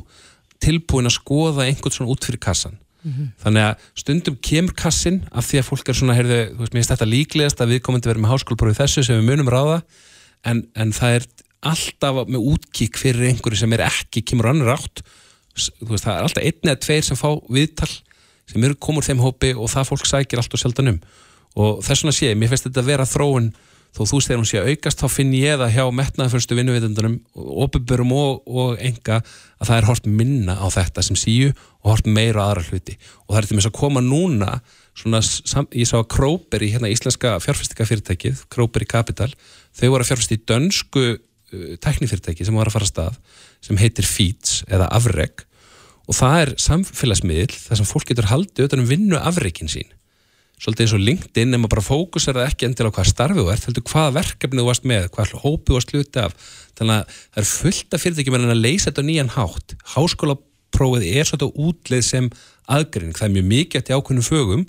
tilbúin 0.62 1.10
að 1.10 1.16
skoða 1.18 1.66
einhvern 1.66 1.94
svona 1.94 2.14
út 2.14 2.26
fyrir 2.26 2.42
kassan 2.42 2.76
mm 3.02 3.12
-hmm. 3.12 3.30
þannig 3.42 3.62
að 3.68 3.86
stundum 4.02 4.36
kemur 4.48 4.74
kassin 4.74 5.22
af 5.32 5.46
því 5.46 5.58
að 5.58 5.68
fólk 5.68 5.88
er 5.88 5.98
svona, 5.98 6.18
heyrðu, 6.18 6.40
þú 6.54 6.60
veist, 6.62 6.74
mér 6.74 6.80
finnst 6.80 6.94
þetta 6.94 7.12
líklegast 7.14 7.60
að 7.60 7.72
við 7.72 7.82
komum 7.82 8.00
til 8.00 8.10
að 8.10 8.14
vera 8.14 8.22
með 8.22 8.32
háskólaprófið 8.32 8.80
þessu 8.82 9.04
sem 9.04 9.18
við 9.18 9.28
munum 9.30 9.50
ráða 9.50 9.82
en, 10.44 10.66
en 10.74 10.92
það 10.92 11.16
er 11.16 11.26
alltaf 11.62 12.28
með 12.28 12.46
útkík 12.52 12.98
fyrir 12.98 13.28
einhverju 13.30 13.58
sem 13.58 13.72
er 13.72 13.86
ekki, 13.86 14.22
kemur 14.22 14.50
annar 14.50 14.74
átt 14.76 15.02
veist, 15.56 16.04
það 16.04 16.14
er 16.14 16.26
alltaf 16.26 16.44
einni 16.44 16.72
eða 16.72 16.80
tveir 16.84 17.04
sem 17.06 17.18
fá 17.18 17.28
viðtal 17.52 17.90
sem 18.50 18.64
eru 18.66 18.78
komur 18.80 19.06
þeim 19.06 19.22
hópi 19.22 19.52
og 19.54 19.70
það 19.72 19.90
fólk 19.92 20.08
sækir 20.08 20.40
allt 20.42 20.56
og 20.56 20.62
sjaldan 20.62 20.94
um. 20.94 21.02
Og 21.52 21.82
þess 21.84 22.02
vegna 22.02 22.16
sé 22.16 22.30
ég, 22.30 22.38
mér 22.40 22.52
finnst 22.52 22.66
þetta 22.68 22.82
að 22.82 22.90
vera 22.90 23.08
þróun 23.08 23.52
þó 23.92 24.06
þú 24.08 24.20
segir 24.24 24.38
hún 24.40 24.48
sé 24.48 24.60
að 24.60 24.70
aukast 24.72 25.02
þá 25.02 25.08
finn 25.12 25.32
ég 25.36 25.58
það 25.60 25.74
hjá 25.74 25.82
metnaðarförstu 25.98 26.56
vinnuvitundunum 26.56 27.16
opiðbörum 27.36 28.14
og, 28.16 28.38
og 28.48 28.78
enga 28.80 29.18
að 29.20 29.68
það 29.68 29.74
er 29.76 29.88
hort 29.90 30.06
minna 30.08 30.56
á 30.56 30.66
þetta 30.72 31.04
sem 31.04 31.18
síu 31.20 31.50
og 31.52 31.90
hort 31.90 32.08
meira 32.08 32.46
á 32.46 32.48
aðra 32.48 32.64
hluti. 32.70 32.96
Og 33.28 33.34
það 33.34 33.42
er 33.42 33.50
til 33.50 33.58
með 33.58 33.68
að 33.68 33.76
koma 33.76 34.04
núna 34.04 34.54
svona, 34.96 35.20
ég 35.76 35.90
sá 35.90 35.98
að 36.00 36.08
Króper 36.16 36.64
í 36.64 36.70
hérna 36.72 36.92
íslenska 36.92 37.34
fjárfæstikafyrirtækið, 37.44 38.46
Króper 38.52 38.86
í 38.86 38.88
Kapital 38.88 39.28
þau 39.76 39.86
voru 39.92 40.00
að 40.00 40.08
fjárfæst 40.08 40.34
í 40.36 40.40
dönsku 40.48 41.06
teknifyrirtæki 41.82 42.46
sem 42.46 42.56
var 42.56 42.70
að 42.70 42.76
fara 42.76 42.88
að 42.88 42.92
stað 42.92 43.18
sem 43.62 43.80
heitir 43.80 44.08
Feeds 44.08 44.62
eða 44.68 44.90
Afreg 44.96 45.44
og 46.08 46.16
það 46.18 46.38
er 46.42 46.52
samfélagsmiðl 46.60 47.56
þar 47.56 47.80
sem 47.80 47.88
fólk 47.88 48.08
getur 48.10 48.30
haldið 48.30 48.64
auðvitað 48.64 48.82
um 48.82 48.88
vinnu 48.90 49.18
afregin 49.20 49.70
sín. 49.70 49.90
Svolítið 50.62 50.84
eins 50.84 50.94
og 50.94 51.02
LinkedIn 51.02 51.54
en 51.56 51.62
maður 51.62 51.74
bara 51.74 51.84
fókusar 51.86 52.38
það 52.38 52.48
ekki 52.50 52.66
endilega 52.68 52.94
á 52.94 52.96
hvað 52.98 53.08
starfið 53.10 53.42
þú 53.42 53.52
ert, 53.52 53.64
heldur 53.66 53.86
hvaða 53.90 54.14
verkefni 54.18 54.60
þú 54.60 54.66
varst 54.68 54.84
með, 54.86 55.08
hvað 55.14 55.32
hópið 55.42 55.70
þú 55.70 55.78
varst 55.78 55.94
hluti 55.94 56.22
af. 56.22 56.36
Þannig 56.78 56.94
að 56.94 57.16
það 57.18 57.42
er 57.42 57.48
fullt 57.50 57.96
af 57.96 58.04
fyrirtækjum 58.04 58.36
en 58.38 58.54
að 58.54 58.62
leysa 58.62 58.90
þetta 58.90 59.04
nýjan 59.08 59.32
hátt. 59.34 59.74
Háskólaprófið 59.94 61.08
er 61.10 61.30
svolítið 61.30 61.66
útleið 61.66 62.06
sem 62.06 62.30
aðgrinning, 62.70 63.18
það 63.18 63.28
er 63.28 63.34
mjög 63.36 63.48
mikið 63.50 63.86
til 63.88 63.98
ákveðnum 63.98 64.28
fögum 64.28 64.64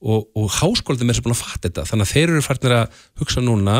og, 0.00 0.28
og 0.36 0.52
háskólaðum 0.58 1.12
er 1.12 1.16
sem 1.16 1.24
búin 1.24 1.36
að 1.36 1.42
fatta 1.44 1.68
þetta, 1.68 1.86
þannig 1.88 2.08
að 2.08 2.12
þeir 2.12 2.34
eru 2.34 2.44
færðin 2.44 2.76
að 2.76 3.00
hugsa 3.20 3.44
núna 3.44 3.78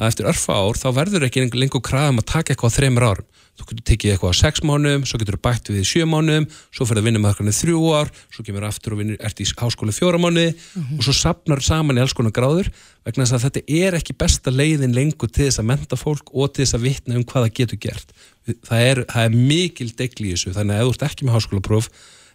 að 0.00 0.08
eftir 0.08 0.30
örfa 0.32 0.56
ár 0.56 0.80
þá 0.80 0.88
verður 0.96 1.28
ekki 1.28 1.46
lengur 1.52 1.84
kraðum 1.84 2.22
að 2.22 2.30
taka 2.32 2.54
eitthvað 2.54 2.76
þreymur 2.78 3.08
árum 3.10 3.28
þú 3.60 3.66
getur 3.70 3.86
tekið 3.90 4.12
eitthvað 4.14 4.32
á 4.32 4.40
sex 4.40 4.62
mánuðum, 4.64 5.04
svo 5.04 5.18
getur 5.20 5.36
þú 5.36 5.42
bætt 5.44 5.70
við 5.70 5.80
í 5.82 5.86
sjö 5.88 6.06
mánuðum, 6.08 6.46
svo 6.72 6.86
fyrir 6.88 7.02
að 7.02 7.08
vinna 7.08 7.20
með 7.20 7.32
okkarnir 7.34 7.56
þrjú 7.56 7.80
ár, 7.92 8.10
svo 8.32 8.44
kemur 8.46 8.66
aftur 8.68 8.94
og 8.94 9.00
vinnur 9.02 9.20
ert 9.26 9.42
í 9.42 9.46
háskóli 9.60 9.94
fjóra 9.94 10.20
mánuði 10.20 10.54
mm 10.54 10.82
-hmm. 10.82 10.98
og 10.98 11.04
svo 11.04 11.14
sapnar 11.16 11.62
saman 11.62 11.98
í 11.98 12.00
alls 12.00 12.16
konar 12.16 12.32
gráður 12.32 12.70
vegna 13.04 13.24
þess 13.24 13.36
að 13.36 13.44
þetta 13.46 13.62
er 13.84 13.98
ekki 14.00 14.16
besta 14.16 14.50
leiðin 14.50 14.96
lengur 14.96 15.28
til 15.28 15.46
þess 15.48 15.60
að 15.60 15.70
menta 15.72 15.96
fólk 15.96 16.32
og 16.32 16.52
til 16.52 16.64
þess 16.64 16.78
að 16.78 16.86
vitna 16.88 17.16
um 17.16 17.24
hvað 17.24 17.44
það 17.44 17.56
getur 17.58 17.78
gert. 17.78 18.12
Það 18.64 18.80
er, 18.80 19.04
það 19.04 19.24
er 19.24 19.36
mikil 19.36 19.90
degli 19.96 20.28
í 20.28 20.34
þessu, 20.34 20.54
þannig 20.56 20.74
að 20.74 20.80
ef 20.80 20.86
þú 20.86 20.92
ert 20.94 21.08
ekki 21.10 21.24
með 21.24 21.34
háskólapróf 21.36 21.90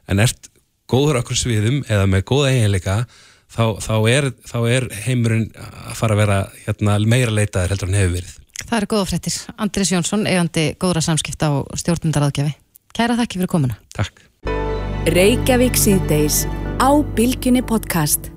en 0.08 0.20
ert 0.20 0.50
góður 0.86 1.22
okkur 1.22 1.38
sviðum 1.38 1.84
eða 1.90 2.06
með 2.06 2.22
góða 2.30 2.52
eiginleika 2.54 3.06
þá, 3.56 3.64
þá, 3.84 3.96
er, 4.12 4.30
þá 4.48 4.58
er 4.70 4.88
heimurinn 5.06 5.48
að 5.56 5.96
fara 6.00 6.16
að 6.16 6.22
vera 6.24 6.40
hérna, 6.66 6.98
meira 7.08 7.34
leitaður 7.34 7.76
heldur 7.76 7.92
en 7.92 7.98
hefur 8.00 8.14
verið. 8.18 8.36
það 8.66 8.78
eru 8.80 8.92
góða 8.94 9.08
fréttir. 9.12 9.40
Andris 9.58 9.92
Jónsson, 9.94 10.28
eigandi 10.30 10.68
góðra 10.82 11.04
samskipta 11.06 11.52
og 11.56 11.82
stjórnundaraðgjafi. 11.82 12.56
Kæra 12.96 13.18
þakki 13.20 13.42
fyrir 13.42 13.52
komuna. 13.52 13.80
Takk. 13.96 14.24
Reykjavík 15.16 15.78
síðdeis 15.78 16.44
á 16.82 16.90
Bilginni 17.16 17.62
podcast. 17.66 18.32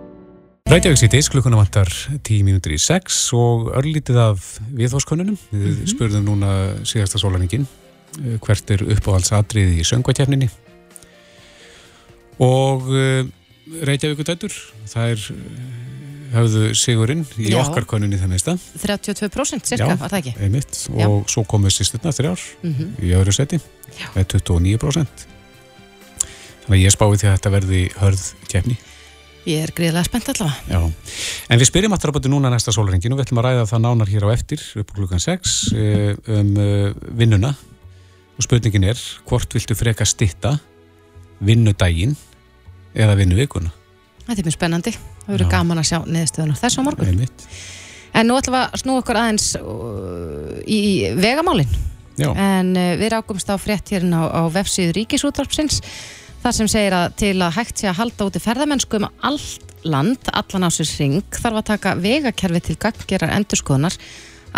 Reykjavík 0.68 1.00
síðdeis 1.00 1.30
klukkuna 1.32 1.56
vantar 1.56 1.88
10 1.88 2.44
mínútur 2.44 2.74
í 2.76 2.80
6 2.82 3.20
og 3.38 3.70
örlítið 3.78 4.18
af 4.20 4.48
viðhóskonunum. 4.76 5.38
Við 5.50 5.62
mm 5.64 5.76
-hmm. 5.76 5.92
spurðum 5.94 6.26
núna 6.28 6.50
síðasta 6.84 7.18
sólaningin 7.18 7.66
hvert 8.42 8.70
er 8.70 8.82
uppáhaldsatriði 8.82 9.78
í 9.82 9.86
söngvakefninni 9.86 10.48
og 12.42 12.88
Reykjavík 13.88 14.24
dættur, 14.26 14.54
það 14.88 15.12
er 15.12 15.26
höfðu 16.32 16.64
sigurinn 16.76 17.24
í 17.40 17.48
Já. 17.52 17.60
okkar 17.62 17.86
konunni 17.88 18.18
það 18.20 18.32
meista 18.34 18.54
32% 18.80 19.68
cirka, 19.68 19.94
var 20.00 20.12
það 20.12 20.18
ekki? 20.20 20.34
einmitt, 20.44 20.82
Já. 20.92 21.06
og 21.08 21.30
svo 21.32 21.44
komu 21.48 21.72
sýsturna 21.72 22.12
þrjár 22.14 22.44
Mm 22.62 22.94
í 23.04 23.14
öðru 23.16 23.34
seti 23.34 23.60
með 24.14 24.28
29% 24.34 25.24
þannig 26.66 26.76
að 26.76 26.84
ég 26.84 26.94
spái 26.94 27.08
því 27.14 27.28
að 27.28 27.34
þetta 27.36 27.54
verði 27.56 27.82
hörð 28.02 28.28
kefni 28.52 28.78
Ég 29.48 29.62
er 29.64 29.70
greiðlega 29.72 30.04
spennt 30.04 30.26
allavega. 30.28 30.58
Já. 30.68 30.80
en 31.48 31.60
við 31.60 31.68
spyrjum 31.70 31.94
aftur 31.96 32.12
á 32.12 32.16
bæti 32.18 32.28
núna 32.28 32.50
næsta 32.52 32.74
sólringin 32.74 33.14
og 33.14 33.20
við 33.20 33.28
ætlum 33.28 33.40
að 33.40 33.46
ræða 33.46 33.68
það 33.70 33.84
nánar 33.86 34.10
hér 34.12 34.26
á 34.28 34.34
eftir 34.34 34.64
upp 34.82 34.92
klukkan 34.92 35.22
6 35.24 35.54
eh, 35.72 36.12
um 36.34 36.50
eh, 36.60 36.90
vinnuna 37.16 37.54
og 38.36 38.44
spurningin 38.44 38.90
er 38.90 39.00
hvort 39.28 39.54
viltu 39.56 39.78
freka 39.78 40.04
stitta 40.04 40.58
vinnudaginn 41.40 42.16
eða 42.94 43.18
vinnuvikuna 43.18 43.74
Þetta 44.28 44.42
er 44.42 44.44
mjög 44.44 44.56
spennandi. 44.58 44.92
Það 45.24 45.32
verður 45.32 45.52
gaman 45.54 45.80
að 45.80 45.86
sjá 45.88 45.98
niðurstöðunar 46.04 46.58
þessu 46.60 46.82
á 46.84 46.84
morgun. 46.84 47.08
einmitt 47.08 47.44
En 48.18 48.28
nú 48.28 48.36
ætlum 48.36 48.56
við 48.56 48.64
að 48.64 48.80
snú 48.82 48.96
okkur 49.00 49.18
aðeins 49.20 49.46
uh, 49.60 50.58
í 50.68 50.80
vegamálin. 51.16 51.68
Já. 52.18 52.28
En 52.34 52.72
uh, 52.76 52.94
við 53.00 53.12
rákumst 53.14 53.48
á 53.48 53.56
frétt 53.60 53.92
hérna 53.94 54.24
á, 54.24 54.24
á 54.28 54.42
vefsíðu 54.52 54.96
Ríkisútvarpsins 54.96 55.80
þar 56.42 56.56
sem 56.56 56.70
segir 56.70 56.96
að 56.96 57.14
til 57.22 57.34
að 57.36 57.56
hægt 57.56 57.80
sé 57.80 57.88
að 57.90 58.00
halda 58.02 58.28
úti 58.28 58.42
ferðamennsku 58.42 59.00
um 59.00 59.06
allt 59.08 59.72
land, 59.88 60.28
allan 60.32 60.66
á 60.66 60.70
sér 60.74 60.90
ring, 60.98 61.22
þarf 61.32 61.60
að 61.60 61.68
taka 61.70 61.94
vegakerfi 62.00 62.62
til 62.66 62.76
gaggerar 62.82 63.32
endurskoðunar 63.36 63.96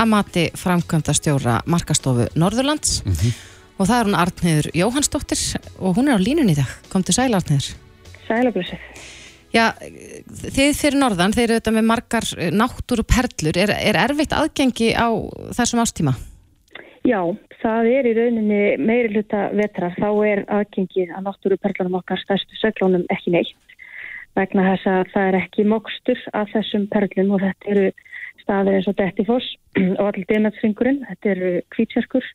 að 0.01 0.11
mati 0.11 0.47
framkvæmda 0.57 1.15
stjóra 1.17 1.59
Markastofu 1.71 2.31
Norðurlands 2.39 3.03
og 3.05 3.85
það 3.85 3.97
er 3.99 4.09
hún 4.09 4.19
Arnhiður 4.19 4.71
Jóhannsdóttir 4.77 5.45
og 5.79 5.99
hún 5.99 6.11
er 6.11 6.21
á 6.21 6.21
línunni 6.21 6.57
í 6.57 6.61
dag. 6.61 6.75
Kom 6.93 7.05
til 7.05 7.17
sæl 7.17 7.33
Arnhiður. 7.37 7.73
Sælablössið. 8.31 9.07
Já, 9.51 9.65
þið 10.55 10.77
fyrir 10.79 11.01
norðan, 11.01 11.33
þeir 11.35 11.49
eru 11.49 11.57
auðvitað 11.59 11.77
með 11.77 11.87
margar 11.89 12.27
náttúru 12.55 13.05
perlur, 13.11 13.57
er, 13.59 13.73
er 13.75 13.99
erfitt 13.99 14.35
aðgengi 14.37 14.93
á 14.95 15.11
þessum 15.59 15.83
ástíma? 15.83 16.13
Já, 17.03 17.19
það 17.59 17.89
er 17.91 18.07
í 18.07 18.13
rauninni 18.15 18.61
meiri 18.79 19.11
hluta 19.11 19.49
vetrar, 19.59 19.97
þá 19.99 20.11
er 20.29 20.45
aðgengið 20.47 21.11
að 21.17 21.27
náttúruperlanum 21.27 21.99
okkar 21.99 22.23
stærstu 22.23 22.61
söglónum 22.61 23.09
ekki 23.11 23.35
neitt 23.35 23.57
vegna 24.39 24.69
þess 24.69 24.87
að 24.87 25.11
það 25.15 25.29
er 25.29 25.39
ekki 25.41 25.67
mokstur 25.67 26.21
af 26.39 26.53
þessum 26.55 26.87
perlum 26.93 27.35
og 27.35 27.43
þetta 27.43 27.73
eru 27.75 27.89
staðir 28.45 28.79
eins 28.79 28.89
og 28.91 28.99
Dettifoss 29.01 29.49
og 29.99 30.05
allir 30.07 30.29
denatsringurinn, 30.31 31.03
þetta 31.09 31.33
eru 31.35 31.53
kvítsjarkur 31.75 32.31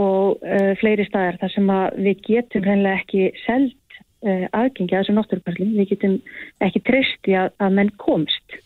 og 0.00 0.40
uh, 0.42 0.72
fleiri 0.80 1.06
staðir 1.06 1.38
þar 1.42 1.52
sem 1.54 1.70
að 1.70 2.00
við 2.06 2.22
getum 2.30 2.64
hreinlega 2.64 3.02
ekki 3.02 3.28
seld 3.44 3.76
uh, 4.24 4.44
aðgengi 4.56 4.94
að 4.96 5.04
þessum 5.04 5.18
náttúruperlum, 5.20 5.72
við 5.78 5.94
getum 5.94 6.18
ekki 6.64 6.84
treyst 6.88 7.30
í 7.30 7.36
að, 7.38 7.52
að 7.62 7.78
menn 7.78 7.92
komst. 8.00 8.58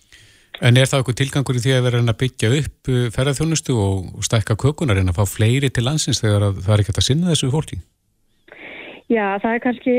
En 0.59 0.75
er 0.75 0.89
það 0.91 1.03
eitthvað 1.03 1.19
tilgangur 1.21 1.59
í 1.59 1.63
því 1.63 1.75
að 1.77 1.85
vera 1.87 2.01
að 2.03 2.17
byggja 2.23 2.55
upp 2.63 2.91
uh, 2.91 3.05
ferðarþjónustu 3.15 3.79
og, 3.79 4.09
stækka 4.27 4.59
kökunar 4.59 4.99
en 4.99 5.13
að 5.13 5.21
fá 5.21 5.37
fleiri 5.37 5.71
til 5.71 5.87
landsins 5.87 6.23
þegar 6.25 6.49
að 6.49 6.65
það 6.65 6.75
er 6.75 6.85
ekki 6.85 6.97
að 6.97 7.09
sinna 7.11 7.33
þessu 7.33 7.53
fólki? 7.53 7.79
Já, 9.09 9.39
það 9.41 9.55
er 9.55 9.61
kannski, 9.65 9.93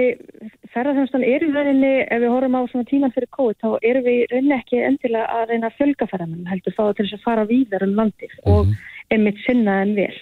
ferðarþjónustan 0.76 1.24
er 1.26 1.41
í 1.41 1.47
rauninni, 1.49 1.93
ef 2.05 2.20
við 2.22 2.30
horfum 2.30 2.57
á 2.60 2.70
svona 2.70 2.89
tíman 2.91 3.14
fyrir 3.16 3.32
COVID, 3.34 3.57
þá 3.64 3.88
erum 3.89 4.05
við 4.05 4.20
í 4.20 4.28
rauninni 4.30 4.57
ekki 4.60 4.82
endilega 4.86 5.39
að 5.39 5.53
reyna 5.53 5.72
að 5.72 5.80
fjölga 5.80 6.07
ferðarmenn, 6.12 6.49
heldur 6.51 6.76
þá 6.76 6.84
til 6.84 7.05
þess 7.07 7.18
að 7.18 7.24
fara 7.24 7.47
víðar 7.49 7.86
um 7.88 7.95
landið 7.97 8.36
og 8.53 8.76
einmitt 9.10 9.41
sinna 9.47 9.80
en 9.82 9.95
vel. 9.97 10.14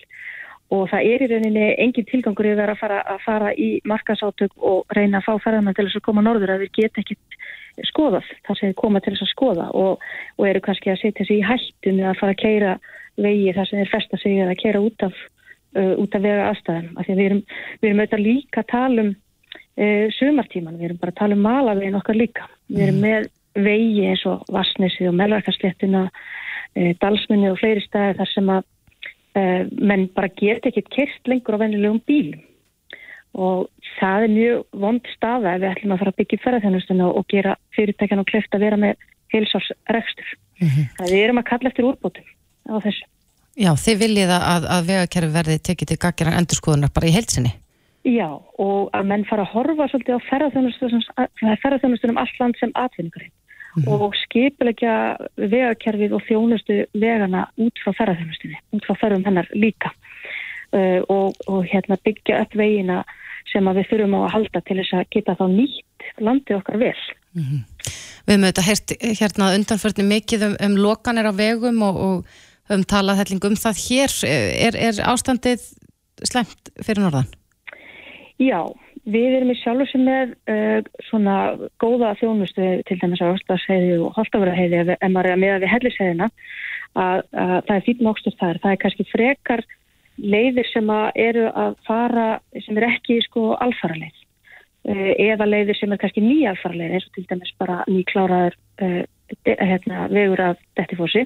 Og 0.75 0.89
það 0.91 1.05
er 1.07 1.23
í 1.23 1.29
rauninni 1.31 1.67
engin 1.79 2.07
tilgangur 2.09 2.49
yfir 2.49 2.73
að 2.73 2.81
fara, 2.81 2.99
að 3.07 3.21
fara 3.23 3.53
í 3.55 3.69
markasátök 3.87 4.57
og 4.57 4.97
reyna 4.97 5.21
að 5.21 5.27
fá 5.29 5.45
ferðarmenn 5.45 5.77
til 5.77 5.87
þess 5.87 6.01
að 6.01 6.07
koma 6.09 6.25
norður 6.25 6.57
að 6.57 6.65
við 6.65 6.73
geta 6.81 7.03
ekkit 7.03 7.37
skoðað, 7.87 8.27
það 8.47 8.59
sem 8.59 8.71
þeir 8.71 8.77
koma 8.81 8.99
til 8.99 9.13
þess 9.13 9.23
að 9.27 9.31
skoða. 9.31 9.69
Og, 9.77 10.03
og 10.35 10.49
eru 10.49 10.63
kannski 10.65 10.91
að 10.91 11.01
setja 11.05 11.27
sig 11.27 11.39
í 11.39 11.47
hættunni 11.47 12.03
að 12.03 12.19
fara 12.19 12.35
að 12.35 12.41
keira 12.41 12.75
vegi 13.17 13.53
þar 13.55 13.69
sem 13.69 13.81
þeir 13.81 13.93
festa 13.93 14.19
sig 14.21 14.37
eða 14.41 14.53
að 14.53 14.61
keira 14.65 14.83
út 14.83 15.07
af 15.07 15.15
uh, 15.77 15.93
út 16.01 16.15
af 16.15 16.23
vega 16.23 16.49
aðstæðum 16.51 16.91
af 16.97 17.05
því 17.07 17.13
að 17.13 17.21
við 17.21 17.29
erum, 17.29 17.41
við 17.81 17.89
erum 17.89 18.01
auðvitað 18.01 18.25
líka 18.25 18.63
að 18.63 18.69
tala 18.73 19.03
um 19.05 19.11
uh, 19.13 20.05
sumartíman, 20.17 20.79
við 20.79 20.89
erum 20.89 21.01
bara 21.01 21.13
að 21.13 21.19
tala 21.21 21.37
um 21.37 21.45
malavegin 21.45 21.99
okkar 21.99 22.19
líka, 22.19 22.47
við 22.71 22.87
erum 22.87 23.03
með 23.05 23.29
vegi 23.67 24.07
eins 24.11 24.25
og 24.29 24.49
Vassnesi 24.53 25.07
og 25.09 25.15
Melvarkarsléttina 25.17 26.07
uh, 26.07 26.91
Dalsminni 27.01 27.51
og 27.51 27.59
fleiri 27.61 27.83
stæði 27.85 28.17
þar 28.21 28.33
sem 28.33 28.51
að 28.57 28.67
menn 29.77 30.07
bara 30.15 30.29
geta 30.33 30.69
ekkert 30.71 30.89
kert 30.93 31.29
lengur 31.31 31.57
á 31.57 31.63
venjulegum 31.63 32.01
bílum 32.07 32.43
og 33.37 33.67
það 33.99 34.25
er 34.25 34.33
mjög 34.33 34.63
vond 34.81 35.11
staða 35.13 35.53
ef 35.53 35.61
við 35.61 35.69
ætlum 35.71 35.93
að 35.93 36.01
fara 36.01 36.13
að 36.13 36.19
byggja 36.21 36.39
ferðarþjónustuna 36.45 37.09
og 37.11 37.27
gera 37.29 37.53
fyrirtækjan 37.77 38.23
og 38.23 38.29
kleft 38.31 38.55
að 38.55 38.65
vera 38.65 38.79
með 38.81 39.05
heilsársrekstur. 39.33 40.33
Þannig 40.57 41.03
að 41.03 41.13
við 41.13 41.23
erum 41.23 41.41
að 41.41 41.47
kalla 41.51 41.71
eftir 41.71 41.87
úrbótum 41.87 42.27
á 42.71 42.75
þessu. 42.81 43.05
Já, 43.57 43.71
þið 43.81 44.01
viljið 44.03 44.33
að, 44.33 44.67
að, 44.69 44.83
vegakerfi 44.91 45.33
verði 45.33 45.57
tekið 45.69 45.91
til 45.91 45.99
gaggerar 46.01 46.37
endurskoðunar 46.37 46.93
bara 46.93 47.09
í 47.09 47.15
heilsinni. 47.15 47.53
Já, 48.07 48.29
og 48.37 48.93
að 48.95 49.09
menn 49.09 49.25
fara 49.27 49.43
að 49.43 49.53
horfa 49.55 49.87
svolítið 49.91 50.17
á 50.17 50.27
ferðarþjónustunum 50.29 52.21
allt 52.21 52.37
land 52.41 52.59
sem 52.61 52.73
atvinningurinn 53.77 54.07
og 54.07 54.17
skipilegja 54.23 54.95
vegakerfið 55.37 56.15
og 56.17 56.25
þjónustu 56.27 56.79
vegana 56.97 57.45
út 57.57 57.83
frá 57.83 57.93
ferðarþjónustunni, 57.93 58.59
út 58.73 58.85
frá 58.87 58.97
ferðum 59.01 59.25
hennar 59.27 59.47
líka 59.53 59.91
uh, 60.73 61.01
og, 61.07 61.37
og 61.47 61.65
hérna, 61.69 61.97
byggja 62.03 62.41
upp 62.43 62.57
vegina 62.57 63.03
sem 63.51 63.67
að 63.67 63.81
við 63.81 63.89
þurfum 63.91 64.17
á 64.17 64.19
að 64.25 64.33
halda 64.35 64.61
til 64.67 64.77
þess 64.81 64.97
að 64.97 65.09
geta 65.15 65.37
þá 65.39 65.45
nýtt 65.53 66.09
landið 66.19 66.59
okkar 66.59 66.81
vel. 66.81 66.97
Við 67.37 68.33
höfum 68.33 68.43
auðvitað 68.43 68.67
heyrt 68.67 68.93
hérna 69.21 69.53
undanförni 69.55 70.07
mikið 70.07 70.47
um, 70.49 70.55
um 70.67 70.77
lokanir 70.83 71.29
á 71.29 71.33
vegum 71.37 71.81
og, 71.87 72.01
og 72.07 72.37
höfum 72.67 72.87
talað 72.89 73.21
helling 73.21 73.47
um 73.47 73.55
það 73.55 73.83
hér. 73.85 74.15
Er, 74.27 74.75
er 74.75 74.99
ástandið 75.07 75.63
slemt 76.27 76.73
fyrir 76.81 77.05
norðan? 77.05 77.29
Já, 78.41 78.59
við 79.07 79.37
erum 79.37 79.53
í 79.53 79.57
sjálf 79.61 79.89
sem 79.91 80.03
með 80.07 80.35
uh, 80.51 80.79
svona 81.07 81.37
góða 81.81 82.13
þjónustu 82.19 82.67
til 82.87 82.99
dæmis 83.01 83.23
á 83.23 83.31
Östarsheiði 83.31 83.97
og 84.03 84.13
Holtavöraheiði 84.17 84.81
ef 84.83 84.93
ef 84.97 85.11
maður 85.13 85.31
er 85.31 85.37
að 85.37 85.43
meða 85.45 85.63
við 85.63 85.73
helliseiðina 85.73 86.29
að, 86.93 87.25
að 87.31 87.57
það 87.69 87.75
er 87.77 87.85
fýtt 87.87 88.05
mókstur 88.07 88.37
þar. 88.39 88.61
Það 88.63 88.73
er 88.73 88.81
kannski 88.83 89.07
frekar 89.11 89.65
leiðir 90.17 90.71
sem 90.71 90.93
að 90.93 91.19
eru 91.27 91.49
að 91.65 91.75
fara 91.87 92.29
sem 92.65 92.79
er 92.79 92.87
ekki 92.89 93.19
sko 93.27 93.51
alfaraleið 93.63 94.23
uh, 94.91 95.11
eða 95.29 95.49
leiðir 95.49 95.79
sem 95.79 95.93
er 95.93 96.03
kannski 96.03 96.25
nýjalfaraleið 96.25 96.97
eins 96.97 97.09
og 97.09 97.17
til 97.17 97.27
dæmis 97.31 97.53
bara 97.61 97.83
nýkláraður 97.87 98.59
uh, 98.83 99.03
hérna, 99.45 100.07
vegur 100.11 100.41
af 100.53 100.59
Dettifossi 100.79 101.25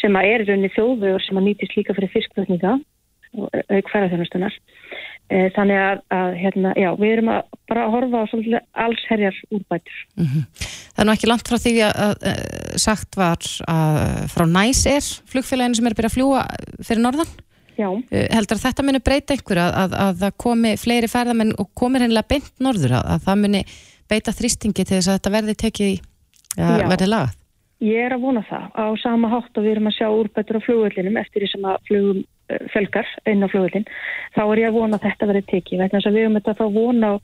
sem 0.00 0.16
að 0.16 0.28
er 0.28 0.42
í 0.42 0.46
rauninni 0.48 0.72
þjóðvegur 0.72 1.22
sem 1.24 1.38
að 1.38 1.46
nýtist 1.48 1.76
líka 1.76 1.94
fyrir 1.96 2.12
fiskflutninga 2.12 2.78
og 3.32 3.48
auk 3.52 3.90
ferðarþjónustunar. 3.92 4.56
Eh, 5.30 5.46
Þannig 5.54 5.78
að, 5.80 6.00
að 6.12 6.34
hérna, 6.42 6.72
já, 6.76 6.88
við 6.98 7.12
erum 7.14 7.28
að 7.32 7.42
bara 7.70 7.84
að 7.86 7.94
horfa 7.94 8.18
á 8.20 8.24
svolítið 8.28 8.58
allsherjar 8.84 9.38
úrbætur. 9.54 10.00
Það 10.18 11.00
er 11.00 11.08
nú 11.08 11.14
ekki 11.14 11.30
langt 11.30 11.48
frá 11.48 11.56
því 11.62 11.72
að, 11.86 11.94
að, 12.04 12.26
að 12.32 12.82
sagt 12.82 13.16
var 13.16 13.46
að 13.72 14.02
frá 14.34 14.44
næs 14.50 14.82
er 14.90 15.06
flugfélaginu 15.32 15.78
sem 15.78 15.88
er 15.88 15.94
að 15.94 16.00
byrja 16.02 16.10
að 16.12 16.16
fljúa 16.18 16.42
fyrir 16.84 17.02
norðan. 17.06 17.32
Já, 17.78 17.88
Uh, 17.88 18.26
Heldur 18.28 18.58
að 18.58 18.66
þetta 18.66 18.84
muni 18.84 18.98
breyta 19.00 19.32
einhverju 19.32 19.62
að, 19.64 19.74
að, 19.80 19.94
að 20.04 20.18
það 20.20 20.34
komi 20.44 20.72
fleiri 20.76 21.08
ferðamenn 21.08 21.54
og 21.58 21.70
komir 21.80 22.04
hennilega 22.04 22.28
beint 22.28 22.50
norður 22.60 22.98
að, 22.98 23.06
að 23.14 23.22
það 23.24 23.38
muni 23.46 23.62
beita 24.12 24.34
þrýstingi 24.36 24.84
til 24.84 24.98
þess 24.98 25.08
að 25.08 25.16
þetta 25.16 25.32
verði 25.32 25.54
tekið 25.62 25.94
Já. 26.58 26.68
verði 26.92 27.08
lagað. 27.08 27.38
ég 27.82 28.04
er 28.04 28.12
að 28.14 28.26
vona 28.26 28.42
það 28.50 28.66
á 28.76 28.84
sama 29.00 29.30
hátt 29.32 29.56
og 29.56 29.64
við 29.64 29.72
erum 29.72 29.88
að 29.88 29.96
sjá 29.96 30.06
úrbætur 30.12 30.60
á 30.60 30.64
flugvöllinum 30.66 31.16
eftir 31.22 31.42
því 31.46 31.48
sem 31.54 31.64
að 31.72 31.80
flugum 31.88 32.20
fjölgar 32.72 33.08
inn 33.30 33.44
á 33.44 33.48
flugvöllin. 33.50 33.86
Þá 34.34 34.42
er 34.44 34.62
ég 34.62 34.70
að 34.70 34.78
vona 34.78 34.98
að 34.98 35.06
þetta 35.08 35.28
verði 35.30 35.44
tekið 35.50 35.84
þess 35.92 36.08
að 36.08 36.16
við 36.16 36.24
erum 36.24 36.38
þetta 36.38 36.54
að 36.54 36.60
fá 36.60 36.76
vona 36.76 37.12
á 37.12 37.14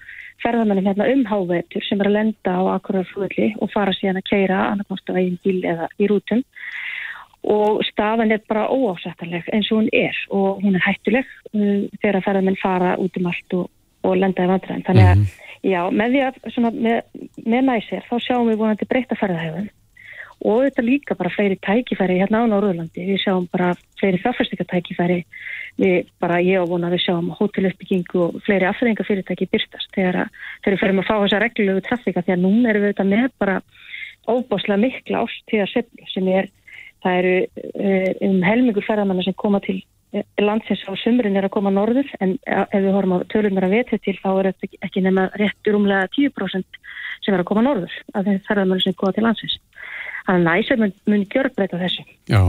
ferðamennum 0.43 0.89
hérna 0.89 1.09
um 1.13 1.25
hávetur 1.27 1.87
sem 1.87 2.01
er 2.01 2.11
að 2.11 2.17
lenda 2.19 2.55
á 2.55 2.63
akkurar 2.77 3.09
flugvölli 3.11 3.49
og 3.59 3.73
fara 3.73 3.95
síðan 3.97 4.21
að 4.21 4.29
keira 4.31 4.61
annarkost 4.73 5.11
á 5.11 5.19
eigin 5.19 5.41
bíl 5.45 5.59
eða 5.67 5.89
í 5.99 6.11
rútum 6.11 6.45
og 7.49 7.83
staðan 7.87 8.35
er 8.35 8.43
bara 8.51 8.69
óásættanleg 8.69 9.47
eins 9.55 9.71
og 9.73 9.81
hún 9.81 9.91
er 9.95 10.17
og 10.35 10.63
hún 10.63 10.79
er 10.79 10.85
hættuleg 10.85 11.27
uh, 11.55 11.87
þegar 12.03 12.25
ferðamenn 12.27 12.61
fara 12.63 12.97
út 12.99 13.19
um 13.19 13.29
allt 13.31 13.59
og, 13.59 13.69
og 14.07 14.17
lenda 14.19 14.47
í 14.47 14.51
vandræðin. 14.51 14.87
Þannig 14.87 15.11
að 15.13 15.25
já, 15.67 15.81
með 15.91 16.15
því 16.15 16.23
að 16.27 16.41
svona, 16.55 16.73
með, 16.87 17.27
með 17.47 17.67
næsir 17.71 18.07
þá 18.11 18.15
sjáum 18.27 18.51
við 18.51 18.63
vonandi 18.63 18.91
breyta 18.91 19.19
ferðahæfum 19.19 19.69
og 20.45 20.63
þetta 20.67 20.85
líka 20.87 21.17
bara 21.19 21.33
fleiri 21.35 21.59
tækifæri 21.65 22.21
hérna 22.21 22.45
á 22.47 22.51
Norðurlandi. 22.51 23.07
Við 23.11 23.23
sjáum 23.25 23.49
bara 23.51 23.73
fleiri 23.99 24.21
fjárfæstingatækifæri. 24.23 25.19
Við 25.79 26.13
bara, 26.23 26.39
ég 26.43 26.63
og 26.63 26.71
vona, 26.73 26.91
við 26.93 27.05
sjáum 27.07 27.33
hóteluppbyggingu 27.39 28.23
og 28.23 28.39
fleiri 28.47 28.69
afþreyingafyrirtæki 28.71 29.51
byrtast 29.51 29.91
þegar 29.95 30.29
við 30.67 30.81
ferum 30.81 31.03
að 31.03 31.11
fá 31.11 31.15
þessa 31.17 31.43
reglulegu 31.43 31.85
trafika 31.87 32.23
því 32.23 32.35
að 32.35 32.43
núna 32.47 32.73
erum 32.73 32.87
við 32.87 32.95
þetta 32.95 33.09
með 33.11 33.29
bara 33.43 33.61
óbáslega 34.29 34.81
mikla 34.83 35.23
ástíða 35.25 35.69
sem 36.13 36.33
er, 36.33 36.51
það 37.05 37.21
eru 37.21 37.37
eh, 37.75 38.11
um 38.27 38.43
helmingur 38.45 38.87
ferðamanna 38.87 39.25
sem 39.25 39.37
koma 39.39 39.61
til 39.65 39.79
eh, 40.13 40.27
landsins 40.43 40.85
á 40.85 40.93
sumrin 41.01 41.39
er 41.39 41.49
að 41.49 41.55
koma 41.57 41.73
norður 41.73 42.11
en 42.21 42.37
ef 42.45 42.75
við 42.75 42.93
horfum 42.95 43.17
á 43.19 43.29
tölunar 43.33 43.69
að 43.69 43.77
vetja 43.79 44.01
til 44.05 44.17
þá 44.21 44.29
er 44.35 44.51
þetta 44.51 44.83
ekki 44.89 45.05
nema 45.07 45.29
réttur 45.41 45.79
umlega 45.79 46.11
10% 46.19 46.83
sem 47.25 47.35
er 47.35 47.43
að 47.43 47.49
koma 47.51 47.65
norður 47.65 47.95
af 48.15 48.27
þeim 48.27 48.43
ferðamanna 48.47 48.85
sem 48.85 48.99
koma 48.99 49.15
til 49.17 49.27
landsins. 49.27 49.59
Þannig 50.29 50.45
að 50.45 50.59
næsum 50.61 50.83
mun, 50.83 50.93
mun 51.09 51.25
gjörbreyta 51.33 51.79
þessu 51.81 52.03
Já. 52.29 52.43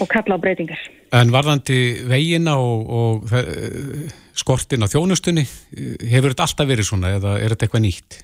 og 0.00 0.08
kalla 0.08 0.38
á 0.40 0.42
breytingar. 0.42 0.80
En 1.12 1.32
varðandi 1.34 1.78
vegina 2.08 2.54
og, 2.56 2.86
og 2.88 3.34
skortin 4.40 4.86
á 4.86 4.88
þjónustunni, 4.88 5.44
hefur 6.08 6.32
þetta 6.32 6.46
alltaf 6.46 6.70
verið 6.70 6.88
svona 6.88 7.10
eða 7.18 7.34
er 7.42 7.52
þetta 7.52 7.66
eitthvað 7.66 7.84
nýtt? 7.84 8.20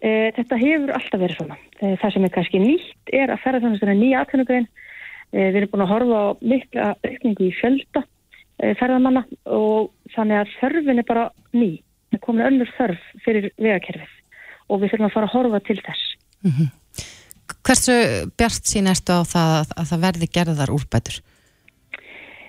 E, 0.00 0.10
þetta 0.34 0.58
hefur 0.64 0.94
alltaf 0.96 1.22
verið 1.22 1.38
svona. 1.38 1.58
E, 1.78 1.92
það 2.00 2.14
sem 2.16 2.26
er 2.26 2.32
kannski 2.34 2.62
nýtt 2.62 3.14
er 3.20 3.30
að 3.34 3.42
ferðarþjónustunni 3.44 3.94
er 3.94 4.00
nýja 4.00 4.24
aðtönugrein. 4.24 4.68
E, 5.30 5.38
við 5.38 5.60
erum 5.60 5.72
búin 5.74 5.84
að 5.86 5.92
horfa 5.92 6.24
á 6.24 6.28
mikla 6.54 6.88
aukningu 7.06 7.46
í 7.46 7.54
fjölda 7.60 8.02
e, 8.02 8.72
ferðarmanna 8.80 9.24
og 9.46 9.92
þannig 10.16 10.40
að 10.40 10.56
þörfin 10.56 11.04
er 11.04 11.08
bara 11.12 11.28
ný. 11.54 11.70
Það 12.10 12.24
komin 12.26 12.48
önnur 12.48 12.74
þörf 12.74 13.06
fyrir 13.22 13.52
vegakerfið 13.60 14.18
og 14.66 14.82
við 14.82 14.94
þurfum 14.94 15.10
að 15.10 15.16
fara 15.18 15.30
að 15.30 15.36
horfa 15.36 15.64
til 15.68 15.78
þess. 15.84 16.06
Mm 16.40 16.50
-hmm. 16.56 16.76
Hversu 17.66 17.96
bjart 18.38 18.70
sín 18.70 18.90
erstu 18.90 19.16
á 19.16 19.22
það 19.26 19.74
að 19.76 19.90
það 19.90 20.06
verði 20.06 20.30
gerðar 20.34 20.72
úrbætur? 20.74 21.20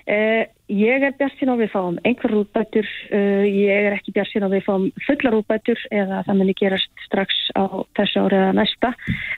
Uh, 0.02 0.42
ég 0.66 1.04
er 1.06 1.14
bjart 1.14 1.36
sín 1.38 1.52
á 1.52 1.54
við 1.54 1.70
fáum 1.70 1.98
einhver 2.02 2.32
úrbætur, 2.40 2.88
uh, 3.14 3.44
ég 3.46 3.86
er 3.86 3.94
ekki 3.94 4.14
bjart 4.16 4.32
sín 4.32 4.42
á 4.42 4.50
við 4.50 4.64
fáum 4.66 4.88
fullar 5.06 5.36
úrbætur 5.38 5.78
eða 5.94 6.24
það 6.26 6.40
muni 6.40 6.54
gerast 6.58 7.04
strax 7.06 7.38
á 7.54 7.62
þessu 7.94 8.24
árið 8.24 8.40
eða 8.40 8.56
næsta, 8.58 8.90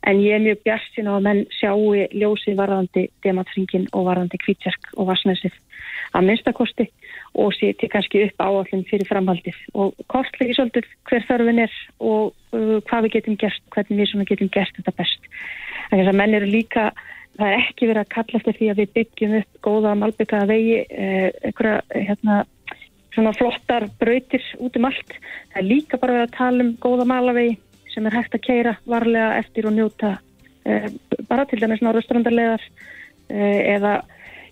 en 0.09 0.23
ég 0.25 0.39
er 0.39 0.45
mjög 0.47 0.63
bjart 0.65 0.89
sín 0.97 1.11
á 1.13 1.13
að 1.19 1.27
menn 1.29 1.43
sjáu 1.59 1.93
ljósið 2.17 2.57
varðandi 2.63 3.05
dematringin 3.27 3.91
og 3.93 4.09
varðandi 4.09 4.41
kvítserk 4.41 4.89
og 4.97 5.13
vassnæsið 5.13 5.61
að 6.15 6.29
minnstakosti 6.29 6.87
og 7.35 7.51
seti 7.57 7.89
kannski 7.91 8.23
upp 8.29 8.45
áallin 8.45 8.85
fyrir 8.87 9.09
framhaldið 9.09 9.57
og 9.75 9.99
kortlegi 10.13 10.55
svolítið 10.55 10.87
hver 11.11 11.27
þörfin 11.29 11.65
er 11.65 11.75
og 11.99 12.31
uh, 12.55 12.79
hvað 12.87 13.07
við 13.07 13.17
getum 13.17 13.39
gert, 13.41 13.65
hvernig 13.75 14.15
við 14.15 14.29
getum 14.31 14.53
gert 14.55 14.79
þetta 14.79 14.95
best. 15.01 15.29
Þannig 15.91 16.11
að 16.11 16.19
menn 16.21 16.39
eru 16.39 16.51
líka, 16.51 16.89
það 17.39 17.51
er 17.51 17.65
ekki 17.65 17.91
verið 17.91 18.05
að 18.05 18.13
kalla 18.15 18.41
eftir 18.41 18.59
því 18.59 18.71
að 18.71 18.81
við 18.83 18.95
byggjum 18.99 19.37
upp 19.41 19.61
góða 19.67 19.95
malbyggaða 20.01 20.51
vegi, 20.51 20.79
eh, 20.89 21.29
einhverja 21.43 21.81
hérna, 21.95 22.39
svona 23.15 23.35
flottar 23.37 23.89
brautir 24.01 24.47
út 24.59 24.79
um 24.79 24.89
allt. 24.89 25.19
Það 25.53 25.61
er 25.61 25.69
líka 25.69 26.01
bara 26.01 26.19
verið 26.19 26.29
að 26.29 26.39
tala 26.39 26.65
um 26.65 26.73
góða 26.83 27.07
malavegi 27.11 27.59
sem 27.95 28.07
er 28.07 28.17
hægt 28.17 28.35
að 28.35 28.47
keira 28.47 28.75
varlega 28.91 29.39
eftir 29.39 29.69
og 29.69 29.77
njóta 29.77 30.17
eh, 30.67 30.89
bara 31.29 31.47
til 31.47 31.61
dæmis 31.63 31.83
náttúrstrandarlegar 31.85 32.63
eh, 33.31 33.61
eða 33.77 34.01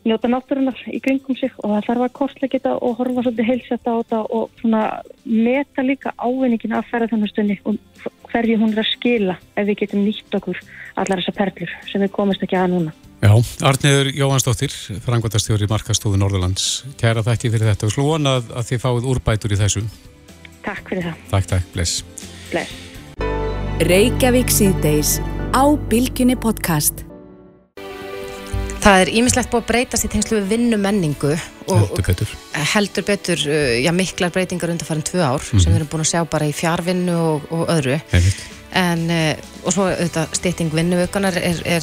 njóta 0.06 0.30
náttúrunar 0.30 0.78
í 0.90 0.98
kringum 1.02 1.36
sig 1.38 1.52
og 1.62 1.74
það 1.74 1.86
þarf 1.88 2.04
að 2.06 2.16
kostlega 2.18 2.52
geta 2.56 2.74
og 2.74 2.98
horfa 2.98 3.24
svolítið 3.24 3.48
heilsett 3.50 3.86
á 3.86 3.92
þetta 4.00 4.20
og 4.34 4.50
svona 4.60 4.82
meta 5.24 5.84
líka 5.86 6.14
ávinningin 6.18 6.74
af 6.78 6.88
ferðarþjónustunni 6.90 7.58
og 7.68 7.78
hverju 8.32 8.58
hún 8.58 8.74
er 8.74 8.82
að 8.82 8.90
skila 8.96 9.38
ef 9.54 9.68
við 9.68 9.80
getum 9.84 10.04
nýtt 10.06 10.38
okkur 10.38 10.58
allar 10.98 11.22
þessar 11.22 11.38
perlur 11.38 11.74
sem 11.90 12.02
við 12.02 12.14
komist 12.16 12.42
ekki 12.44 12.58
að 12.58 12.74
núna. 12.74 12.94
Já, 13.22 13.30
Arniður 13.68 14.08
Jóhansdóttir, 14.18 14.72
frangværtastjóri 15.04 15.68
Markastóðu 15.70 16.18
Norðurlands, 16.18 16.82
kæra 16.98 17.22
þakki 17.22 17.52
fyrir 17.54 17.70
þetta 17.70 17.86
og 17.86 17.94
slúan 17.94 18.26
að, 18.26 18.50
að 18.50 18.72
þið 18.72 18.82
fáið 18.82 19.06
úrbætur 19.12 19.54
í 19.54 19.60
þessu. 19.60 19.84
Takk 20.66 20.90
fyrir 20.90 21.06
það. 21.06 21.20
Takk, 21.30 21.46
takk, 21.54 21.70
bless. 21.76 22.02
Bless. 22.50 22.74
Það 28.82 29.00
er 29.00 29.10
ímislegt 29.14 29.50
búið 29.52 29.62
að 29.62 29.68
breytast 29.68 30.06
í 30.06 30.08
tengslu 30.10 30.38
við 30.40 30.48
vinnumenningu 30.56 31.32
og 31.70 31.82
heldur 31.82 32.06
betur, 32.08 32.30
heldur 32.72 33.04
betur 33.06 33.42
uh, 33.46 33.74
já, 33.78 33.90
miklar 33.94 34.32
breytingar 34.34 34.72
undarfærin 34.72 35.04
tvö 35.06 35.20
ár 35.22 35.38
mm 35.38 35.46
-hmm. 35.46 35.62
sem 35.62 35.72
við 35.72 35.76
erum 35.76 35.90
búin 35.92 36.02
að 36.02 36.10
sjá 36.10 36.24
bara 36.30 36.48
í 36.50 36.52
fjárvinnu 36.52 37.14
og, 37.14 37.42
og 37.50 37.68
öðru 37.70 38.00
en, 38.72 39.10
uh, 39.10 39.34
og 39.64 39.72
svo 39.72 39.86
þetta 39.86 40.26
stýtting 40.34 40.74
vinnuvökunar 40.74 41.36
er, 41.36 41.62
er 41.64 41.82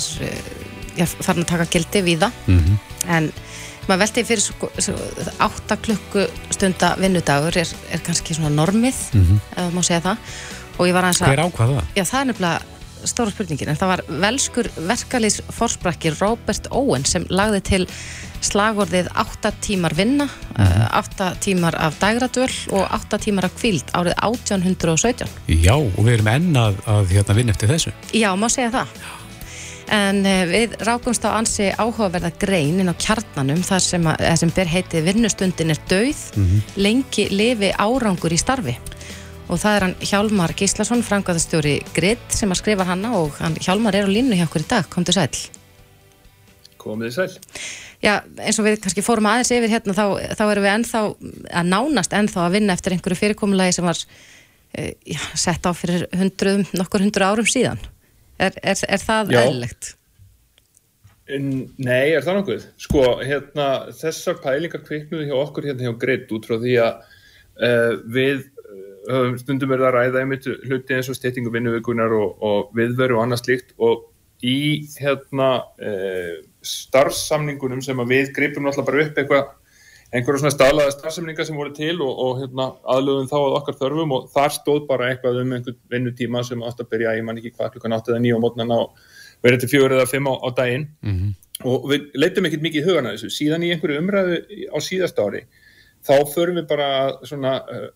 já, 0.98 1.06
farin 1.06 1.44
að 1.44 1.52
taka 1.54 1.66
gildi 1.66 2.02
við 2.02 2.20
það 2.20 2.32
mm 2.48 2.60
-hmm. 2.60 2.78
en 3.08 3.32
maður 3.88 4.00
veldi 4.00 4.24
fyrir 4.24 4.44
svo, 4.44 4.70
svo, 4.78 4.96
8 5.40 5.78
klukkustunda 5.78 6.96
vinnudagur 7.00 7.58
er, 7.58 7.68
er 7.92 8.00
kannski 8.00 8.34
svona 8.34 8.50
normið 8.50 8.96
mm 9.14 9.24
-hmm. 9.24 9.40
ef 9.56 9.64
maður 9.64 9.76
má 9.76 9.84
segja 9.84 10.02
það 10.02 10.18
Hver 10.80 11.40
ákvaða? 11.40 11.82
Já, 11.96 12.04
það 12.04 12.20
er 12.20 12.26
nefnilega 12.26 12.60
stóra 13.08 13.32
spurningin, 13.32 13.70
en 13.72 13.78
það 13.80 13.92
var 13.94 14.04
velskur 14.24 14.70
verkalýs 14.88 15.40
fórsprakki 15.56 16.14
Robert 16.18 16.68
Owen 16.76 17.06
sem 17.08 17.26
lagði 17.30 17.62
til 17.70 17.86
slagorðið 18.46 19.10
8 19.20 19.52
tímar 19.64 19.96
vinna, 19.96 20.26
mm 20.26 20.66
-hmm. 20.66 20.98
8 20.98 21.36
tímar 21.40 21.76
af 21.76 22.00
dægradöl 22.00 22.52
og 22.72 22.88
8 22.94 23.18
tímar 23.18 23.46
af 23.46 23.56
kvíld 23.56 23.86
árið 23.94 24.14
1817. 24.24 25.28
Já, 25.48 25.76
og 25.76 26.06
við 26.06 26.14
erum 26.14 26.28
ennað 26.28 26.76
að 26.88 27.08
hérna, 27.08 27.36
vinna 27.36 27.52
eftir 27.52 27.70
þessu. 27.70 27.92
Já, 28.14 28.36
má 28.36 28.50
segja 28.50 28.72
það. 28.72 28.88
En 29.92 30.24
við 30.24 30.76
rákumst 30.86 31.26
á 31.26 31.34
ansi 31.34 31.72
áhugaverða 31.74 32.32
grein 32.40 32.80
inn 32.80 32.90
á 32.90 32.94
kjarnanum 32.94 33.64
þar 33.64 33.80
sem, 33.80 34.04
að, 34.08 34.36
sem 34.38 34.52
ber 34.56 34.68
heitið 34.68 35.04
vinnustundin 35.04 35.70
er 35.70 35.80
döið, 35.90 36.22
mm 36.36 36.46
-hmm. 36.46 36.62
lengi 36.76 37.28
lifi 37.30 37.72
árangur 37.78 38.34
í 38.34 38.38
starfi 38.38 38.78
og 39.50 39.60
það 39.60 39.76
er 39.76 39.86
hann 39.86 39.96
Hjálmar 40.06 40.54
Gíslason, 40.58 41.04
frangaðastjóri 41.06 41.80
Grid 41.96 42.22
sem 42.34 42.52
að 42.54 42.62
skrifa 42.62 42.86
hanna 42.88 43.16
og 43.18 43.38
hann 43.42 43.58
Hjálmar 43.60 43.98
er 43.98 44.10
á 44.10 44.14
línu 44.14 44.38
hjá 44.38 44.46
okkur 44.46 44.66
í 44.66 44.70
dag, 44.70 44.90
kom 44.94 45.06
til 45.08 45.18
sæl. 45.18 45.30
Komið 46.80 47.16
sæl. 47.18 47.30
Já, 48.00 48.22
eins 48.40 48.60
og 48.62 48.68
við 48.68 48.80
kannski 48.84 49.04
fórum 49.04 49.28
aðeins 49.28 49.52
yfir 49.52 49.74
hérna 49.74 49.96
þá, 49.98 50.06
þá 50.40 50.44
erum 50.46 50.66
við 50.66 50.74
ennþá, 50.78 51.02
að 51.60 51.72
nánast 51.74 52.14
ennþá 52.16 52.46
að 52.46 52.54
vinna 52.56 52.76
eftir 52.78 52.96
einhverju 52.96 53.20
fyrirkomulagi 53.20 53.76
sem 53.76 53.88
var 53.90 54.00
e, 54.72 54.94
já, 55.04 55.20
sett 55.36 55.68
á 55.68 55.76
fyrir 55.76 56.06
hundruðum, 56.16 56.64
nokkur 56.80 57.04
hundru 57.04 57.28
árum 57.28 57.50
síðan. 57.50 57.82
Er, 58.40 58.56
er, 58.64 58.80
er 58.88 59.04
það 59.04 59.34
eðlilegt? 59.42 59.96
Nei, 61.30 62.16
er 62.16 62.24
það 62.26 62.40
nokkuð? 62.40 62.64
Sko, 62.82 63.04
hérna, 63.20 63.68
þessar 64.00 64.40
pælingar 64.42 64.82
kviknuði 64.86 65.28
hjá 65.28 65.36
okkur 65.42 65.68
hérna 65.70 65.90
hjá 65.90 65.98
Grid 66.02 66.32
út 66.34 66.48
frá 66.48 66.56
því 66.56 66.78
að 66.86 67.04
uh, 67.60 67.92
við 68.16 68.48
stundum 69.42 69.74
er 69.74 69.82
það 69.82 69.88
að 69.90 69.96
ræða 69.96 70.22
einmitt 70.24 70.48
hluti 70.68 70.96
eins 70.96 71.10
og 71.10 71.18
styrtingu 71.18 71.52
vinnuvíkunar 71.54 72.14
og, 72.14 72.36
og 72.46 72.74
viðveru 72.78 73.18
og 73.18 73.24
annað 73.26 73.44
slíkt. 73.44 73.74
Og 73.82 74.06
í 74.46 74.86
hérna 75.00 75.50
e, 75.82 75.94
starfsamningunum 76.66 77.82
sem 77.84 78.00
að 78.00 78.14
við 78.14 78.34
gripum 78.36 78.68
náttúrulega 78.68 78.92
bara 78.92 79.06
upp 79.06 79.18
eitthvað 79.22 79.48
einhverja 80.10 80.42
svona 80.42 80.54
staðlaða 80.54 80.94
starfsamningar 80.96 81.46
sem 81.46 81.58
voru 81.60 81.74
til 81.76 81.96
og, 82.02 82.12
og 82.24 82.40
hérna, 82.42 82.70
aðlöfum 82.90 83.30
þá 83.30 83.38
að 83.40 83.58
okkar 83.60 83.78
þörfum 83.82 84.16
og 84.16 84.30
þar 84.34 84.56
stóð 84.56 84.80
bara 84.90 85.10
eitthvað 85.12 85.42
um 85.44 85.54
einhvern 85.58 85.80
vinnutíma 85.94 86.42
sem 86.48 86.64
átt 86.66 86.82
að 86.82 86.90
byrja, 86.94 87.18
ég 87.20 87.28
man 87.28 87.42
ekki 87.42 87.54
hvað 87.54 87.76
klukkan 87.76 87.98
8 88.00 88.16
eða 88.16 88.24
9 88.26 88.40
á 88.40 88.44
mótnana 88.46 88.80
og 88.86 89.04
verið 89.46 89.66
til 89.66 89.72
4 89.76 90.00
eða 90.00 90.10
5 90.10 90.32
á, 90.32 90.34
á 90.34 90.50
daginn. 90.62 90.88
Mm 91.06 91.18
-hmm. 91.18 91.36
og 91.70 91.90
við 91.92 92.10
leitum 92.16 92.46
ekkert 92.46 92.66
mikið 92.66 92.82
í 92.82 92.88
hugana 92.88 93.14
þessu. 93.14 93.30
Síðan 93.30 93.66
í 93.68 93.72
einhverju 93.74 94.00
umræðu 94.02 94.40
á 94.74 94.78
síðast 94.82 95.20
ári 95.20 95.46
þá 96.10 96.30
förum 96.34 96.60
við 96.60 96.68
bara 96.70 96.90
svona 97.28 97.56
uh, 97.70 97.88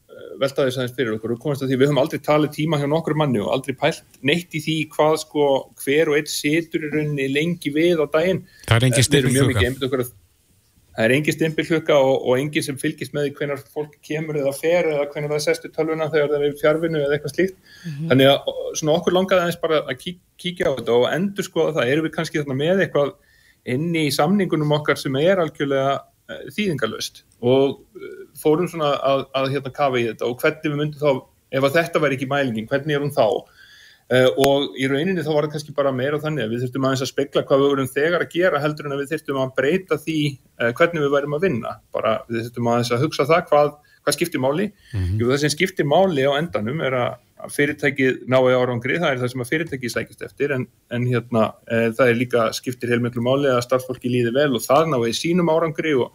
velta 0.41 0.65
þess 0.67 0.79
aðeins 0.79 0.95
fyrir 0.97 1.15
okkur 1.17 1.35
og 1.35 1.43
komast 1.43 1.63
að 1.65 1.71
því 1.71 1.79
við 1.79 1.89
höfum 1.89 2.01
aldrei 2.03 2.25
talið 2.25 2.55
tíma 2.57 2.79
hjá 2.81 2.87
nokkur 2.89 3.17
manni 3.17 3.41
og 3.41 3.53
aldrei 3.55 3.77
pælt 3.77 4.19
neitt 4.25 4.53
í 4.53 4.61
því 4.63 4.75
hvað 4.93 5.15
sko 5.23 5.47
hver 5.83 6.11
og 6.11 6.19
eitt 6.19 6.31
setur 6.31 6.85
í 6.85 6.91
rauninni 6.93 7.29
lengi 7.31 7.73
við 7.73 8.03
á 8.03 8.07
daginn. 8.13 8.43
Það 8.69 8.77
er 8.77 8.87
engi 8.89 9.07
stimpilhugga. 9.07 10.05
Það 10.93 11.07
er 11.07 11.15
engi 11.15 11.33
stimpilhugga 11.33 11.95
og, 12.05 12.15
og 12.29 12.37
engi 12.37 12.61
sem 12.61 12.77
fylgist 12.77 13.15
með 13.17 13.31
hvernig 13.39 13.63
fólk 13.73 13.95
kemur 14.05 14.37
eða 14.37 14.51
fer 14.53 14.91
eða 14.91 15.07
hvernig 15.09 15.31
það 15.31 15.45
sestu 15.47 15.71
tölvuna 15.73 16.11
þegar 16.13 16.35
það 16.35 16.45
er 16.45 16.57
fjárvinu 16.59 16.99
eða 17.01 17.15
eitthvað 17.17 17.33
slíkt. 17.33 17.55
Mm 17.57 17.93
-hmm. 17.95 18.09
Þannig 18.11 18.29
að 18.29 18.51
svona 18.77 18.97
okkur 18.99 19.17
langaði 19.17 19.41
aðeins 19.41 19.61
bara 19.63 19.79
að 19.81 19.97
kík, 20.03 20.19
kíkja 20.37 20.69
á 20.69 20.77
þetta 20.77 20.99
og 20.99 21.07
endur 21.09 21.47
skoða 21.49 21.73
það. 21.79 21.93
Erum 21.95 22.05
við 22.05 22.15
kannski 22.19 22.45
með 22.45 22.83
eitthvað 22.85 23.15
inn 23.73 23.89
í 23.95 24.05
samningunum 24.13 24.75
okkar 24.77 25.01
sem 25.01 25.15
er 25.17 25.41
algjörlega 25.41 25.97
Eh, 26.31 26.45
þýðingalöst 26.55 27.25
og 27.43 27.99
eh, 27.99 28.15
fórum 28.39 28.69
svona 28.71 28.93
að, 29.03 29.25
að 29.35 29.51
hérna 29.55 29.75
kafa 29.75 29.99
í 29.99 30.07
þetta. 30.11 30.29
Og 30.29 30.39
hvernig 30.41 30.71
við 30.71 30.79
myndum 30.79 31.03
þá, 31.03 31.27
ef 31.53 31.67
að 31.67 31.77
þetta 31.79 32.01
væri 32.03 32.17
ekki 32.19 32.31
mælingin, 32.31 32.69
hvernig 32.71 32.97
er 32.97 33.05
hún 33.05 33.13
þá? 33.13 33.27
Uh, 34.11 34.27
og 34.43 34.75
í 34.75 34.87
rauninni 34.91 35.23
þá 35.23 35.29
var 35.31 35.45
það 35.45 35.53
kannski 35.53 35.73
bara 35.77 35.93
meira 35.95 36.19
þannig 36.21 36.43
að 36.43 36.51
við 36.51 36.63
þurftum 36.65 36.85
aðeins 36.85 37.03
að 37.05 37.09
spekla 37.13 37.43
hvað 37.47 37.61
við 37.61 37.69
vorum 37.71 37.87
þegar 37.93 38.25
að 38.25 38.33
gera 38.33 38.59
heldur 38.59 38.89
en 38.89 38.93
að 38.93 38.99
við 38.99 39.13
þurftum 39.13 39.39
að 39.39 39.53
breyta 39.57 39.97
því 40.03 40.17
uh, 40.33 40.71
hvernig 40.75 41.05
við 41.05 41.13
værim 41.13 41.35
að 41.37 41.45
vinna, 41.47 41.71
bara 41.95 42.11
við 42.27 42.41
þurftum 42.41 42.69
aðeins 42.73 42.91
að 42.91 43.05
hugsa 43.05 43.25
það 43.29 43.45
hvað, 43.47 43.71
hvað 44.03 44.17
skiptir 44.17 44.43
máli. 44.43 44.67
Mm 44.91 44.99
-hmm. 44.99 45.21
Jú, 45.21 45.29
það 45.31 45.41
sem 45.45 45.53
skiptir 45.55 45.87
máli 45.87 46.27
á 46.27 46.31
endanum 46.35 46.83
er 46.83 46.97
að, 46.99 47.15
fyrirtækið 47.51 48.19
nái 48.31 48.53
árangri, 48.55 48.99
það 48.99 49.09
er 49.09 49.23
það 49.23 49.31
sem 49.31 49.43
að 49.43 49.49
fyrirtækið 49.51 49.93
sækist 49.93 50.21
eftir 50.23 50.53
en, 50.55 50.67
en 50.95 51.07
hérna 51.09 51.41
e, 51.67 51.89
það 51.97 52.11
er 52.11 52.19
líka 52.19 52.45
skiptir 52.55 52.93
heilmiklu 52.93 53.23
máli 53.25 53.49
að 53.51 53.65
starffólki 53.65 54.11
líði 54.11 54.31
vel 54.35 54.53
og 54.55 54.63
það 54.63 54.93
náði 54.93 55.11
sínum 55.17 55.51
árangri 55.51 55.91
og, 55.99 56.13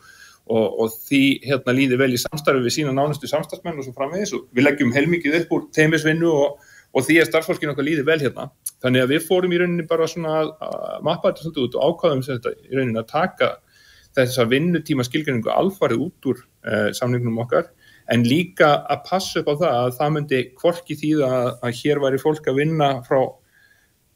og, 0.48 0.80
og 0.82 0.96
því 1.06 1.22
hérna 1.44 1.74
líði 1.76 2.00
vel 2.00 2.10
í 2.16 2.20
samstarfi 2.20 2.64
við 2.64 2.74
sína 2.78 2.94
nánustu 2.96 3.30
samstagsmenn 3.30 3.78
og 3.78 3.86
svo 3.86 3.94
framvegis 3.96 4.34
og 4.36 4.48
við 4.56 4.66
leggjum 4.66 4.94
heilmikið 4.96 5.38
upp 5.42 5.54
úr 5.56 5.64
teimisvinnu 5.76 6.32
og, 6.32 6.58
og 6.96 7.06
því 7.06 7.20
að 7.22 7.30
starffólkinu 7.30 7.74
okkar 7.74 7.88
líði 7.88 8.06
vel 8.08 8.18
hérna. 8.22 8.48
Þannig 8.82 9.04
að 9.04 9.14
við 9.14 9.24
fórum 9.28 9.54
í 9.54 9.60
rauninni 9.60 9.88
bara 9.88 10.08
svona 10.10 10.36
að, 10.42 10.52
að 10.68 11.08
mappa 11.08 11.32
þetta 11.32 11.46
svolítið 11.46 11.66
út 11.66 11.78
og 11.78 11.88
ákvaðum 11.88 12.24
þetta 12.28 12.54
í 12.56 12.78
rauninni 12.78 13.02
að 13.02 13.10
taka 13.12 13.50
þess 14.18 14.40
að 14.40 14.54
vinnutíma 14.54 15.06
skilgjöringu 15.06 15.52
alfarið 15.52 16.06
út 16.08 16.30
úr 16.32 16.40
uh, 16.40 16.88
samningnum 16.96 17.42
okkar 17.44 17.68
en 18.12 18.24
líka 18.24 18.70
að 18.88 19.04
passa 19.08 19.42
upp 19.42 19.50
á 19.52 19.54
það 19.60 19.74
að 19.82 19.90
það 19.98 20.14
myndi 20.14 20.40
kvorki 20.56 20.96
því 20.98 21.12
að, 21.28 21.50
að 21.60 21.76
hér 21.82 22.00
væri 22.04 22.20
fólk 22.22 22.48
að 22.48 22.60
vinna 22.62 22.90
frá, 23.06 23.20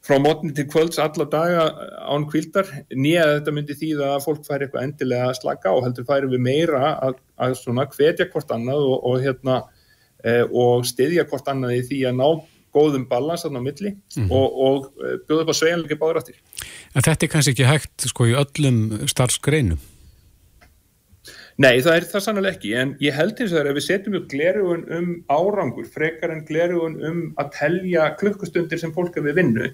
frá 0.02 0.18
mótni 0.18 0.50
til 0.54 0.66
kvölds 0.70 0.98
alla 1.02 1.26
daga 1.30 1.66
án 2.10 2.24
kvildar 2.30 2.68
nýja 2.90 3.26
þetta 3.36 3.54
myndi 3.54 3.76
því 3.78 3.90
að 4.02 4.24
fólk 4.24 4.46
færi 4.46 4.66
eitthvað 4.66 4.86
endilega 4.88 5.28
að 5.28 5.36
slaka 5.38 5.74
og 5.76 5.84
heldur 5.86 6.08
færi 6.08 6.30
við 6.32 6.42
meira 6.42 6.96
að, 6.96 7.20
að 7.38 7.54
svona 7.60 7.86
hvetja 7.90 8.26
hvort 8.32 8.50
annað 8.54 8.82
og, 8.88 8.96
og, 9.10 9.20
hérna, 9.22 9.60
eh, 10.24 10.42
og 10.42 10.88
styðja 10.88 11.28
hvort 11.30 11.52
annað 11.52 11.76
í 11.78 11.84
því 11.90 12.00
að 12.10 12.18
ná 12.18 12.26
góðum 12.72 13.06
balans 13.08 13.44
þarna 13.44 13.62
á 13.62 13.66
milli 13.68 13.92
mm 13.92 14.24
-hmm. 14.24 14.32
og, 14.32 14.58
og 14.66 15.04
eh, 15.04 15.16
bjóða 15.28 15.44
upp 15.44 15.54
á 15.54 15.60
svejanleiki 15.60 16.00
báður 16.00 16.20
áttir. 16.22 16.36
En 16.94 17.02
þetta 17.02 17.26
er 17.26 17.32
kannski 17.36 17.54
ekki 17.54 17.70
hægt 17.70 18.08
sko 18.08 18.26
í 18.26 18.36
öllum 18.42 18.78
starfsgreinum? 19.06 19.78
Nei, 21.60 21.82
það 21.84 21.96
er 21.96 22.04
það 22.08 22.22
sannlega 22.24 22.56
ekki, 22.56 22.70
en 22.80 22.92
ég 23.02 23.16
held 23.16 23.34
eins 23.36 23.50
og 23.50 23.58
það 23.58 23.62
er 23.62 23.70
að 23.70 23.76
við 23.76 23.84
setjum 23.86 24.14
upp 24.16 24.28
glerugun 24.32 24.84
um 24.96 25.08
árangur, 25.28 25.88
frekar 25.92 26.32
en 26.32 26.46
glerugun 26.48 26.94
um 27.04 27.18
að 27.40 27.50
telja 27.58 28.06
klukkustundir 28.20 28.80
sem 28.80 28.94
fólk 28.96 29.18
er 29.20 29.26
við 29.26 29.40
vinnu, 29.42 29.68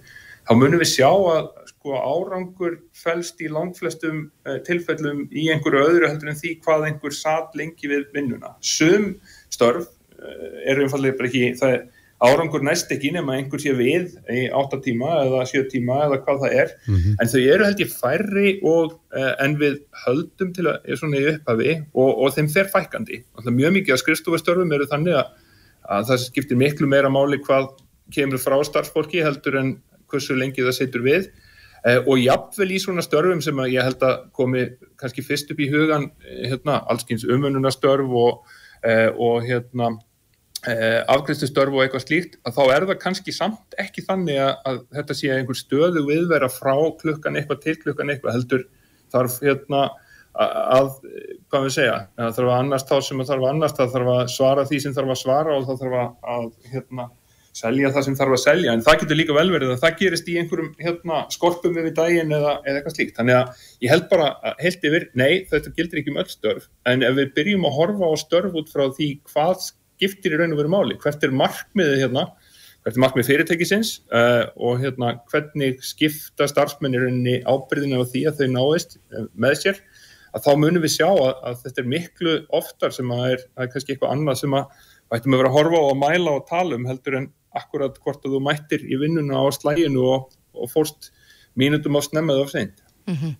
þá 0.48 0.52
munum 0.58 0.82
við 0.82 0.90
sjá 0.90 1.10
að 1.12 1.52
sko, 1.70 1.94
árangur 1.94 2.80
fælst 2.98 3.44
í 3.44 3.50
langflestum 3.52 4.24
uh, 4.48 4.58
tilfellum 4.66 5.26
í 5.30 5.46
einhverju 5.54 5.84
öðru 5.84 6.10
heldur 6.10 6.32
en 6.32 6.40
því 6.40 6.56
hvað 6.64 6.88
einhver 6.88 7.14
satt 7.14 7.54
lengi 7.58 7.92
við 7.92 8.08
vinnuna. 8.16 8.56
Sum 8.58 9.12
störf 9.54 9.86
uh, 9.86 10.50
eru 10.66 10.88
einfallega 10.88 11.30
ekki, 11.30 11.52
það 11.60 11.76
er 11.76 11.86
árangur 12.18 12.62
næst 12.66 12.90
ekki 12.90 13.12
nema 13.14 13.36
einhver 13.38 13.60
sé 13.62 13.72
við 13.78 14.16
í 14.32 14.46
8 14.54 14.80
tíma 14.82 15.10
eða 15.22 15.44
7 15.46 15.68
tíma 15.70 16.00
eða 16.06 16.20
hvað 16.24 16.40
það 16.42 16.54
er. 16.62 16.70
Mm 16.86 16.94
-hmm. 16.96 17.16
en 17.22 17.30
þau 17.32 17.40
eru 17.40 17.64
held 17.64 17.82
ég 17.84 17.92
færri 17.94 18.48
og, 18.62 18.96
uh, 19.14 19.34
en 19.44 19.58
við 19.58 19.76
höldum 20.04 20.54
til 20.54 20.66
að 20.66 20.80
er 20.84 20.96
svona 20.96 21.18
í 21.18 21.28
upphafi 21.32 21.74
og, 21.94 22.10
og 22.18 22.34
þeim 22.34 22.48
fer 22.50 22.70
fækandi 22.72 23.22
mjög 23.50 23.72
mikið 23.72 23.92
af 23.92 24.00
skrifstofastörfum 24.02 24.72
eru 24.72 24.86
þannig 24.86 25.14
að, 25.14 25.26
að 25.88 26.08
það 26.08 26.24
skiptir 26.24 26.56
miklu 26.56 26.86
meira 26.86 27.08
máli 27.08 27.38
hvað 27.38 27.68
kemur 28.10 28.38
frá 28.38 28.58
starfsfólki 28.64 29.22
heldur 29.22 29.56
en 29.56 29.76
hversu 30.10 30.34
lengi 30.34 30.62
það 30.62 30.74
setur 30.74 31.02
við. 31.02 31.30
Uh, 31.86 32.02
og 32.10 32.18
jafnvel 32.18 32.72
í 32.74 32.78
svona 32.82 33.02
störfum 33.02 33.40
sem 33.40 33.54
ég 33.70 33.84
held 33.86 34.02
að 34.02 34.26
komi 34.34 34.66
kannski 34.98 35.22
fyrst 35.22 35.52
upp 35.52 35.60
í 35.60 35.70
hugan 35.70 36.10
eh, 36.26 36.50
hérna, 36.50 36.82
allskyns 36.90 37.22
umönunastörf 37.22 38.10
og, 38.10 38.42
uh, 38.82 39.10
og 39.14 39.46
hérna 39.46 39.94
Eh, 39.94 40.07
afgriðstustörf 40.66 41.76
og 41.76 41.84
eitthvað 41.84 42.02
slíkt 42.02 42.32
að 42.42 42.56
þá 42.56 42.62
er 42.74 42.86
það 42.88 43.00
kannski 43.04 43.34
samt 43.34 43.76
ekki 43.78 44.02
þannig 44.08 44.40
að, 44.42 44.56
að 44.66 44.80
þetta 44.98 45.14
sé 45.14 45.30
einhver 45.30 45.58
stöðu 45.58 46.02
viðvera 46.08 46.48
frá 46.50 46.74
klukkan 46.98 47.38
eitthvað 47.38 47.62
til 47.62 47.76
klukkan 47.84 48.10
eitthvað 48.10 48.38
heldur 48.38 48.64
þarf 49.12 49.38
hérna 49.44 49.84
að, 50.38 50.90
hvað 51.50 51.64
við 51.66 51.74
segja, 51.74 51.94
að 52.18 52.34
þarf 52.36 52.50
að 52.50 52.58
annars 52.62 52.84
þá 52.88 52.96
sem 53.06 53.22
að 53.22 53.30
þarf 53.30 53.44
að 53.44 53.52
annars, 53.52 53.78
það 53.78 53.94
þarf 53.94 54.10
að 54.14 54.34
svara 54.34 54.66
því 54.68 54.82
sem 54.84 54.98
þarf 54.98 55.14
að 55.14 55.22
svara 55.22 55.54
og 55.56 55.64
það 55.68 55.80
þarf 55.82 55.96
að 56.34 56.44
hérna, 56.72 57.06
selja 57.58 57.90
það 57.94 58.04
sem 58.06 58.16
þarf 58.18 58.36
að 58.36 58.42
selja. 58.44 58.74
En 58.74 58.84
það 58.86 59.00
getur 59.00 59.18
líka 59.18 59.34
vel 59.34 59.48
verið 59.50 59.72
að 59.74 59.80
það 59.82 59.96
gerist 60.02 60.28
í 60.30 60.36
einhverjum 60.38 60.68
hérna, 60.78 61.22
skorpum 61.34 61.80
yfir 61.80 61.96
daginn 61.96 62.34
eða, 62.36 62.54
eða 62.62 62.80
eitthvað 62.80 62.94
slíkt, 62.94 63.16
þannig 63.18 63.38
að 63.38 63.64
ég 63.86 63.94
held 63.94 64.06
bara 64.12 64.28
heilt 64.60 64.86
yfir, 64.90 65.08
nei 65.18 65.32
þetta 65.50 65.74
gildir 65.74 66.02
ekki 66.02 66.14
um 66.14 66.22
öll 66.22 66.30
störf 66.30 66.68
en 66.92 67.02
ef 67.08 67.18
við 67.18 67.34
byrjum 67.38 67.66
að 67.66 67.76
horfa 67.80 68.12
á 68.12 68.14
störf 68.22 68.60
út 68.60 68.70
frá 68.70 68.84
því 68.94 69.10
hvað 69.32 69.70
skiptir 69.98 70.34
í 70.34 70.40
raun 70.40 70.54
og 70.54 70.62
veru 70.62 70.72
máli, 70.72 70.98
hvert 71.02 71.24
er 71.26 71.34
markmiðið 71.34 72.02
hérna, 72.04 72.26
hvert 72.86 72.96
er 72.96 73.02
markmið 73.04 73.28
fyrirtækisins? 73.28 73.94
Uh, 74.14 74.44
og 74.56 74.82
hérna 74.82 75.16
hvernig 75.30 75.82
skipta 75.84 76.46
starfsmennirinni 76.48 77.40
ábyrðinu 77.42 78.00
á 78.00 78.04
því 78.06 78.28
að 78.30 78.42
þau 78.42 78.52
náist 78.54 79.00
uh, 79.12 79.26
með 79.34 79.58
sér? 79.64 79.82
Að 80.36 80.44
þá 80.44 80.50
munum 80.60 80.84
við 80.84 80.94
sjá 80.98 81.08
að, 81.08 81.34
að 81.50 81.60
þetta 81.64 81.82
er 81.82 81.90
miklu 81.94 82.36
oftar 82.54 82.94
sem 82.94 83.12
að 83.16 83.24
er, 83.32 83.44
að 83.56 83.64
er 83.64 83.70
kannski 83.74 83.94
eitthvað 83.94 84.14
annað 84.14 84.40
sem 84.42 84.56
að 84.56 84.82
ættum 85.16 85.34
að 85.34 85.40
vera 85.42 85.50
að 85.50 85.56
horfa 85.56 85.80
á 85.80 85.84
að 85.88 86.00
mæla 86.02 86.34
og 86.36 86.48
tala 86.50 86.76
um 86.76 86.88
heldur 86.88 87.16
en 87.18 87.30
akkurat 87.56 87.96
hvort 88.04 88.26
að 88.26 88.34
þú 88.36 88.42
mættir 88.44 88.84
í 88.84 88.98
vinnuna 89.00 89.40
á 89.40 89.44
slæginu 89.56 90.04
og, 90.04 90.34
og 90.52 90.70
fórst 90.70 91.10
mínutum 91.58 91.96
á 91.96 92.00
snemmaðu 92.04 92.44
af 92.44 92.52
seint. 92.52 92.82
Mm 93.08 93.16
-hmm. 93.16 93.34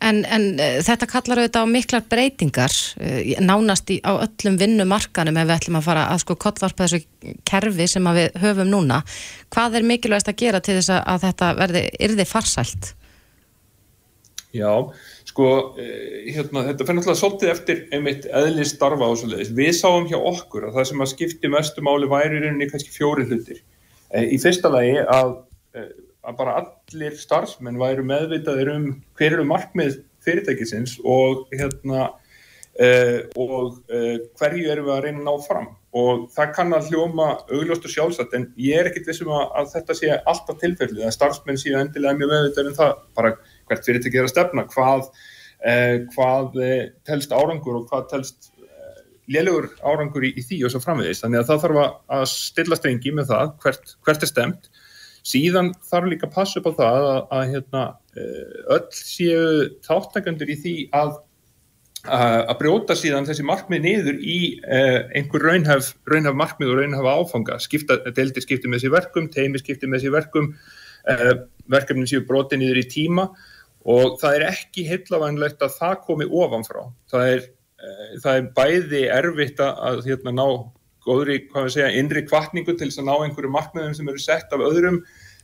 En, 0.00 0.24
en 0.24 0.44
uh, 0.56 0.78
þetta 0.86 1.06
kallar 1.06 1.38
auðvitað 1.38 1.66
á 1.66 1.74
miklar 1.74 2.04
breytingar 2.08 2.72
uh, 2.72 3.40
nánast 3.40 3.90
í, 3.90 3.98
á 4.00 4.16
öllum 4.22 4.56
vinnumarkanum 4.56 5.36
ef 5.36 5.48
við 5.48 5.56
ætlum 5.56 5.76
að 5.80 5.88
fara 5.88 6.06
að 6.12 6.22
sko 6.22 6.36
kottvarpa 6.36 6.86
þessu 6.86 7.34
kerfi 7.44 7.86
sem 7.88 8.04
við 8.04 8.30
höfum 8.40 8.70
núna. 8.70 9.02
Hvað 9.50 9.76
er 9.76 9.82
mikilvægast 9.90 10.28
að 10.32 10.40
gera 10.40 10.60
til 10.60 10.78
þess 10.78 10.90
að 10.94 11.20
þetta 11.26 11.54
verði 11.58 11.84
yrði 12.06 12.24
farsælt? 12.24 12.94
Já, 14.50 14.70
sko, 15.28 15.46
eh, 15.78 16.32
hérna, 16.34 16.64
þetta 16.66 16.86
fyrir 16.86 16.96
náttúrulega 16.98 17.20
svolítið 17.20 17.50
eftir 17.52 17.82
einmitt 17.94 18.24
eðli 18.34 18.64
starfa 18.66 19.06
á 19.06 19.14
svo 19.14 19.28
leiðis. 19.30 19.52
Við 19.54 19.72
sáum 19.78 20.08
hjá 20.10 20.18
okkur 20.18 20.66
að 20.66 20.78
það 20.78 20.88
sem 20.88 21.04
að 21.04 21.10
skipti 21.12 21.50
mestu 21.52 21.84
máli 21.86 22.08
væri 22.10 22.40
í 22.40 22.42
rauninni 22.42 22.70
kannski 22.70 22.90
fjóri 22.90 23.28
hlutir. 23.28 23.60
Eh, 24.10 24.26
í 24.34 24.40
fyrsta 24.42 24.72
lagi 24.72 24.96
að 25.04 25.36
eh, 25.78 25.92
að 26.26 26.38
bara 26.40 26.56
allir 26.60 27.16
starfsmenn 27.18 27.80
væru 27.80 28.04
meðvitaðir 28.06 28.72
um 28.74 28.88
hver 29.18 29.36
eru 29.36 29.46
markmið 29.48 30.00
fyrirtækisins 30.24 30.98
og 31.08 31.46
hérna 31.54 32.10
uh, 32.10 33.20
og 33.40 33.80
uh, 33.88 34.16
hverju 34.38 34.68
eru 34.72 34.86
við 34.86 34.94
að 34.96 35.02
reyna 35.06 35.22
að 35.22 35.28
ná 35.28 35.46
fram. 35.46 35.70
Og 35.96 36.28
það 36.34 36.52
kann 36.54 36.76
að 36.76 36.92
hljóma 36.92 37.30
augljóst 37.48 37.88
og 37.88 37.94
sjálfsagt 37.94 38.36
en 38.38 38.46
ég 38.60 38.78
er 38.78 38.90
ekkit 38.90 39.10
vissum 39.10 39.32
að, 39.34 39.48
að 39.58 39.72
þetta 39.74 39.98
sé 39.98 40.12
alltaf 40.18 40.60
tilfellið 40.60 41.08
að 41.08 41.16
starfsmenn 41.16 41.60
séu 41.60 41.80
endilega 41.80 42.18
mjög 42.18 42.32
meðvitaðir 42.34 42.70
um 42.70 42.78
það 42.78 42.94
bara 43.18 43.34
hvert 43.70 43.88
fyrirtæki 43.88 44.20
er 44.20 44.28
að 44.28 44.34
stefna 44.34 44.66
hvað, 44.70 45.10
uh, 45.64 45.96
hvað 46.14 46.62
telst 47.08 47.34
árangur 47.34 47.80
og 47.80 47.90
hvað 47.90 48.08
telst 48.14 48.52
lélugur 49.30 49.68
árangur 49.86 50.24
í, 50.26 50.32
í 50.34 50.42
því 50.42 50.64
og 50.66 50.72
svo 50.72 50.80
framvegist 50.82 51.22
þannig 51.24 51.42
að 51.42 51.50
það 51.52 51.60
þarf 51.64 51.80
að 52.16 52.24
stilla 52.32 52.78
strengi 52.78 53.12
með 53.14 53.28
það 53.30 53.52
hvert, 53.62 53.92
hvert 54.06 54.24
er 54.26 54.30
stemt 54.30 54.70
síðan 55.26 55.72
þarf 55.86 56.12
líka 56.12 56.28
að 56.28 56.36
passa 56.36 56.60
upp 56.60 56.70
á 56.70 56.72
það 56.80 57.08
að, 57.10 57.18
að 57.36 57.50
hérna, 57.54 57.82
eh, 58.16 58.54
öll 58.76 58.86
séu 58.96 59.42
þáttakandur 59.86 60.52
í 60.52 60.60
því 60.60 60.76
að 60.96 61.18
að 62.08 62.54
brjóta 62.56 62.94
síðan 62.96 63.26
þessi 63.28 63.44
markmið 63.44 63.82
niður 63.84 64.20
í 64.24 64.36
uh, 64.64 65.02
einhver 65.12 65.42
raunhaf, 65.44 65.90
raunhaf 66.08 66.36
markmið 66.38 66.70
og 66.72 66.78
raunhaf 66.78 67.08
áfanga. 67.12 67.58
Skipta, 67.60 67.98
deildir 68.16 68.40
skipti 68.40 68.70
með 68.72 68.86
sér 68.86 68.94
verkum, 68.94 69.28
teimi 69.28 69.60
skipti 69.60 69.90
með 69.90 70.06
sér 70.06 70.14
verkum 70.14 70.48
uh, 70.54 71.32
verkefnin 71.68 72.08
séu 72.08 72.24
broti 72.24 72.56
niður 72.56 72.80
í 72.80 72.86
tíma 72.88 73.28
og 73.84 74.16
það 74.20 74.38
er 74.38 74.46
ekki 74.48 74.86
heillavænlegt 74.88 75.60
að 75.64 75.76
það 75.76 75.96
komi 76.06 76.28
ofanfrá. 76.40 76.86
Það 77.12 77.34
er, 77.34 77.44
það 78.24 78.32
er 78.32 78.48
bæði 78.56 79.04
erfitt 79.20 79.60
að 79.64 80.02
hérna, 80.08 80.34
ná 80.36 80.46
góðri, 81.06 81.38
hvað 81.50 81.66
við 81.66 81.74
segja, 81.76 81.92
innri 82.00 82.24
kvartningu 82.28 82.74
til 82.74 82.88
þess 82.88 83.00
að 83.02 83.08
ná 83.08 83.14
einhverju 83.16 83.52
markmiðum 83.54 83.96
sem 83.96 84.10
eru 84.12 84.22
sett 84.22 84.52
af 84.52 84.64
öðrum 84.66 85.00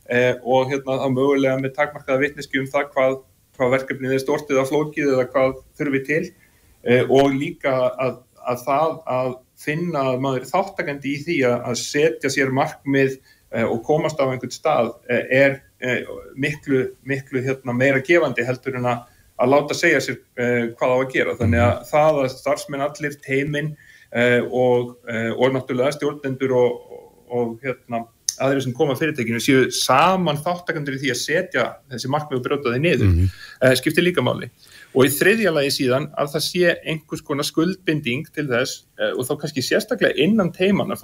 eh, 0.09 0.35
og 0.43 0.69
hérna 0.71 0.99
þá 1.01 1.07
mögulega 1.13 1.57
með 1.61 1.75
takmarkaða 1.79 2.23
vittneski 2.23 2.61
um 2.61 2.69
það 2.71 2.91
hvað, 2.93 3.17
hvað 3.57 3.73
verkefnið 3.77 4.15
er 4.15 4.23
stortið 4.23 4.61
af 4.61 4.71
flókið 4.71 5.11
eða 5.15 5.27
hvað 5.33 5.57
þurfi 5.79 6.03
til 6.07 6.23
eh, 6.27 7.03
og 7.03 7.33
líka 7.33 7.75
að, 7.89 8.21
að 8.45 8.63
það 8.67 8.95
að 9.17 9.33
finna 9.57 10.05
að 10.11 10.21
maður 10.23 10.45
er 10.45 10.51
þáttakandi 10.51 11.13
í 11.13 11.19
því 11.25 11.37
að, 11.49 11.57
að 11.71 11.81
setja 11.81 12.31
sér 12.33 12.53
markmið 12.53 13.17
eh, 13.17 13.65
og 13.65 13.81
komast 13.87 14.21
á 14.21 14.29
einhvern 14.29 14.53
stað 14.53 14.93
eh, 15.09 15.23
er 15.41 15.59
eh, 15.81 16.05
miklu, 16.37 16.85
miklu 17.07 17.41
hérna, 17.45 17.73
meira 17.73 18.03
gefandi 18.05 18.45
heldur 18.45 18.77
en 18.77 18.89
að, 18.93 19.05
að 19.41 19.53
láta 19.55 19.77
segja 19.77 20.03
sér 20.03 20.19
eh, 20.37 20.69
hvað 20.77 20.93
á 20.93 20.97
að 20.97 21.11
gera. 21.15 21.37
Þannig 21.41 21.63
að 21.65 21.85
það 21.91 22.21
að 22.21 22.33
starfsmenn 22.35 22.85
allir 22.85 23.17
teiminn 23.25 23.73
og, 24.11 24.97
eh, 25.09 25.31
og 25.33 25.55
náttúrulega 25.55 25.95
stjórnendur 25.95 26.53
og, 26.55 27.01
og 27.27 27.59
hérna, 27.63 28.05
aðri 28.37 28.61
sem 28.61 28.73
koma 28.77 28.95
fyrirtekinu 28.95 29.39
séu 29.41 29.67
saman 29.73 30.37
þáttakandur 30.37 30.95
í 30.95 31.01
því 31.01 31.13
að 31.13 31.21
setja 31.21 31.63
þessi 31.89 32.11
markmið 32.13 32.37
og 32.37 32.43
brjóta 32.45 32.73
þeir 32.73 32.83
niður. 32.83 33.07
Mm 33.07 33.23
-hmm. 33.23 33.77
skiptir 33.79 34.05
líka 34.05 34.21
máli. 34.21 34.51
Og 34.93 35.05
í 35.05 35.09
þriðja 35.09 35.51
lagi 35.53 35.71
síðan 35.73 36.11
að 36.13 36.31
það 36.33 36.43
sé 36.45 36.75
einhvers 36.85 37.21
konar 37.25 37.43
skuldbinding 37.43 38.29
til 38.33 38.47
þess 38.47 38.85
og 39.17 39.25
þá 39.25 39.33
kannski 39.41 39.61
sérstaklega 39.61 40.13
innan 40.15 40.53
teimana 40.53 40.93
ef 40.93 41.03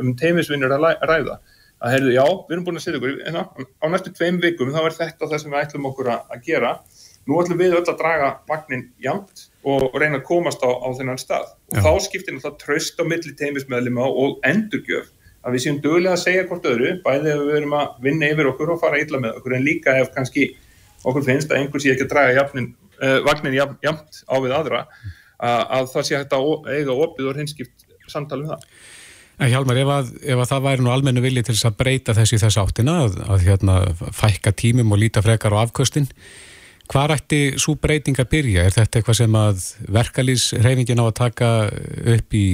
um 0.00 0.14
teimisvinnur 0.16 0.72
að 0.72 1.00
ræða 1.00 1.40
að 1.80 1.94
heyrðu 1.94 2.12
já, 2.14 2.24
við 2.24 2.54
erum 2.54 2.64
búin 2.66 2.78
að 2.78 2.84
setja 2.84 3.00
okkur 3.00 3.14
hérna, 3.24 3.44
á 3.56 3.86
næstu 3.88 4.12
tveim 4.12 4.40
vikum 4.42 4.72
þá 4.74 4.80
er 4.82 4.96
þetta 4.98 5.28
það 5.30 5.42
sem 5.42 5.54
við 5.54 5.62
ætlum 5.62 5.88
okkur 5.90 6.10
að 6.12 6.42
gera. 6.44 6.72
Nú 7.28 7.40
ætlum 7.40 7.60
við 7.60 7.76
öll 7.78 7.86
að 7.86 8.00
draga 8.00 8.30
vagnin 8.48 8.90
jamt 9.00 9.46
og 9.66 9.96
reyna 10.00 10.20
að 10.20 10.26
komast 10.28 10.62
á, 10.64 10.70
á 10.70 10.88
þennan 10.96 11.20
stað 11.20 11.48
og 11.50 11.76
Já. 11.76 11.82
þá 11.84 11.90
skiptir 12.06 12.36
náttúrulega 12.36 12.62
tröst 12.62 13.00
á 13.00 13.04
milli 13.04 13.34
teimismeðlima 13.36 14.06
og 14.08 14.38
endurgjöf 14.48 15.10
að 15.40 15.56
við 15.56 15.64
séum 15.64 15.80
dögulega 15.84 16.16
að 16.16 16.22
segja 16.24 16.46
hvort 16.48 16.68
öðru, 16.68 16.90
bæðið 17.04 17.30
ef 17.32 17.40
við 17.40 17.52
verum 17.54 17.76
að 17.78 18.02
vinna 18.04 18.28
yfir 18.32 18.50
okkur 18.50 18.74
og 18.74 18.80
fara 18.82 19.00
illa 19.00 19.20
með 19.22 19.38
okkur, 19.40 19.56
en 19.56 19.64
líka 19.64 19.96
ef 20.00 20.12
kannski 20.12 20.46
okkur 21.00 21.24
finnst 21.24 21.52
að 21.52 21.62
einhver 21.62 21.82
sé 21.82 21.94
ekki 21.94 22.06
að 22.06 22.12
draga 22.12 22.34
jafnin, 22.36 22.70
uh, 23.00 23.18
vagnin 23.24 23.56
jafn, 23.56 23.78
jafnt 23.84 24.20
á 24.28 24.36
við 24.36 24.56
aðra, 24.58 24.82
að, 25.40 25.62
að 25.78 25.92
það 25.94 26.08
sé 26.08 26.18
hægt 26.18 26.36
að 26.36 26.50
eiga 26.68 26.98
opið 27.06 27.30
og 27.30 27.40
hinskipt 27.40 27.86
samtali 28.10 28.44
um 28.44 28.52
það. 28.52 28.66
En 29.40 29.48
Hjalmar, 29.48 29.80
ef 29.80 29.90
að, 29.94 30.08
ef 30.20 30.42
að 30.42 30.50
það 30.50 30.64
væri 30.66 30.84
nú 30.84 30.92
almennu 30.92 31.24
vilji 31.24 31.46
til 31.46 31.54
þess 31.54 31.70
að 31.70 31.76
breyta 31.80 32.14
þessi 32.18 32.38
þess 32.42 32.60
áttina, 32.60 32.98
að, 33.06 33.14
að 33.24 33.46
hérna, 33.48 33.76
fækka 34.12 34.52
tímum 34.52 34.92
og 34.92 35.00
líta 35.00 35.24
frekar 35.24 35.56
á 35.56 35.64
afkvöstin, 35.64 36.10
hvað 36.90 37.16
ætti 37.16 37.40
svo 37.60 37.76
breyting 37.78 38.18
að 38.18 38.30
byrja? 38.34 38.64
Er 38.66 38.74
þetta 38.74 39.00
eitthvað 39.00 39.18
sem 39.20 39.36
að 39.38 39.66
verkalýsreifingin 39.96 41.02
á 41.02 41.06
að 41.06 41.18
taka 41.20 41.50
upp 42.16 42.38
í 42.38 42.46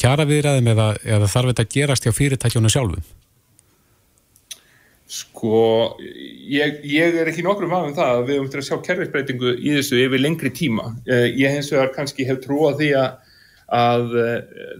kjaraviðræðum 0.00 0.70
eða, 0.74 0.88
eða 1.16 1.28
þarf 1.30 1.52
þetta 1.52 1.66
að 1.66 1.76
gerast 1.76 2.08
hjá 2.08 2.16
fyrirtækjónu 2.16 2.72
sjálfum? 2.74 3.04
Sko, 5.14 5.58
ég, 6.00 6.80
ég 6.90 7.20
er 7.20 7.28
ekki 7.30 7.44
nokkur 7.44 7.68
um 7.68 7.76
aðeins 7.76 7.98
það 8.00 8.16
að 8.16 8.24
við 8.24 8.38
höfum 8.38 8.50
til 8.50 8.60
að 8.62 8.66
sjá 8.70 8.76
kerfisbreytingu 8.88 9.52
í 9.60 9.76
þessu 9.76 10.00
yfir 10.00 10.22
lengri 10.24 10.50
tíma. 10.54 10.88
Eh, 11.06 11.28
ég 11.38 11.54
hens 11.54 11.70
vegar 11.70 11.92
kannski 11.94 12.26
hef 12.26 12.40
trúið 12.42 12.80
því 12.80 12.90
að 13.02 13.12
að 13.74 14.12
uh, 14.20 14.32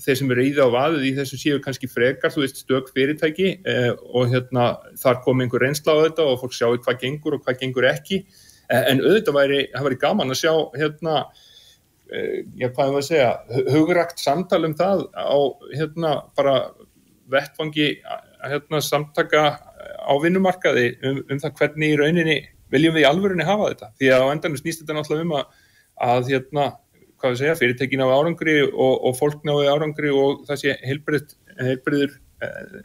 þeir 0.04 0.18
sem 0.18 0.32
eru 0.34 0.44
í 0.44 0.52
það 0.54 0.68
á 0.68 0.76
vaðið 0.76 1.04
í 1.08 1.12
þessu 1.16 1.38
séu 1.40 1.60
kannski 1.64 1.88
frekar, 1.90 2.32
þú 2.34 2.42
veist, 2.44 2.60
stök 2.60 2.90
fyrirtæki 2.92 3.54
uh, 3.64 3.92
og 4.12 4.32
hérna 4.32 4.66
þar 5.00 5.22
kom 5.24 5.40
einhver 5.40 5.64
reynsla 5.64 5.96
á 5.96 6.02
þetta 6.04 6.26
og 6.28 6.42
fólk 6.42 6.56
sjáu 6.56 6.76
hvað 6.76 7.00
gengur 7.00 7.38
og 7.38 7.46
hvað 7.46 7.62
gengur 7.62 7.88
ekki, 7.88 8.20
en 8.70 9.02
auðvitað 9.02 9.36
væri, 9.38 9.60
það 9.74 9.88
væri 9.88 10.00
gaman 10.04 10.34
að 10.34 10.40
sjá 10.40 10.52
hérna, 10.78 11.16
já 12.54 12.68
hvað 12.68 12.84
er 12.84 12.92
það 12.94 12.98
að 13.00 13.06
segja, 13.08 13.30
hugrakt 13.74 14.22
samtal 14.22 14.62
um 14.68 14.76
það 14.78 15.04
á 15.16 15.36
hérna 15.74 16.14
bara 16.36 16.56
vettfangi 17.32 17.88
hérna 18.44 18.80
samtaka 18.84 19.44
á 20.04 20.12
vinnumarkaði 20.22 20.90
um, 21.04 21.20
um 21.30 21.40
það 21.40 21.56
hvernig 21.60 21.94
í 21.94 21.98
rauninni 22.00 22.38
viljum 22.72 22.96
við 22.96 23.04
í 23.04 23.08
alvörunni 23.08 23.46
hafa 23.46 23.70
þetta, 23.72 23.90
því 24.00 24.10
að 24.14 24.24
á 24.24 24.32
endanum 24.32 24.60
snýst 24.60 24.82
þetta 24.82 24.96
náttúrulega 24.98 25.26
um 25.26 25.36
að, 25.38 25.62
að 26.08 26.32
hérna 26.32 26.66
hvað 27.20 27.34
við 27.34 27.40
segja, 27.40 27.56
fyrirtekin 27.60 28.04
á 28.04 28.08
árangri 28.12 28.56
og, 28.66 28.94
og 29.08 29.16
fólk 29.18 29.44
náðu 29.46 29.68
árangri 29.72 30.12
og 30.12 30.44
það 30.48 30.60
sé 30.60 30.76
heilbriður 30.84 32.10
eh, 32.12 32.20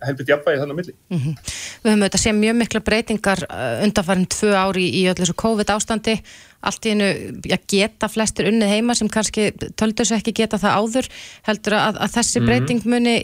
helbit 0.07 0.31
jafnvægi 0.31 0.61
þannig 0.61 0.75
að 0.75 0.79
milli. 0.79 0.95
Mm 1.09 1.19
-hmm. 1.19 1.53
Við 1.83 1.91
höfum 1.91 2.03
auðvitað 2.03 2.23
séð 2.23 2.35
mjög 2.39 2.55
mikla 2.59 2.81
breytingar 2.89 3.43
eh, 3.49 3.83
undanfærin 3.85 4.27
tvö 4.35 4.51
ári 4.55 4.85
í 4.89 5.05
öllu 5.11 5.23
þessu 5.23 5.37
COVID 5.43 5.73
ástandi 5.75 6.17
allt 6.59 6.85
í 6.85 6.93
hennu 6.93 7.09
að 7.55 7.63
geta 7.71 8.09
flestir 8.11 8.49
unnið 8.51 8.73
heima 8.73 8.95
sem 8.95 9.09
kannski 9.09 9.51
töldur 9.79 10.05
svo 10.05 10.17
ekki 10.19 10.35
geta 10.35 10.59
það 10.59 10.77
áður 10.79 11.09
heldur 11.47 11.73
að, 11.73 11.95
að 12.03 12.13
þessi 12.17 12.39
-hmm. 12.39 12.45
breyting 12.45 12.85
muni 12.85 13.15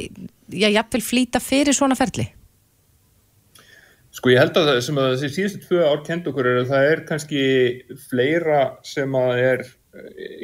já, 0.49 0.69
jafnvel 0.69 1.01
flýta 1.01 1.39
fyrir 1.39 1.73
svona 1.73 1.95
ferli? 1.95 2.29
Sko 4.15 4.31
ég 4.31 4.39
held 4.39 4.55
að 4.55 4.69
það 4.69 4.81
sem 4.85 4.99
að 5.01 5.09
þessi 5.11 5.35
síðustu 5.35 5.59
tvö 5.67 5.81
ár 5.83 6.03
kend 6.05 6.27
okkur 6.31 6.47
er 6.47 6.61
að 6.61 6.69
það 6.71 6.91
er 6.91 7.01
kannski 7.09 7.41
fleira 8.09 8.61
sem 8.83 9.17
að 9.19 9.41
er 9.43 9.65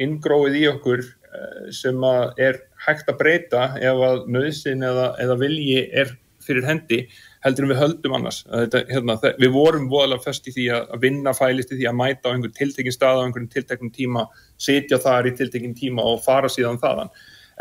inngróið 0.02 0.58
í 0.60 0.66
okkur 0.72 1.00
eh, 1.00 1.70
sem 1.72 2.04
er 2.36 2.60
hægt 2.86 3.10
að 3.10 3.18
breyta 3.20 3.68
ef 3.80 4.02
að 4.08 4.26
nöðsin 4.32 4.84
eða, 4.86 5.12
eða 5.22 5.38
vilji 5.40 5.84
er 6.02 6.16
fyrir 6.42 6.66
hendi 6.66 7.04
heldur 7.44 7.66
en 7.66 7.72
við 7.72 7.80
höldum 7.80 8.16
annars. 8.16 8.40
Þetta, 8.48 8.82
hérna, 8.90 9.16
við 9.38 9.52
vorum 9.54 9.88
voðalega 9.90 10.24
fest 10.24 10.48
í 10.50 10.54
því 10.54 10.66
að 10.76 10.96
vinna 11.04 11.34
fælist 11.36 11.74
í 11.74 11.78
því 11.78 11.88
að 11.90 11.98
mæta 11.98 12.30
á 12.30 12.32
einhvern 12.32 12.56
tiltekinn 12.56 12.94
stað 12.94 13.22
á 13.22 13.24
einhvern 13.26 13.50
tiltekinn 13.52 13.94
tíma, 13.94 14.26
setja 14.58 14.98
þar 15.02 15.30
í 15.30 15.34
tiltekinn 15.38 15.76
tíma 15.78 16.06
og 16.06 16.22
fara 16.24 16.50
síðan 16.52 16.80
þaðan. 16.82 17.12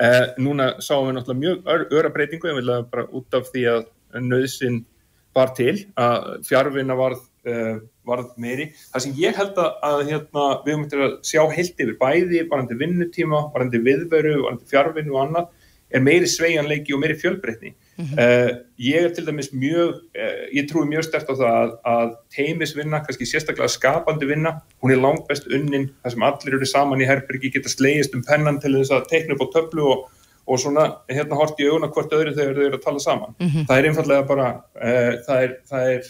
Eh, 0.02 0.24
núna 0.42 0.72
sáum 0.82 1.10
við 1.10 1.18
náttúrulega 1.18 1.42
mjög 1.42 1.98
öra 2.00 2.14
breytingu, 2.14 2.50
ég 2.50 2.62
vil 2.62 2.76
bara 2.94 3.08
út 3.10 3.38
af 3.38 3.50
því 3.52 3.66
að 3.76 3.84
nöðsin 4.22 4.82
var 5.36 5.54
til, 5.58 5.76
að 6.00 6.42
fjárvinna 6.48 6.96
varð 7.00 7.22
uh, 7.48 7.78
varð 8.08 8.32
meiri. 8.42 8.70
Það 8.92 9.06
sem 9.06 9.18
ég 9.20 9.38
held 9.38 9.58
að, 9.62 9.72
að 9.88 10.04
hérna, 10.10 10.46
við 10.66 10.86
til 10.92 11.02
að 11.06 11.18
sjá 11.28 11.42
heilt 11.56 11.84
yfir 11.84 11.98
bæði, 12.00 12.46
varandi 12.52 12.78
vinnutíma, 12.80 13.42
varandi 13.54 13.82
viðveru, 13.86 14.38
varandi 14.46 14.70
fjárvinnu 14.72 15.16
og 15.16 15.26
annað, 15.26 15.52
er 15.92 16.04
meiri 16.04 16.28
sveianleiki 16.30 16.96
og 16.96 17.02
meiri 17.04 17.18
fjölbreytni. 17.20 17.74
Mm 17.98 18.06
-hmm. 18.06 18.20
uh, 18.24 18.52
ég 18.80 19.06
er 19.06 19.14
til 19.14 19.26
dæmis 19.28 19.52
mjög, 19.52 19.90
uh, 20.16 20.46
ég 20.56 20.70
trúi 20.70 20.88
mjög 20.88 21.04
stert 21.04 21.30
á 21.30 21.36
það 21.36 21.52
að, 21.62 21.72
að 21.94 22.16
teimisvinna, 22.36 23.04
kannski 23.04 23.26
sérstaklega 23.26 23.68
skapandi 23.68 24.26
vinna, 24.26 24.62
hún 24.82 24.92
er 24.92 25.04
langt 25.04 25.28
best 25.28 25.48
unnin, 25.48 25.92
það 26.04 26.12
sem 26.12 26.24
allir 26.24 26.56
eru 26.56 26.66
saman 26.66 27.02
í 27.02 27.06
Herbergi, 27.06 27.52
geta 27.52 27.70
slegist 27.70 28.16
um 28.16 28.24
pennan 28.24 28.60
til 28.60 28.74
þess 28.78 28.92
að 28.92 29.08
teikna 29.12 29.36
upp 29.36 29.46
á 29.46 29.54
töflu 29.54 29.86
og 29.92 30.10
og 30.48 30.60
svona 30.60 30.84
hérna 31.08 31.38
hort 31.38 31.60
í 31.60 31.68
auguna 31.70 31.88
hvort 31.88 32.12
öðru 32.12 32.34
þegar 32.36 32.56
þau 32.56 32.66
eru 32.66 32.78
að 32.78 32.84
tala 32.84 33.00
saman. 33.00 33.36
Mm 33.40 33.48
-hmm. 33.48 33.66
Það 33.68 33.78
er 33.78 33.88
einfallega 33.88 34.24
bara, 34.28 34.48
uh, 34.76 35.14
það 35.28 35.44
er, 35.44 35.52
það 35.70 35.92
er 35.92 36.02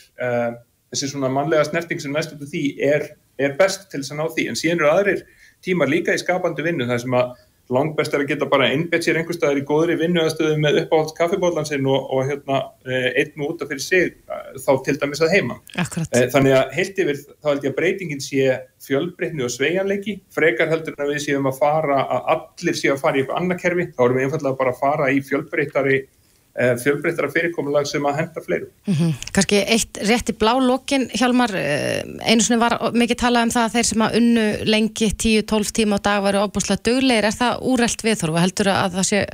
þessi 0.92 1.12
svona 1.14 1.32
mannlega 1.34 1.68
snerting 1.68 2.02
sem 2.04 2.14
næstu 2.16 2.38
til 2.40 2.50
því 2.52 2.66
er, 2.92 3.08
er 3.40 3.56
best 3.60 3.88
til 3.92 4.02
þess 4.02 4.16
að 4.16 4.22
ná 4.22 4.26
því 4.36 4.50
en 4.52 4.60
síðan 4.60 4.84
eru 4.84 4.92
aðrir 4.92 5.24
tímar 5.66 5.92
líka 5.92 6.16
í 6.16 6.22
skapandi 6.22 6.66
vinnu 6.66 6.90
það 6.90 7.04
sem 7.06 7.18
að 7.18 7.34
langt 7.72 7.96
best 7.96 8.14
er 8.16 8.24
að 8.24 8.32
geta 8.32 8.48
bara 8.52 8.70
innbett 8.74 9.06
sér 9.06 9.20
einhver 9.20 9.36
staðar 9.36 9.62
í 9.62 9.66
góðri 9.68 9.96
vinnuðastöðu 10.00 10.58
með 10.60 10.80
uppáhalds 10.84 11.16
kaffibólansinn 11.18 11.88
og, 11.88 12.08
og 12.12 12.28
hérna 12.28 12.60
eh, 12.84 13.08
einn 13.22 13.46
út 13.48 13.64
af 13.64 13.72
fyrir 13.72 13.84
sig 13.84 14.10
eh, 14.12 14.48
þá 14.60 14.72
til 14.86 14.98
dæmis 15.00 15.24
að 15.24 15.36
heima. 15.38 15.58
Akkurat. 15.80 16.12
Eh, 16.18 16.28
þannig 16.34 16.58
að 16.58 16.76
heilt 16.78 17.02
yfir 17.04 17.22
þá 17.32 17.52
held 17.52 17.68
ég 17.68 17.74
að 17.74 17.78
breytingin 17.80 18.24
sé 18.24 18.48
fjölbreytni 18.84 19.46
og 19.46 19.54
sveianleiki, 19.54 20.18
frekar 20.36 20.72
heldur 20.72 20.98
en 20.98 21.06
að 21.06 21.14
við 21.14 21.24
séum 21.28 21.48
að 21.52 21.62
fara 21.62 22.02
að 22.02 22.32
allir 22.36 22.80
séu 22.82 22.96
að 22.96 23.04
fara 23.06 23.20
í 23.20 23.24
eitthvað 23.24 23.42
annað 23.42 23.62
kerfi, 23.64 23.88
þá 23.96 24.04
erum 24.06 24.20
við 24.20 24.28
einfallega 24.28 24.62
bara 24.64 24.76
að 24.76 24.82
fara 24.82 25.12
í 25.12 25.24
fjölbreytari 25.30 26.02
fjölbreyttara 26.52 27.30
fyrirkomulag 27.32 27.88
sem 27.88 28.04
að 28.04 28.18
henda 28.18 28.42
fleiru. 28.44 28.68
Mm 28.88 28.94
-hmm. 28.94 29.12
Kanski 29.36 29.62
eitt 29.64 30.00
rétt 30.04 30.30
í 30.30 30.36
blá 30.36 30.52
lokin, 30.60 31.08
Hjálmar, 31.16 31.56
eh, 31.56 32.04
einu 32.28 32.44
svona 32.44 32.60
var 32.60 32.92
mikið 32.92 33.18
talað 33.22 33.44
um 33.44 33.54
það 33.56 33.66
að 33.66 33.74
þeir 33.76 33.86
sem 33.86 34.02
að 34.02 34.16
unnu 34.20 34.46
lengi 34.66 35.08
10-12 35.16 35.72
tíma 35.72 35.96
á 35.96 36.00
dag 36.04 36.24
varu 36.24 36.44
óbúslega 36.44 36.84
döglegir, 36.84 37.24
er 37.24 37.32
það 37.32 37.62
úrreld 37.62 38.04
viðþorf 38.04 38.36
og 38.36 38.42
heldur 38.42 38.68
að 38.68 38.92
það 38.98 39.04
sé, 39.04 39.28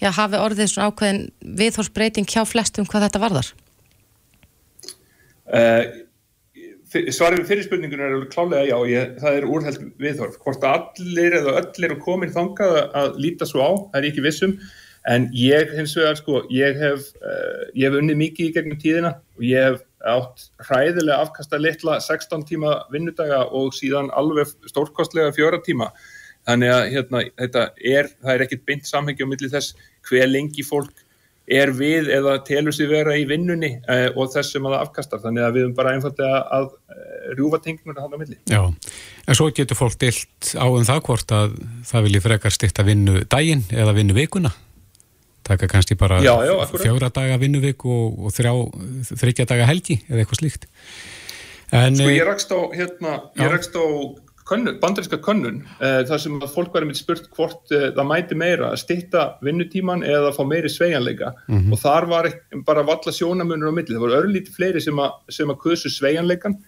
já, 0.00 0.10
hafi 0.10 0.36
orðið 0.36 0.70
svona 0.70 0.88
ákveðin 0.90 1.30
viðþorfsbreyting 1.40 2.26
hjá 2.26 2.44
flestum 2.46 2.86
hvað 2.86 3.02
þetta 3.08 3.24
varðar? 3.24 3.48
Uh, 5.44 5.84
svarið 7.10 7.42
við 7.42 7.48
fyrirspurningunum 7.50 8.06
er 8.06 8.14
alveg 8.14 8.30
klálega 8.30 8.64
já, 8.70 8.78
ég, 8.86 9.18
það 9.18 9.36
er 9.36 9.44
úrreld 9.44 9.92
viðþorf. 9.98 10.38
Hvort 10.38 10.64
allir 10.64 11.34
eða 11.40 11.58
öll 11.60 11.84
eru 11.84 11.98
komin 11.98 12.32
þangað 12.32 12.78
að 12.94 13.18
líta 13.18 13.44
svo 13.44 13.60
á, 13.60 13.70
það 13.90 13.98
er 14.00 14.08
ekki 14.10 14.24
vissum 14.24 14.58
En 15.10 15.26
ég 15.36 15.72
hins 15.76 15.92
vegar 15.98 16.16
sko, 16.16 16.42
ég 16.52 16.78
hef, 16.80 17.10
uh, 17.20 17.64
ég 17.76 17.90
hef 17.90 17.98
unnið 17.98 18.20
mikið 18.22 18.46
í 18.46 18.52
gegnum 18.56 18.80
tíðina 18.80 19.10
og 19.36 19.44
ég 19.44 19.66
hef 19.68 19.82
átt 20.04 20.46
hræðilega 20.64 21.20
afkasta 21.24 21.60
litla 21.60 21.98
16 22.00 22.44
tíma 22.48 22.76
vinnudaga 22.92 23.44
og 23.52 23.72
síðan 23.76 24.10
alveg 24.16 24.52
stórkostlega 24.68 25.32
fjóra 25.36 25.60
tíma. 25.64 25.90
Þannig 26.44 26.72
að 26.72 26.82
hérna, 26.92 27.22
þetta 27.40 27.64
er, 27.80 28.10
það 28.20 28.34
er 28.34 28.44
ekkit 28.44 28.66
beint 28.68 28.88
samhengi 28.88 29.24
á 29.24 29.28
milli 29.28 29.52
þess 29.52 29.76
hver 30.08 30.28
lengi 30.28 30.64
fólk 30.64 31.04
er 31.44 31.72
við 31.76 32.08
eða 32.12 32.38
telur 32.44 32.72
sér 32.72 32.88
vera 32.88 33.16
í 33.20 33.26
vinnunni 33.28 33.74
uh, 33.84 34.08
og 34.16 34.32
þess 34.32 34.54
sem 34.54 34.64
að 34.64 34.76
það 34.76 34.84
afkastar. 34.86 35.22
Þannig 35.24 35.44
að 35.44 35.56
við 35.56 35.66
erum 35.66 35.76
bara 35.76 35.96
einfallega 35.96 36.42
að 36.56 36.68
uh, 36.72 37.32
rjúfa 37.36 37.60
tengnur 37.64 37.98
að 37.98 38.06
hana 38.06 38.16
á 38.16 38.20
milli. 38.22 38.38
Já, 38.48 38.62
en 39.28 39.36
svo 39.36 39.50
getur 39.52 39.78
fólk 39.78 39.98
dilt 40.00 40.54
á 40.56 40.64
um 40.64 40.84
það 40.88 41.02
hvort 41.08 41.34
að 41.36 41.58
það 41.90 42.08
vilji 42.08 42.24
frekar 42.24 42.56
styrta 42.56 42.86
vinnu 42.88 43.24
daginn 43.28 43.66
eða 43.72 43.96
vinnu 43.96 44.16
vikuna? 44.16 44.52
Taka 45.44 45.68
kannski 45.70 45.96
bara 46.00 46.20
já, 46.24 46.32
já, 46.46 46.54
fjóra 46.72 47.10
daga 47.14 47.38
vinnuvik 47.42 47.84
og, 47.84 48.18
og 48.26 48.34
þrjá, 48.34 48.52
þryggja 49.12 49.48
daga 49.50 49.68
helgi 49.70 50.00
eða 50.08 50.24
eitthvað 50.24 50.40
slíkt. 50.42 50.68
En, 51.74 51.96
Sko 51.96 52.10
ég 52.12 52.22
eh, 52.22 52.28
rakst 52.28 52.52
á, 52.54 52.60
hérna, 52.74 53.16
ég 53.40 53.50
rakst 53.50 53.76
á 53.76 53.84
könnun, 54.48 54.76
bandarinska 54.80 55.18
könnun 55.24 55.62
uh, 55.80 56.02
þar 56.08 56.20
sem 56.20 56.36
að 56.42 56.52
fólk 56.52 56.76
var 56.76 56.86
með 56.86 57.00
spurt 57.00 57.30
hvort 57.34 57.72
uh, 57.72 57.88
það 57.96 58.08
mæti 58.10 58.38
meira 58.38 58.70
að 58.72 58.82
stitta 58.84 59.24
vinnutíman 59.44 60.04
eða 60.04 60.30
að 60.30 60.38
fá 60.38 60.42
meiri 60.48 60.70
sveianleika 60.72 61.32
mm 61.46 61.56
-hmm. 61.56 61.72
og 61.72 61.80
þar 61.80 62.08
var 62.12 62.30
bara 62.68 62.84
valla 62.86 63.12
sjónamunur 63.12 63.72
á 63.72 63.76
milli, 63.76 63.94
það 63.94 64.04
voru 64.04 64.18
örlíti 64.20 64.52
fleiri 64.52 64.80
sem 64.84 65.00
að, 65.00 65.16
sem 65.32 65.50
að 65.50 65.60
kusu 65.64 65.90
sveianleikan 65.90 66.58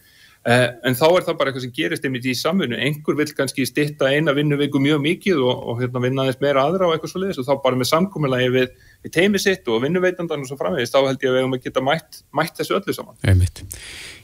en 0.46 0.94
þá 0.94 1.06
er 1.08 1.24
það 1.26 1.38
bara 1.38 1.50
eitthvað 1.50 1.64
sem 1.64 1.74
gerist 1.74 2.04
einmitt 2.06 2.26
í 2.28 2.34
samfunnu, 2.38 2.78
einhver 2.78 3.16
vil 3.18 3.26
kannski 3.34 3.66
stitta 3.66 4.10
eina 4.12 4.34
vinnuviku 4.36 4.78
mjög 4.82 5.00
mikið 5.02 5.40
og, 5.42 5.62
og 5.72 5.80
hérna, 5.82 6.02
vinna 6.04 6.26
þess 6.28 6.42
meira 6.44 6.66
aðra 6.68 6.86
og 6.86 6.94
eitthvað 6.94 7.12
svo 7.12 7.22
leiðis 7.24 7.40
og 7.42 7.48
þá 7.48 7.54
bara 7.64 7.80
með 7.80 7.90
samkominnlegi 7.90 8.52
við, 8.54 8.68
við 9.06 9.14
teimi 9.16 9.42
sitt 9.42 9.66
og 9.66 9.82
vinnuveitandan 9.82 10.44
og 10.44 10.50
svo 10.50 10.58
framvegist, 10.60 10.94
þá 10.94 11.10
held 11.10 11.26
ég 11.26 11.32
að 11.32 11.38
við 11.38 11.42
hefum 11.42 11.58
að 11.58 11.66
geta 11.66 11.84
mætt, 11.88 12.22
mætt 12.30 12.60
þessu 12.62 12.78
öllu 12.78 12.94
saman. 12.94 13.18
Einmitt. 13.26 13.64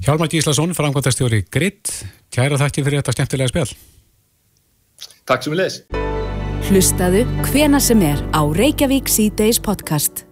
Hjálmar 0.06 0.30
Gíslason, 0.30 0.76
framkvæmtastjóri 0.78 1.44
Gritt, 1.50 1.94
kæra 2.34 2.60
þakki 2.62 2.86
fyrir 2.86 3.02
þetta 3.02 3.18
skemmtilega 3.18 3.54
spjall. 3.54 3.72
Takk 5.26 5.46
sem 5.46 5.54
við 5.54 5.64
leiðis. 5.64 5.80
Hlustaðu 6.70 7.24
hvena 7.50 7.82
sem 7.82 8.02
er 8.06 8.22
á 8.30 8.42
Reykjavík 8.46 9.10
C-Days 9.10 9.58
podcast. 9.62 10.28